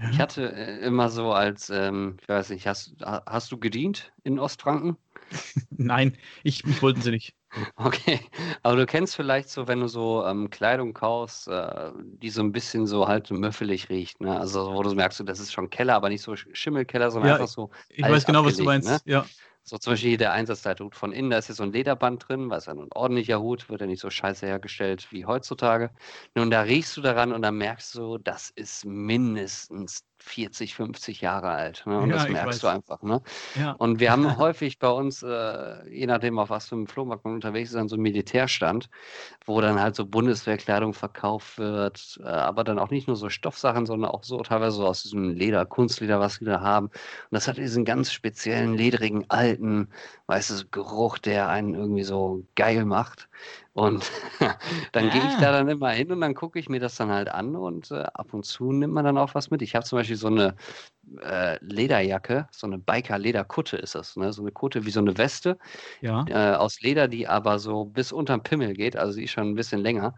[0.00, 0.10] Ja.
[0.10, 4.38] Ich hatte äh, immer so als, ähm, ich weiß nicht, hast, hast du gedient in
[4.38, 4.96] Ostfranken?
[5.70, 7.34] Nein, ich, ich wollten sie nicht.
[7.76, 8.20] Okay,
[8.62, 12.52] aber du kennst vielleicht so, wenn du so ähm, Kleidung kaufst, äh, die so ein
[12.52, 14.38] bisschen so halt möffelig riecht, ne?
[14.38, 17.48] Also wo du merkst, das ist schon Keller, aber nicht so Schimmelkeller, sondern ja, einfach
[17.48, 17.70] so.
[17.88, 18.88] Ich weiß genau, was du meinst.
[18.88, 19.00] Ne?
[19.04, 19.26] Ja.
[19.70, 22.66] So zum Beispiel der Einsatzleiterhut von innen, da ist ja so ein Lederband drin, was
[22.66, 25.92] ja ein ordentlicher Hut, wird ja nicht so scheiße hergestellt wie heutzutage.
[26.34, 31.48] Nun, da riechst du daran und dann merkst du, das ist mindestens 40, 50 Jahre
[31.48, 31.82] alt.
[31.86, 31.98] Ne?
[31.98, 33.02] Und ja, das merkst du einfach.
[33.02, 33.22] Ne?
[33.58, 33.72] Ja.
[33.72, 37.34] Und wir haben häufig bei uns, äh, je nachdem, auf was für einem Flohmarkt man
[37.34, 38.90] unterwegs ist, dann so einen Militärstand,
[39.46, 43.86] wo dann halt so Bundeswehrkleidung verkauft wird, äh, aber dann auch nicht nur so Stoffsachen,
[43.86, 46.86] sondern auch so teilweise so aus diesem Leder, Kunstleder, was die da haben.
[46.86, 46.92] Und
[47.30, 49.88] das hat diesen ganz speziellen, ledrigen, alten,
[50.26, 53.28] weißt du, Geruch, der einen irgendwie so geil macht.
[53.72, 54.10] Und
[54.92, 55.10] dann ja.
[55.12, 57.54] gehe ich da dann immer hin und dann gucke ich mir das dann halt an
[57.54, 59.62] und äh, ab und zu nimmt man dann auch was mit.
[59.62, 60.56] Ich habe zum Beispiel so eine
[61.22, 64.32] äh, Lederjacke, so eine Biker-Lederkutte ist das, ne?
[64.32, 65.56] so eine Kutte wie so eine Weste
[66.00, 66.24] ja.
[66.28, 69.54] äh, aus Leder, die aber so bis unterm Pimmel geht, also die ist schon ein
[69.54, 70.14] bisschen länger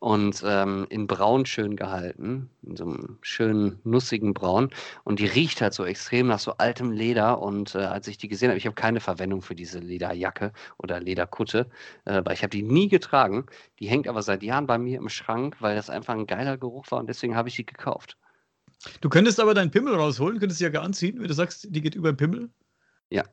[0.00, 4.70] und ähm, in Braun schön gehalten, in so einem schönen, nussigen Braun.
[5.04, 7.40] Und die riecht halt so extrem nach so altem Leder.
[7.40, 11.00] Und äh, als ich die gesehen habe, ich habe keine Verwendung für diese Lederjacke oder
[11.00, 11.70] Lederkutte,
[12.06, 13.44] äh, weil ich habe die nie getragen.
[13.78, 16.90] Die hängt aber seit Jahren bei mir im Schrank, weil das einfach ein geiler Geruch
[16.90, 18.16] war und deswegen habe ich die gekauft.
[19.02, 21.94] Du könntest aber deinen Pimmel rausholen, könntest die Jacke anziehen, wenn du sagst, die geht
[21.94, 22.48] über den Pimmel.
[23.10, 23.24] Ja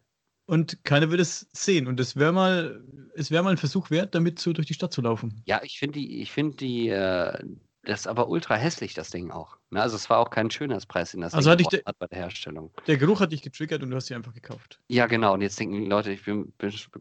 [0.47, 1.87] und keiner würde es sehen.
[1.87, 2.83] Und es wäre mal,
[3.15, 5.43] es wäre mal ein Versuch wert, damit so durch die Stadt zu laufen.
[5.45, 7.37] Ja, ich finde die, ich finde die, äh,
[7.83, 9.57] das ist aber ultra hässlich, das Ding auch.
[9.69, 9.81] Ne?
[9.81, 12.71] Also es war auch kein Schönheitspreis, den das also Ding hat, hat bei der Herstellung.
[12.87, 14.79] Der Geruch hat dich getriggert und du hast sie einfach gekauft.
[14.87, 15.33] Ja, genau.
[15.33, 16.53] Und jetzt denken die Leute, ich bin,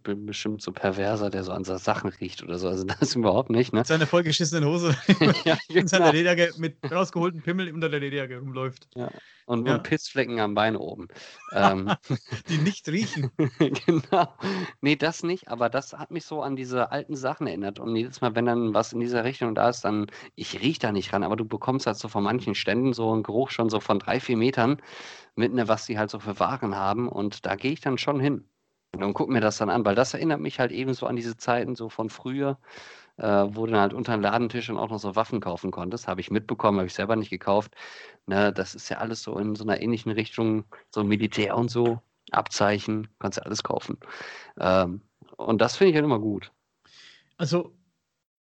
[0.03, 2.69] bin bestimmt so perverser, der so an so Sachen riecht oder so.
[2.69, 3.73] Also das überhaupt nicht.
[3.73, 3.85] Ne?
[3.85, 4.97] Seine vollgeschissenen Hose
[5.45, 5.81] ja, genau.
[5.81, 8.89] in seiner Lederjacke mit rausgeholten Pimmel unter der Lederjacke rumläuft.
[8.97, 9.11] Ja.
[9.47, 9.77] Und, ja.
[9.77, 11.07] und Pissflecken am Bein oben.
[11.53, 11.93] ähm,
[12.49, 13.31] die nicht riechen.
[13.87, 14.35] genau.
[14.81, 17.79] Nee, das nicht, aber das hat mich so an diese alten Sachen erinnert.
[17.79, 20.91] Und jedes Mal, wenn dann was in dieser Richtung da ist, dann, ich rieche da
[20.91, 23.81] nicht ran, aber du bekommst halt so von manchen Ständen so einen Geruch schon so
[23.81, 24.83] von drei, vier Metern
[25.37, 27.09] mit, ne, was sie halt so für Waren haben.
[27.09, 28.45] Und da gehe ich dann schon hin.
[28.97, 31.37] Und guck mir das dann an, weil das erinnert mich halt eben so an diese
[31.37, 32.59] Zeiten so von früher
[33.19, 36.09] äh, wo du halt unter den Ladentisch und auch noch so Waffen kaufen konntest.
[36.09, 37.75] Habe ich mitbekommen, habe ich selber nicht gekauft.
[38.27, 42.01] Ne, das ist ja alles so in so einer ähnlichen Richtung, so Militär und so,
[42.33, 43.99] Abzeichen, kannst ja alles kaufen.
[44.59, 45.03] Ähm,
[45.37, 46.53] und das finde ich halt immer gut.
[47.39, 47.73] Also,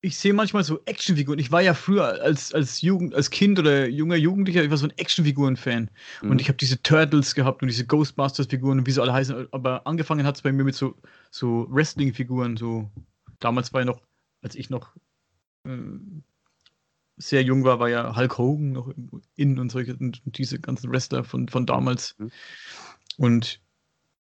[0.01, 1.41] ich sehe manchmal so Actionfiguren.
[1.41, 4.87] Ich war ja früher als, als Jugend, als Kind oder junger Jugendlicher, ich war so
[4.87, 5.91] ein Actionfiguren-Fan.
[6.23, 6.31] Mhm.
[6.31, 9.49] Und ich habe diese Turtles gehabt und diese Ghostbusters-Figuren und wie sie alle heißen.
[9.51, 10.95] Aber angefangen hat es bei mir mit so,
[11.31, 12.57] so Wrestling-Figuren.
[12.57, 12.91] So.
[13.41, 14.01] Damals war ja noch
[14.43, 14.95] als ich noch
[15.65, 15.77] äh,
[17.17, 18.93] sehr jung war, war ja Hulk Hogan noch
[19.35, 22.17] in und solche und diese ganzen Wrestler von, von damals.
[22.19, 22.31] Mhm.
[23.17, 23.61] Und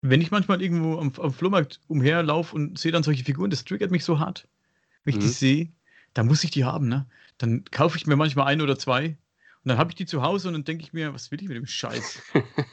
[0.00, 3.90] wenn ich manchmal irgendwo am, am Flohmarkt umherlaufe und sehe dann solche Figuren, das triggert
[3.90, 4.48] mich so hart.
[5.04, 5.22] Wenn ich mhm.
[5.22, 5.72] die sehe,
[6.14, 7.06] dann muss ich die haben, ne?
[7.38, 9.16] Dann kaufe ich mir manchmal ein oder zwei
[9.64, 11.48] und dann habe ich die zu Hause und dann denke ich mir, was will ich
[11.48, 12.22] mit dem Scheiß?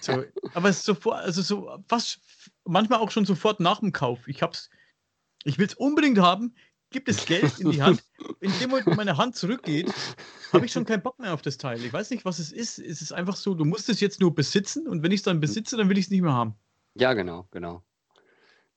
[0.02, 0.24] so,
[0.54, 2.20] aber es ist sofort, also so fast
[2.66, 4.28] manchmal auch schon sofort nach dem Kauf.
[4.28, 4.70] Ich hab's,
[5.44, 6.56] ich will es unbedingt haben
[6.96, 8.04] gibt es Geld in die Hand.
[8.40, 9.94] In dem Moment, wo meine Hand zurückgeht,
[10.54, 11.84] habe ich schon keinen Bock mehr auf das Teil.
[11.84, 12.80] Ich weiß nicht, was es ist.
[12.80, 15.42] Es ist einfach so, du musst es jetzt nur besitzen und wenn ich es dann
[15.42, 16.56] besitze, dann will ich es nicht mehr haben.
[16.96, 17.84] Ja, genau, genau.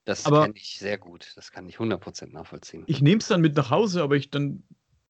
[0.08, 1.32] Das kenne ich sehr gut.
[1.36, 2.82] Das kann ich 100% nachvollziehen.
[2.86, 4.62] Ich nehme es dann mit nach Hause, aber ich dann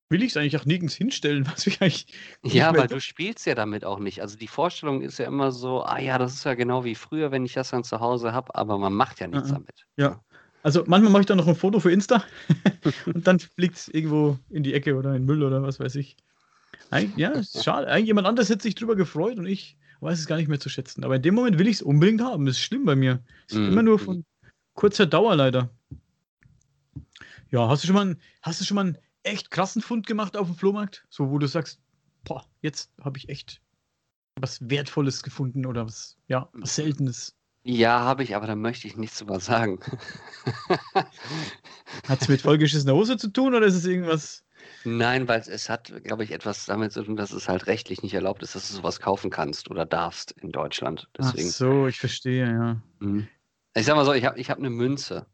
[0.09, 2.07] will ich es eigentlich auch nirgends hinstellen, was ich eigentlich.
[2.43, 4.23] Ja, weil du spielst ja damit auch nicht.
[4.23, 7.31] Also die Vorstellung ist ja immer so, ah ja, das ist ja genau wie früher,
[7.31, 9.55] wenn ich das dann zu Hause habe, aber man macht ja nichts uh -uh.
[9.55, 9.87] damit.
[9.97, 10.21] Ja.
[10.65, 12.25] Also manchmal mache ich dann noch ein Foto für Insta
[13.07, 16.17] und dann fliegt es irgendwo in die Ecke oder in Müll oder was weiß ich.
[16.91, 17.87] Eig ja, ist schade.
[17.87, 20.69] Eigentlich jemand anderes hätte sich drüber gefreut und ich weiß es gar nicht mehr zu
[20.69, 21.05] schätzen.
[21.05, 22.47] Aber in dem Moment will ich es unbedingt haben.
[22.47, 23.23] Das ist schlimm bei mir.
[23.47, 23.69] Es ist mm.
[23.69, 24.25] immer nur von
[24.79, 25.71] kurzer Dauer leider.
[27.51, 30.37] Ja, hast du schon mal, einen, hast du schon mal einen echt krassen Fund gemacht
[30.37, 31.05] auf dem Flohmarkt?
[31.11, 31.81] So, wo du sagst,
[32.23, 33.61] boah, jetzt habe ich echt
[34.37, 37.37] was Wertvolles gefunden oder was, ja, was Seltenes.
[37.65, 39.81] Ja, habe ich, aber da möchte ich nichts drüber sagen.
[42.07, 44.45] Hat es mit vollgeschissener Hose zu tun oder ist es irgendwas?
[44.85, 48.15] Nein, weil es hat, glaube ich, etwas damit zu tun, dass es halt rechtlich nicht
[48.15, 51.09] erlaubt ist, dass du sowas kaufen kannst oder darfst in Deutschland.
[51.19, 51.49] Deswegen.
[51.49, 52.81] Ach so, ich verstehe, ja.
[53.01, 53.27] Mhm.
[53.79, 55.27] Ich sag mal so, ich habe ich hab eine Münze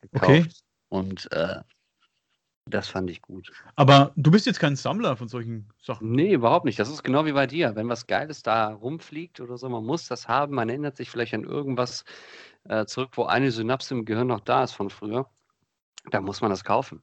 [0.00, 0.48] gekauft okay.
[0.88, 1.60] und äh,
[2.66, 3.50] das fand ich gut.
[3.76, 6.10] Aber du bist jetzt kein Sammler von solchen Sachen.
[6.12, 6.78] Nee, überhaupt nicht.
[6.78, 7.74] Das ist genau wie bei dir.
[7.76, 10.54] Wenn was Geiles da rumfliegt oder so, man muss das haben.
[10.54, 12.04] Man erinnert sich vielleicht an irgendwas
[12.64, 15.28] äh, zurück, wo eine Synapse im Gehirn noch da ist von früher.
[16.10, 17.02] Da muss man das kaufen.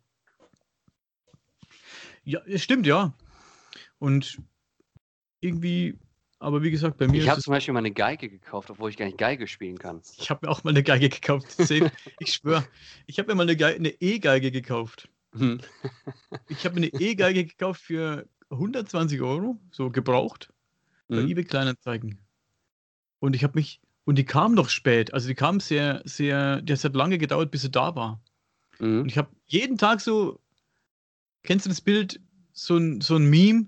[2.24, 3.14] Ja, stimmt, ja.
[4.00, 4.42] Und
[5.40, 6.00] irgendwie,
[6.46, 7.24] aber wie gesagt, bei mir.
[7.24, 10.02] Ich habe zum Beispiel mal eine Geige gekauft, obwohl ich gar nicht Geige spielen kann.
[10.18, 11.58] Ich habe mir auch mal eine Geige gekauft.
[12.20, 12.64] ich schwöre.
[13.08, 15.10] Ich habe mir mal eine E-Geige gekauft.
[15.36, 15.60] Hm.
[16.48, 20.54] ich habe mir eine E-Geige gekauft für 120 Euro, so gebraucht,
[21.08, 21.30] bei mhm.
[21.30, 22.20] eBay Kleinanzeigen.
[23.18, 26.84] Und ich habe mich, und die kam noch spät, also die kam sehr, sehr, das
[26.84, 28.22] hat lange gedauert, bis sie da war.
[28.78, 29.02] Mhm.
[29.02, 30.40] Und ich habe jeden Tag so,
[31.42, 32.22] kennst du das Bild,
[32.54, 33.68] so ein, so ein Meme,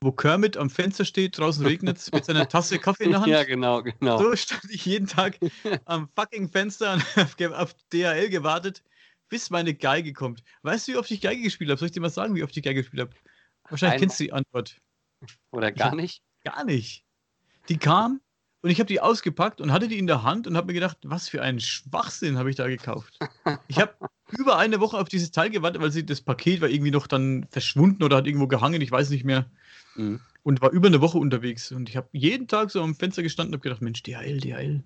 [0.00, 3.30] wo Kermit am Fenster steht, draußen regnet es, mit seiner Tasse Kaffee in der Hand.
[3.30, 4.18] Ja, genau, genau.
[4.18, 5.38] So stand ich jeden Tag
[5.86, 8.82] am fucking Fenster und habe auf DHL gewartet,
[9.28, 10.42] bis meine Geige kommt.
[10.62, 11.78] Weißt du, wie oft ich Geige gespielt habe?
[11.78, 13.16] Soll ich dir mal sagen, wie oft ich Geige gespielt habe?
[13.68, 14.76] Wahrscheinlich Ein kennst du die Antwort.
[15.50, 16.22] Oder gar nicht?
[16.44, 17.04] Gar nicht.
[17.68, 18.20] Die kam
[18.66, 20.98] und ich habe die ausgepackt und hatte die in der Hand und habe mir gedacht,
[21.04, 23.18] was für einen Schwachsinn habe ich da gekauft.
[23.68, 23.94] Ich habe
[24.36, 27.46] über eine Woche auf dieses Teil gewartet, weil sie, das Paket war irgendwie noch dann
[27.50, 29.48] verschwunden oder hat irgendwo gehangen, ich weiß nicht mehr.
[29.96, 30.20] Mhm.
[30.42, 31.72] Und war über eine Woche unterwegs.
[31.72, 34.84] Und ich habe jeden Tag so am Fenster gestanden und habe gedacht, Mensch, DHL, DHL.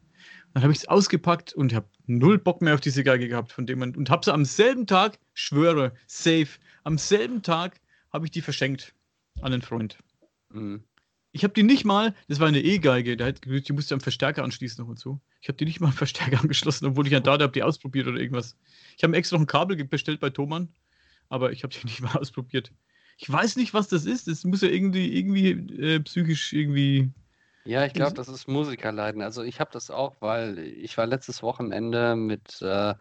[0.55, 3.66] Dann habe ich es ausgepackt und habe null Bock mehr auf diese Geige gehabt von
[3.66, 6.49] dem und habe sie am selben Tag, schwöre, safe,
[6.85, 7.81] am selben Tag
[8.12, 8.95] habe ich die verschenkt
[9.41, 9.99] an einen Freund.
[10.51, 10.82] Mhm.
[11.32, 14.91] Ich habe die nicht mal, das war eine E-Geige, die musste am Verstärker anschließen noch
[14.91, 15.20] und so.
[15.41, 18.09] Ich habe die nicht mal am Verstärker angeschlossen, obwohl ich ja da habe die ausprobiert
[18.09, 18.57] oder irgendwas.
[18.97, 20.69] Ich habe extra noch ein Kabel bestellt bei Thomann,
[21.28, 22.73] aber ich habe die nicht mal ausprobiert.
[23.20, 24.28] Ich weiß nicht, was das ist.
[24.28, 27.10] Das muss ja irgendwie, irgendwie äh, psychisch irgendwie
[27.64, 29.20] ja, ich glaube, das ist Musikerleiden.
[29.20, 32.94] Also ich habe das auch, weil ich war letztes Wochenende mit, äh,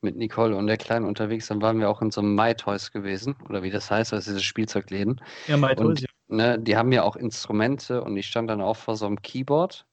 [0.00, 3.34] mit Nicole und der Kleinen unterwegs, dann waren wir auch in so einem MyToys gewesen,
[3.48, 5.20] oder wie das heißt, also diese Spielzeugläden.
[5.48, 6.06] Ja, MyToys, ja.
[6.28, 9.84] Ne, die haben ja auch Instrumente und ich stand dann auch vor so einem Keyboard.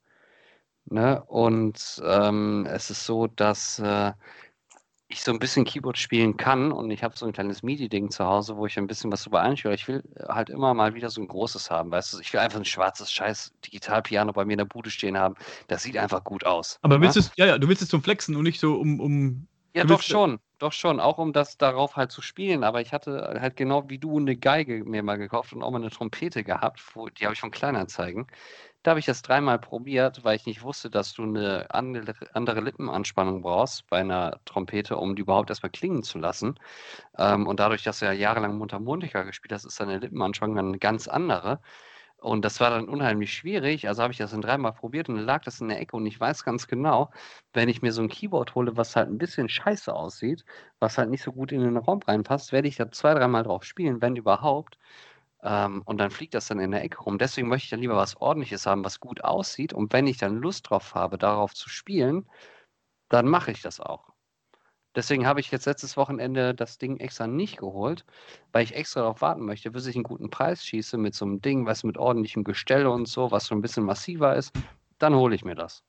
[0.85, 4.13] Ne, und ähm, es ist so, dass äh,
[5.13, 8.25] ich so ein bisschen Keyboard spielen kann und ich habe so ein kleines MIDI-Ding zu
[8.25, 9.75] Hause, wo ich ein bisschen was drüber einstelle.
[9.75, 12.19] Ich will halt immer mal wieder so ein großes haben, weißt du?
[12.19, 15.35] Ich will einfach ein schwarzes Scheiß Digitalpiano bei mir in der Bude stehen haben.
[15.67, 16.79] Das sieht einfach gut aus.
[16.81, 17.21] Aber willst ja?
[17.21, 18.99] Du ja, ja, du willst es zum Flexen und nicht so um.
[18.99, 22.63] um ja, doch schon, doch schon, auch um das darauf halt zu spielen.
[22.63, 25.81] Aber ich hatte halt genau wie du eine Geige mir mal gekauft und auch mal
[25.81, 28.27] eine Trompete gehabt, wo, die habe ich von Kleinanzeigen.
[28.83, 33.41] Da habe ich das dreimal probiert, weil ich nicht wusste, dass du eine andere Lippenanspannung
[33.43, 36.59] brauchst bei einer Trompete, um die überhaupt erstmal klingen zu lassen.
[37.17, 40.79] Ähm, und dadurch, dass du ja jahrelang Mundharmonika gespielt hast, ist deine Lippenanspannung dann eine
[40.79, 41.61] ganz andere.
[42.21, 43.87] Und das war dann unheimlich schwierig.
[43.87, 45.95] Also habe ich das dann dreimal probiert und dann lag das in der Ecke.
[45.97, 47.11] Und ich weiß ganz genau,
[47.53, 50.45] wenn ich mir so ein Keyboard hole, was halt ein bisschen scheiße aussieht,
[50.79, 53.63] was halt nicht so gut in den Raum reinpasst, werde ich da zwei, dreimal drauf
[53.65, 54.77] spielen, wenn überhaupt.
[55.43, 57.17] Ähm, und dann fliegt das dann in der Ecke rum.
[57.19, 59.73] Deswegen möchte ich dann lieber was Ordentliches haben, was gut aussieht.
[59.73, 62.29] Und wenn ich dann Lust drauf habe, darauf zu spielen,
[63.09, 64.10] dann mache ich das auch.
[64.95, 68.05] Deswegen habe ich jetzt letztes Wochenende das Ding extra nicht geholt,
[68.51, 71.41] weil ich extra darauf warten möchte, bis ich einen guten Preis schieße mit so einem
[71.41, 74.53] Ding, was mit ordentlichem Gestell und so, was so ein bisschen massiver ist.
[74.99, 75.83] Dann hole ich mir das.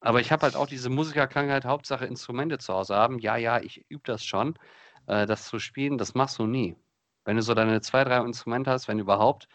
[0.00, 3.18] Aber ich habe halt auch diese Musikerkrankheit, Hauptsache Instrumente zu Hause haben.
[3.18, 4.58] Ja, ja, ich übe das schon.
[5.06, 6.76] Äh, das zu spielen, das machst du nie.
[7.24, 9.48] Wenn du so deine zwei, drei Instrumente hast, wenn überhaupt,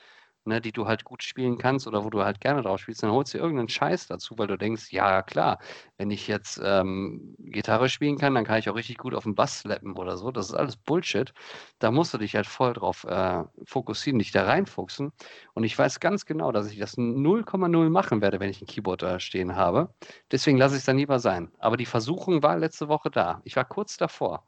[0.45, 3.11] ne, die du halt gut spielen kannst oder wo du halt gerne drauf spielst, dann
[3.11, 5.59] holst du irgendeinen Scheiß dazu, weil du denkst, ja klar,
[5.97, 9.35] wenn ich jetzt ähm, Gitarre spielen kann, dann kann ich auch richtig gut auf den
[9.35, 10.31] Bass slappen oder so.
[10.31, 11.33] Das ist alles Bullshit.
[11.79, 15.11] Da musst du dich halt voll drauf äh, fokussieren, dich da reinfuchsen.
[15.53, 19.01] Und ich weiß ganz genau, dass ich das 0,0 machen werde, wenn ich ein Keyboard
[19.01, 19.93] da stehen habe.
[20.31, 21.51] Deswegen lasse ich es dann lieber sein.
[21.59, 23.41] Aber die Versuchung war letzte Woche da.
[23.43, 24.45] Ich war kurz davor.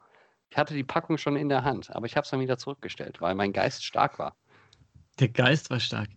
[0.50, 3.20] Ich hatte die Packung schon in der Hand, aber ich habe es dann wieder zurückgestellt,
[3.20, 4.36] weil mein Geist stark war.
[5.20, 6.08] Der Geist war stark.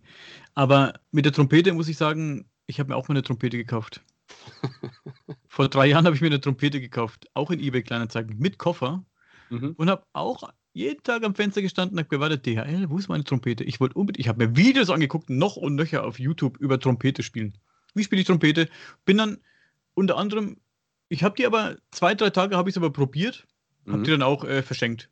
[0.56, 4.02] Aber mit der Trompete muss ich sagen, ich habe mir auch mal eine Trompete gekauft.
[5.48, 9.06] Vor drei Jahren habe ich mir eine Trompete gekauft, auch in eBay Kleinanzeigen, mit Koffer.
[9.50, 9.76] Mhm.
[9.78, 13.24] Und habe auch jeden Tag am Fenster gestanden und habe gewartet, DHL, wo ist meine
[13.24, 13.64] Trompete?
[13.64, 17.24] Ich wollte unbedingt, ich habe mir Videos angeguckt, noch und nöcher auf YouTube über Trompete
[17.24, 17.58] spielen.
[17.94, 18.70] Wie spiele ich Trompete?
[19.06, 19.38] Bin dann
[19.94, 20.58] unter anderem,
[21.10, 23.48] ich habe die aber, zwei, drei Tage habe ich es aber probiert
[23.88, 23.94] Mhm.
[23.94, 25.10] Hab die dann auch äh, verschenkt.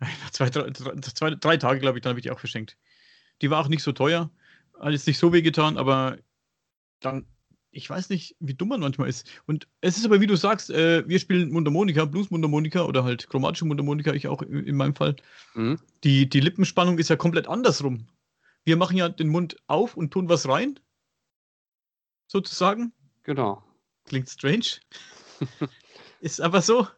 [0.30, 2.76] zwei, drei, zwei, drei Tage, glaube ich, dann habe ich die auch verschenkt.
[3.42, 4.30] Die war auch nicht so teuer,
[4.80, 6.18] hat jetzt nicht so weh getan, aber
[7.00, 7.26] dann,
[7.70, 9.28] ich weiß nicht, wie dumm man manchmal ist.
[9.46, 13.66] Und es ist aber, wie du sagst, äh, wir spielen Mundharmonika, Blues-Mundharmonika oder halt chromatische
[13.66, 15.16] Mundharmonika, ich auch in meinem Fall.
[15.54, 15.78] Mhm.
[16.04, 18.06] Die, die Lippenspannung ist ja komplett andersrum.
[18.64, 20.80] Wir machen ja den Mund auf und tun was rein,
[22.26, 22.92] sozusagen.
[23.22, 23.62] Genau.
[24.04, 24.80] Klingt strange.
[26.20, 26.88] ist aber so.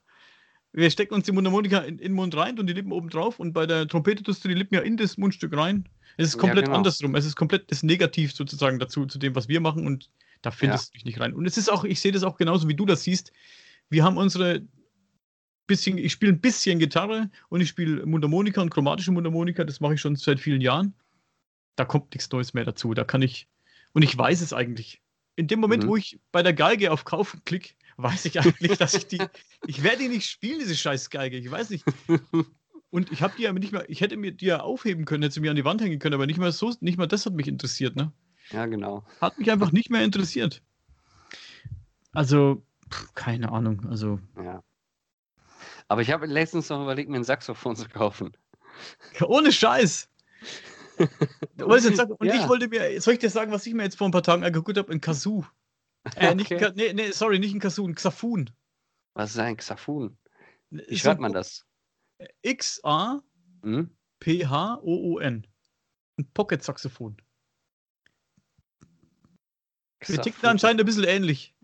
[0.72, 3.40] Wir stecken uns die Mundharmonika in, in den Mund rein und die Lippen oben drauf
[3.40, 5.88] und bei der Trompete tust du die Lippen ja in das Mundstück rein.
[6.16, 6.76] Es ist komplett ja, genau.
[6.78, 7.14] andersrum.
[7.14, 10.10] Es ist komplett das Negativ sozusagen dazu, zu dem, was wir machen und
[10.42, 10.88] da findest ja.
[10.88, 11.32] du dich nicht rein.
[11.32, 13.32] Und es ist auch, ich sehe das auch genauso, wie du das siehst.
[13.88, 14.62] Wir haben unsere
[15.68, 19.94] bisschen, ich spiele ein bisschen Gitarre und ich spiele Mundharmonika und chromatische Mundharmonika, das mache
[19.94, 20.94] ich schon seit vielen Jahren.
[21.76, 22.94] Da kommt nichts Neues mehr dazu.
[22.94, 23.46] Da kann ich,
[23.92, 25.00] und ich weiß es eigentlich.
[25.36, 25.88] In dem Moment, mhm.
[25.88, 29.20] wo ich bei der Geige auf Kaufen klicke, weiß ich eigentlich, dass ich die.
[29.66, 31.36] Ich werde die nicht spielen, diese scheiß Geige.
[31.36, 31.84] Ich weiß nicht.
[32.90, 35.34] Und ich habe die ja nicht mehr, ich hätte mir die ja aufheben können, hätte
[35.34, 37.34] sie mir an die Wand hängen können, aber nicht mal so, nicht mal das hat
[37.34, 38.12] mich interessiert, ne?
[38.50, 39.04] Ja, genau.
[39.20, 40.62] Hat mich einfach nicht mehr interessiert.
[42.12, 43.86] Also, pff, keine Ahnung.
[43.90, 44.18] Also.
[44.42, 44.62] Ja.
[45.88, 48.34] Aber ich habe letztens noch überlegt, mir ein Saxophon zu kaufen.
[49.20, 50.08] Ohne Scheiß.
[50.98, 52.34] und ja.
[52.34, 54.44] ich wollte mir, soll ich dir sagen, was ich mir jetzt vor ein paar Tagen
[54.44, 54.90] angeguckt habe?
[54.90, 55.44] Ein Kazoo.
[56.16, 56.72] Äh, nicht, okay.
[56.74, 58.50] nee, nee, sorry, nicht ein ein Xafun.
[59.14, 60.16] Was ist ein Xafun?
[60.70, 61.64] Wie schreibt man das?
[62.42, 63.22] X-A-P-H-O-O-N.
[66.18, 67.16] Ein Pocket-Saxophon.
[70.06, 71.54] Wir ticken anscheinend ein bisschen ähnlich.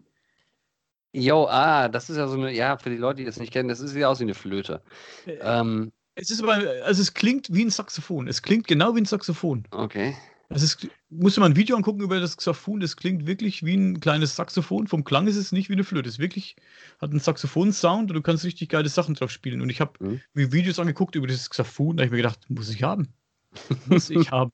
[1.12, 3.69] Jo, ah, das ist ja so eine, ja, für die Leute, die das nicht kennen,
[3.69, 4.82] das ist ja aus wie eine Flöte.
[5.27, 6.55] Äh, ähm, es ist aber,
[6.85, 8.27] also es klingt wie ein Saxophon.
[8.27, 9.65] Es klingt genau wie ein Saxophon.
[9.70, 10.16] Okay.
[10.55, 12.78] Das ist, musst du mal ein Video angucken über das Xaphon.
[12.78, 14.86] Das klingt wirklich wie ein kleines Saxophon.
[14.86, 16.09] Vom Klang ist es nicht wie eine Flöte.
[16.09, 16.55] Es wirklich
[17.01, 19.60] hat einen Saxophon-Sound und du kannst richtig geile Sachen drauf spielen.
[19.60, 20.20] Und ich habe mhm.
[20.32, 21.97] mir Videos angeguckt über dieses Xaphon.
[21.97, 23.12] Da habe ich mir gedacht, muss ich haben.
[23.86, 24.52] muss ich haben.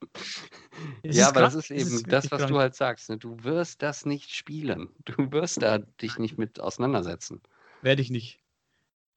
[1.05, 2.51] ja, aber krass, das ist eben ist das, was krank.
[2.51, 3.11] du halt sagst.
[3.11, 3.19] Ne?
[3.19, 4.89] Du wirst das nicht spielen.
[5.05, 7.43] Du wirst da dich nicht mit auseinandersetzen.
[7.83, 8.41] Werde ich nicht.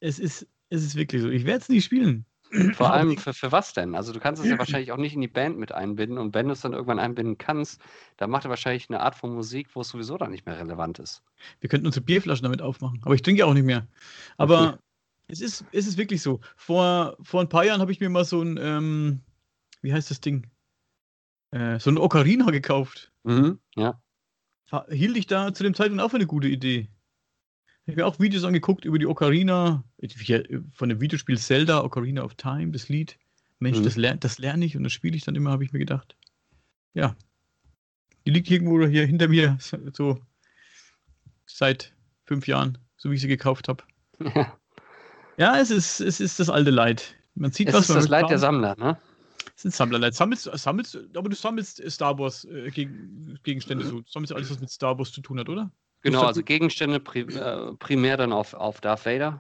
[0.02, 1.30] Es ist, es ist wirklich so.
[1.30, 2.26] Ich werde es nicht spielen.
[2.76, 3.96] Vor allem für, für was denn?
[3.96, 6.48] Also du kannst es ja wahrscheinlich auch nicht in die Band mit einbinden und wenn
[6.48, 7.82] du es dann irgendwann einbinden kannst,
[8.18, 11.00] dann macht er wahrscheinlich eine Art von Musik, wo es sowieso dann nicht mehr relevant
[11.00, 11.24] ist.
[11.60, 13.88] Wir könnten unsere Bierflaschen damit aufmachen, aber ich trinke ja auch nicht mehr.
[14.38, 14.78] Aber okay.
[15.28, 16.42] es, ist, es ist wirklich so.
[16.56, 19.22] Vor, vor ein paar Jahren habe ich mir mal so ein, ähm,
[19.82, 20.48] wie heißt das Ding?
[21.52, 23.12] Äh, so ein Ocarina gekauft.
[23.24, 24.00] Mhm, ja.
[24.90, 26.90] Hielt ich da zu dem Zeitpunkt auch für eine gute Idee.
[27.86, 29.84] Ich habe mir auch Videos angeguckt über die Ocarina,
[30.72, 33.18] von dem Videospiel Zelda, Ocarina of Time, das Lied.
[33.60, 33.84] Mensch, mhm.
[33.84, 36.16] das, lerne das lerne ich und das spiele ich dann immer, habe ich mir gedacht.
[36.94, 37.16] Ja.
[38.26, 40.20] Die liegt irgendwo hier hinter mir, so
[41.46, 41.94] seit
[42.26, 43.84] fünf Jahren, so wie ich sie gekauft habe.
[44.20, 44.58] Ja.
[45.38, 47.16] ja, es ist, es ist das alte Leid.
[47.36, 47.84] Man sieht es was.
[47.84, 48.98] Es ist das Leid der Sammler, ne?
[49.56, 50.16] Es sind Sammlerleid.
[50.16, 53.90] Sammelst, sammelst, aber du sammelst Star Wars äh, Gegenstände mhm.
[53.90, 54.02] so.
[54.02, 55.72] Du sammelst alles, was mit Star Wars zu tun hat, oder?
[56.04, 59.40] Genau, also Gegenstände äh, primär dann auf, auf Darth Vader.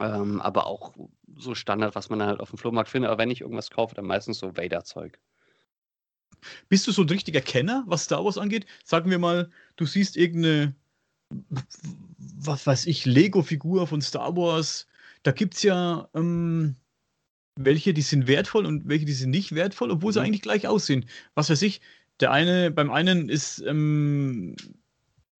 [0.00, 0.94] Ähm, aber auch
[1.36, 3.10] so Standard, was man dann halt auf dem Flohmarkt findet.
[3.10, 5.18] Aber wenn ich irgendwas kaufe, dann meistens so Vader-Zeug.
[6.68, 8.66] Bist du so ein richtiger Kenner, was Star Wars angeht?
[8.84, 10.74] Sagen wir mal, du siehst irgendeine,
[11.28, 14.86] was weiß ich, Lego-Figur von Star Wars.
[15.22, 16.76] Da gibt es ja ähm,
[17.56, 20.14] welche, die sind wertvoll und welche, die sind nicht wertvoll, obwohl mhm.
[20.14, 21.06] sie eigentlich gleich aussehen.
[21.34, 21.80] Was weiß ich,
[22.20, 24.56] der eine, beim einen ist ähm,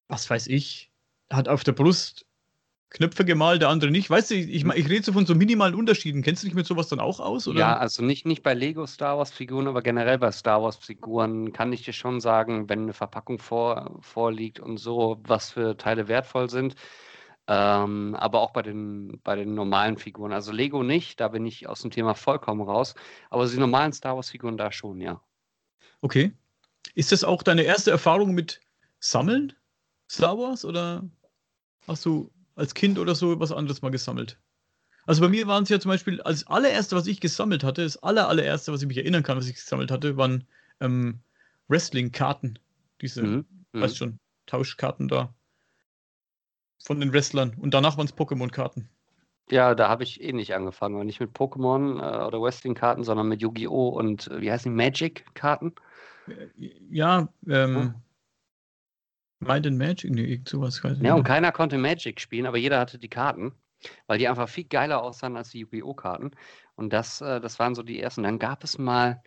[0.08, 0.90] was weiß ich,
[1.30, 2.26] hat auf der Brust
[2.90, 4.08] Knöpfe gemalt, der andere nicht.
[4.08, 6.22] Weißt du, ich, ich, ich rede so von so minimalen Unterschieden.
[6.22, 7.48] Kennst du dich mit sowas dann auch aus?
[7.48, 7.58] Oder?
[7.58, 11.52] Ja, also nicht, nicht bei Lego Star Wars Figuren, aber generell bei Star Wars Figuren
[11.52, 16.06] kann ich dir schon sagen, wenn eine Verpackung vor, vorliegt und so, was für Teile
[16.06, 16.76] wertvoll sind.
[17.48, 20.32] Ähm, aber auch bei den, bei den normalen Figuren.
[20.32, 22.94] Also Lego nicht, da bin ich aus dem Thema vollkommen raus.
[23.30, 25.20] Aber die normalen Star Wars Figuren da schon, ja.
[26.00, 26.32] Okay.
[26.94, 28.60] Ist das auch deine erste Erfahrung mit
[29.00, 29.52] Sammeln?
[30.10, 31.04] Star Wars oder
[31.86, 34.38] hast du als Kind oder so was anderes mal gesammelt?
[35.06, 38.02] Also bei mir waren es ja zum Beispiel, als allererste, was ich gesammelt hatte, das
[38.02, 40.44] aller, allererste, was ich mich erinnern kann, was ich gesammelt hatte, waren
[40.80, 41.20] ähm,
[41.68, 42.58] Wrestling-Karten.
[43.00, 43.46] Diese, mhm.
[43.72, 43.80] mhm.
[43.80, 45.32] weißt schon, Tauschkarten da.
[46.82, 47.54] Von den Wrestlern.
[47.58, 48.88] Und danach waren es Pokémon-Karten.
[49.50, 51.06] Ja, da habe ich eh nicht angefangen.
[51.06, 53.88] Nicht mit Pokémon äh, oder Wrestling-Karten, sondern mit Yu-Gi-Oh!
[53.90, 54.76] und äh, wie heißen die?
[54.76, 55.72] Magic-Karten?
[56.90, 57.94] Ja, ähm, ja.
[59.40, 60.10] Might and Magic?
[60.10, 60.82] Nee, irgend sowas.
[60.82, 63.52] Weiß ja, und keiner konnte Magic spielen, aber jeder hatte die Karten,
[64.06, 65.94] weil die einfach viel geiler aussahen als die Yu-Gi-Oh!
[65.94, 66.30] Karten.
[66.74, 68.22] Und das, äh, das waren so die ersten.
[68.22, 69.22] Dann gab es mal,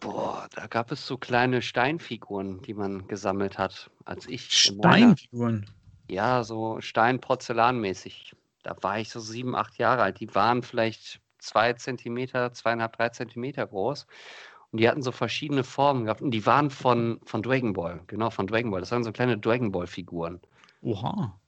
[0.00, 4.50] boah, da gab es so kleine Steinfiguren, die man gesammelt hat, als ich.
[4.50, 5.70] Steinfiguren?
[6.10, 8.34] Ja, so Stein-Porzellan-mäßig.
[8.62, 10.20] da war ich so sieben, acht Jahre alt.
[10.20, 14.06] Die waren vielleicht zwei Zentimeter, zweieinhalb, drei Zentimeter groß.
[14.74, 16.20] Und die hatten so verschiedene Formen gehabt.
[16.20, 18.00] Und die waren von, von Dragon Ball.
[18.08, 18.80] Genau, von Dragon Ball.
[18.80, 20.40] Das waren so kleine Dragon Ball-Figuren.
[20.80, 21.38] Oha.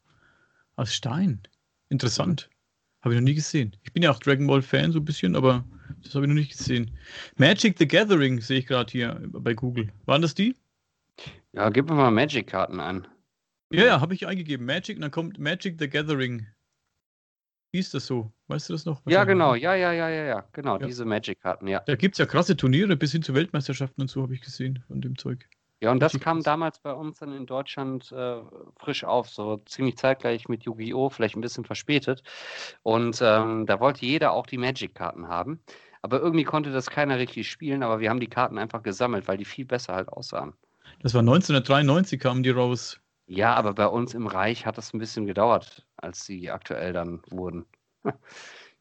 [0.77, 1.41] Aus Stein.
[1.89, 2.49] Interessant.
[3.03, 3.75] Habe ich noch nie gesehen.
[3.83, 5.65] Ich bin ja auch Dragon Ball Fan so ein bisschen, aber
[6.05, 6.97] das habe ich noch nicht gesehen.
[7.37, 9.89] Magic the Gathering sehe ich gerade hier bei Google.
[10.05, 10.55] Waren das die?
[11.51, 13.09] Ja, gib mir mal Magic-Karten an.
[13.73, 14.65] Ja, ja, habe ich eingegeben.
[14.65, 16.47] Magic, und dann kommt Magic the Gathering.
[17.73, 18.33] Wie ist das so?
[18.49, 19.03] Weißt du das noch?
[19.07, 19.55] Ja, genau.
[19.55, 20.45] Ja, ja, ja, ja, ja.
[20.53, 20.87] Genau, ja.
[20.87, 21.81] diese Magic-Karten, ja.
[21.81, 24.83] Da gibt es ja krasse Turniere bis hin zu Weltmeisterschaften und so, habe ich gesehen
[24.87, 25.49] von dem Zeug.
[25.81, 28.41] Ja, und das kam damals bei uns dann in Deutschland äh,
[28.79, 32.23] frisch auf, so ziemlich zeitgleich mit Yu-Gi-Oh!, vielleicht ein bisschen verspätet.
[32.83, 35.61] Und ähm, da wollte jeder auch die Magic-Karten haben.
[36.01, 39.37] Aber irgendwie konnte das keiner richtig spielen, aber wir haben die Karten einfach gesammelt, weil
[39.37, 40.55] die viel besser halt aussahen.
[41.03, 43.01] Das war 1993 kamen die raus.
[43.27, 47.23] Ja, aber bei uns im Reich hat das ein bisschen gedauert, als sie aktuell dann
[47.29, 47.67] wurden.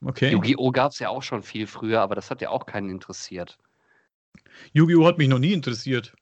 [0.03, 0.31] Okay.
[0.31, 0.71] Yu-Gi-Oh!
[0.71, 3.57] gab es ja auch schon viel früher, aber das hat ja auch keinen interessiert.
[4.73, 5.05] Yu-Gi-Oh!
[5.05, 6.15] hat mich noch nie interessiert.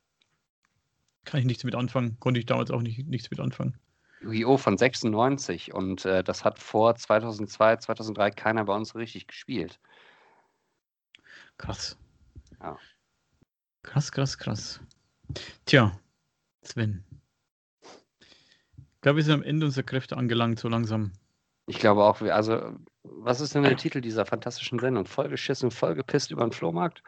[1.25, 2.17] Kann ich nichts mit anfangen.
[2.19, 3.77] Konnte ich damals auch nicht, nichts mit anfangen.
[4.21, 4.57] Yu-Gi-Oh!
[4.57, 9.79] von 96 und äh, das hat vor 2002, 2003 keiner bei uns richtig gespielt.
[11.57, 11.97] Krass.
[12.61, 12.77] Ja.
[13.81, 14.79] Krass, krass, krass.
[15.65, 15.99] Tja,
[16.61, 17.03] Sven.
[19.03, 21.11] Ich glaube, wir sind am Ende unserer Kräfte angelangt, so langsam.
[21.65, 22.71] Ich glaube auch, also,
[23.03, 25.05] was ist denn der Titel dieser fantastischen Sendung?
[25.07, 27.03] Vollgeschissen, vollgepisst über den Flohmarkt?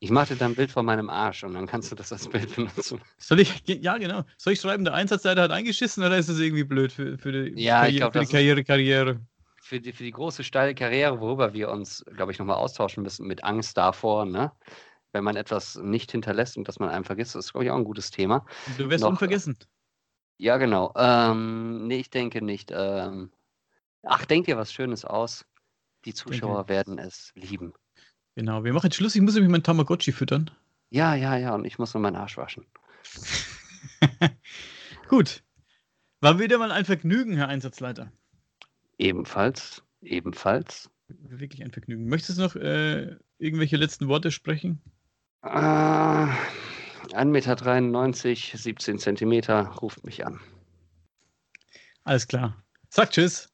[0.00, 2.26] Ich mache dir dann ein Bild von meinem Arsch und dann kannst du das als
[2.26, 3.00] Bild benutzen.
[3.16, 6.64] Soll ich, ja genau, soll ich schreiben, der Einsatzleiter hat eingeschissen oder ist das irgendwie
[6.64, 9.20] blöd für, für die, ja, Karriere, glaub, für die Karriere, Karriere?
[9.60, 13.28] Für die, für die große steile Karriere, worüber wir uns, glaube ich, nochmal austauschen müssen
[13.28, 14.50] mit Angst davor, ne?
[15.12, 17.76] Wenn man etwas nicht hinterlässt und das man einem vergisst, das ist, glaube ich, auch
[17.76, 18.46] ein gutes Thema.
[18.78, 19.56] Du wirst Noch, unvergessen.
[20.38, 20.92] Ja, genau.
[20.96, 22.72] Ähm, nee, ich denke nicht.
[22.74, 23.30] Ähm,
[24.02, 25.44] ach, denk dir was Schönes aus.
[26.04, 27.74] Die Zuschauer werden es lieben.
[28.34, 29.14] Genau, wir machen jetzt Schluss.
[29.14, 30.50] Ich muss nämlich meinen Tamagotchi füttern.
[30.90, 32.66] Ja, ja, ja, und ich muss nur meinen Arsch waschen.
[35.08, 35.42] Gut.
[36.20, 38.12] War wieder mal ein Vergnügen, Herr Einsatzleiter.
[38.98, 40.90] Ebenfalls, ebenfalls.
[41.08, 42.08] Wirklich ein Vergnügen.
[42.08, 44.80] Möchtest du noch äh, irgendwelche letzten Worte sprechen?
[45.42, 50.40] Äh, 1,93 Meter, 17 Zentimeter, ruft mich an.
[52.04, 52.62] Alles klar.
[52.88, 53.48] Sag Tschüss.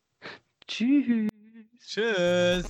[0.67, 1.29] Tschüss.
[1.87, 2.65] Tschüss.